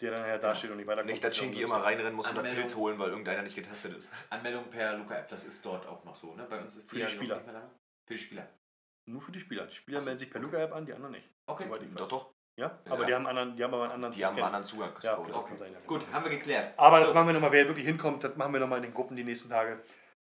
der 0.02 0.12
dann 0.12 0.28
ja 0.28 0.38
da 0.38 0.54
steht 0.56 0.72
und 0.72 0.78
nicht 0.78 0.88
weiterkommt. 0.88 1.10
Nicht, 1.12 1.24
dass 1.24 1.38
Shinki 1.38 1.62
immer 1.62 1.78
reinrennen 1.84 2.14
muss 2.14 2.26
und 2.26 2.32
einen 2.32 2.40
Anmeldung. 2.40 2.64
Pilz 2.66 2.76
holen, 2.76 3.00
weil 3.00 3.10
irgendeiner 3.12 3.44
nicht 3.44 3.56
getestet 3.56 3.96
ist. 3.96 4.12
Anmeldung 4.30 4.70
per 4.70 4.98
Luca-App, 4.98 5.30
das 5.30 5.46
ist 5.46 5.66
dort 5.66 5.88
auch 5.88 6.04
noch 6.04 6.16
so. 6.16 6.34
Ne? 6.36 6.46
Bei 6.50 6.60
uns 6.60 6.76
ist 6.76 6.90
Für 6.90 6.96
die 6.96 7.02
ja 7.04 7.08
Spieler. 7.08 7.36
nicht 7.38 7.46
mehr 7.46 7.54
lange. 7.56 7.70
Für 8.08 8.14
die 8.16 8.20
Spieler. 8.20 8.48
Nur 9.06 9.22
für 9.22 9.32
die 9.32 9.40
Spieler. 9.40 9.68
Die 9.68 9.76
Spieler 9.76 10.00
Ach 10.00 10.02
so. 10.02 10.06
melden 10.08 10.20
sich 10.20 10.30
per 10.30 10.42
Luca-App 10.42 10.74
an, 10.74 10.86
die 10.86 10.94
anderen 10.94 11.14
nicht. 11.14 11.30
Okay. 11.46 11.66
Doch, 11.96 12.08
doch. 12.10 12.34
Ja? 12.62 12.80
Aber 12.90 13.02
Ja. 13.02 13.08
die 13.08 13.14
haben, 13.16 13.28
anderen, 13.28 13.56
die 13.56 13.64
haben 13.64 13.74
aber 13.74 13.84
einen 13.84 13.92
anderen 13.94 14.14
Die 14.14 14.26
haben 14.26 14.36
einen 14.36 14.46
anderen 14.46 14.64
Zugangscode. 14.66 15.04
Ja, 15.04 15.16
genau, 15.26 15.42
kann 15.42 15.58
sein. 15.58 15.74
Ja. 15.74 15.80
gut, 15.86 16.06
haben 16.14 16.24
wir 16.24 16.32
geklärt. 16.32 16.74
Aber 16.78 17.00
das 17.00 17.10
So. 17.10 17.14
machen 17.16 17.28
wir 17.28 17.34
nochmal, 17.34 17.52
wer 17.52 17.68
wirklich 17.68 17.86
hinkommt, 17.88 18.24
das 18.24 18.36
machen 18.38 18.54
wir 18.54 18.60
nochmal 18.60 18.78
in 18.78 18.84
den 18.84 18.94
Gruppen 18.94 19.16
die 19.16 19.24
nächsten 19.24 19.50
Tage. 19.50 19.84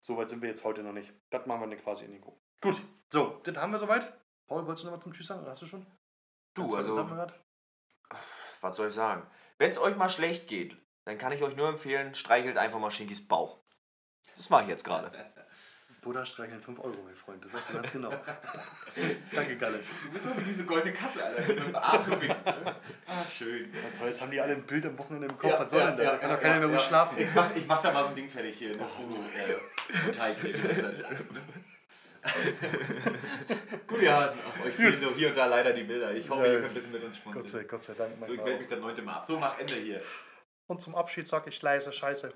Soweit 0.01 0.31
sind 0.31 0.41
wir 0.43 0.49
jetzt 0.49 0.65
heute 0.65 0.83
noch 0.83 0.93
nicht. 0.93 1.13
Das 1.31 1.47
machen 1.47 1.61
wir 1.61 1.69
dann 1.69 1.79
quasi 1.83 2.05
in 2.05 2.13
den 2.13 2.21
Gruppen. 2.21 2.41
Gut, 2.61 2.81
so, 3.13 3.41
das 3.45 3.57
haben 3.57 3.73
wir 3.73 3.79
soweit. 3.79 4.13
Paul, 4.47 4.67
wolltest 4.67 4.85
du 4.85 4.89
noch 4.89 4.97
was 4.97 5.03
zum 5.05 5.13
Tschüss 5.13 5.27
sagen? 5.27 5.43
Oder 5.43 5.51
hast 5.53 5.63
du 5.63 5.67
schon? 5.67 5.87
Du, 6.55 6.63
Ganz 6.63 6.75
also, 6.75 7.09
was 8.61 8.77
soll 8.77 8.89
ich 8.89 8.95
sagen? 8.95 9.27
Wenn 9.59 9.71
es 9.71 9.79
euch 9.81 9.97
mal 9.97 10.09
schlecht 10.09 10.47
geht, 10.49 10.77
dann 11.05 11.19
kann 11.19 11.33
ich 11.33 11.43
euch 11.43 11.57
nur 11.57 11.69
empfehlen, 11.69 12.15
streichelt 12.15 12.57
einfach 12.59 12.79
mal 12.79 12.91
Shinkis 12.91 13.27
Bauch. 13.27 13.59
Das 14.37 14.51
mache 14.51 14.63
ich 14.63 14.69
jetzt 14.69 14.85
gerade. 14.85 15.11
Buddha 16.03 16.27
streicheln 16.27 16.61
5 16.61 16.81
Euro, 16.81 16.97
mein 17.05 17.15
Freund. 17.15 17.45
Das 17.45 17.53
weißt 17.53 17.71
du 17.71 17.75
ganz 17.75 17.93
genau. 17.93 18.11
Danke, 19.33 19.57
Galle. 19.57 19.79
Du 20.05 20.11
bist 20.13 20.25
so 20.25 20.37
wie 20.37 20.43
diese 20.43 20.65
goldene 20.65 20.93
Katze, 20.93 21.25
Alter. 21.25 21.43
Mit 21.47 21.65
dem 21.65 21.77
Arm 21.77 22.05
so 22.05 22.11
winken. 22.21 22.37
Ah, 23.07 23.25
schön. 23.31 23.71
Na 23.73 23.99
toll, 23.99 24.09
jetzt 24.09 24.21
haben 24.21 24.33
die 24.33 24.41
alle 24.41 24.55
ein 24.55 24.65
Bild 24.65 24.85
am 24.85 24.99
Wochenende 24.99 25.29
im 25.29 25.39
Kopf. 25.39 25.61
was 25.61 25.71
soll 25.71 25.81
denn 25.87 25.97
das? 25.97 26.05
da 26.07 26.19
kann 26.19 26.31
doch 26.31 26.41
keiner 26.41 26.59
mehr 26.59 26.67
ja. 26.67 26.75
ruhig 26.75 26.83
schlafen. 26.83 27.19
Ich 27.19 27.29
mach, 27.33 27.55
ich 27.55 27.67
mach 27.67 27.81
da 27.83 27.93
mal 27.93 28.03
so 28.03 28.11
ein 28.11 28.17
Ding 28.17 28.29
fertig 28.29 28.59
hier. 28.59 28.71
Eine 28.71 28.85
Foto, 28.85 29.15
äh, 30.09 30.13
Teig. 30.13 30.43
wie 30.43 30.53
das 30.53 30.83
dann- 30.83 31.03
Gut, 33.87 34.03
ihr 34.03 34.13
Hasen. 34.17 34.41
Ach, 34.45 34.65
Euch 34.67 34.75
fehlen 34.75 35.01
so 35.01 35.15
hier 35.15 35.29
und 35.29 35.37
da 35.37 35.47
leider 35.47 35.73
die 35.73 35.85
Bilder. 35.85 36.13
Ich 36.13 36.29
hoffe, 36.29 36.47
Ja, 36.47 36.53
ihr 36.53 36.59
könnt 36.61 36.71
ein 36.71 36.75
bisschen 36.75 36.93
mit 36.93 37.05
uns 37.05 37.17
Gott 37.33 37.49
sei. 37.49 37.63
Gott 37.63 37.85
sei 37.85 37.95
Dank. 37.95 38.13
So, 38.19 38.33
ich 38.33 38.37
melde 38.39 38.55
auch. 38.55 38.59
mich 38.59 38.69
dann 38.69 38.81
neunte 38.81 39.03
Mal 39.03 39.15
ab. 39.19 39.25
So, 39.25 39.39
mach 39.39 39.57
Ende 39.59 39.75
hier. 39.75 40.01
Und 40.67 40.81
zum 40.81 40.97
Abschied 40.97 41.29
sag 41.29 41.47
ich 41.47 41.63
leise 41.63 41.93
Scheiße. 41.93 42.33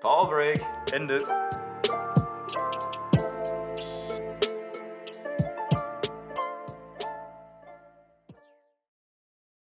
Power 0.00 0.28
Break. 0.28 0.60
Ende. 0.92 1.24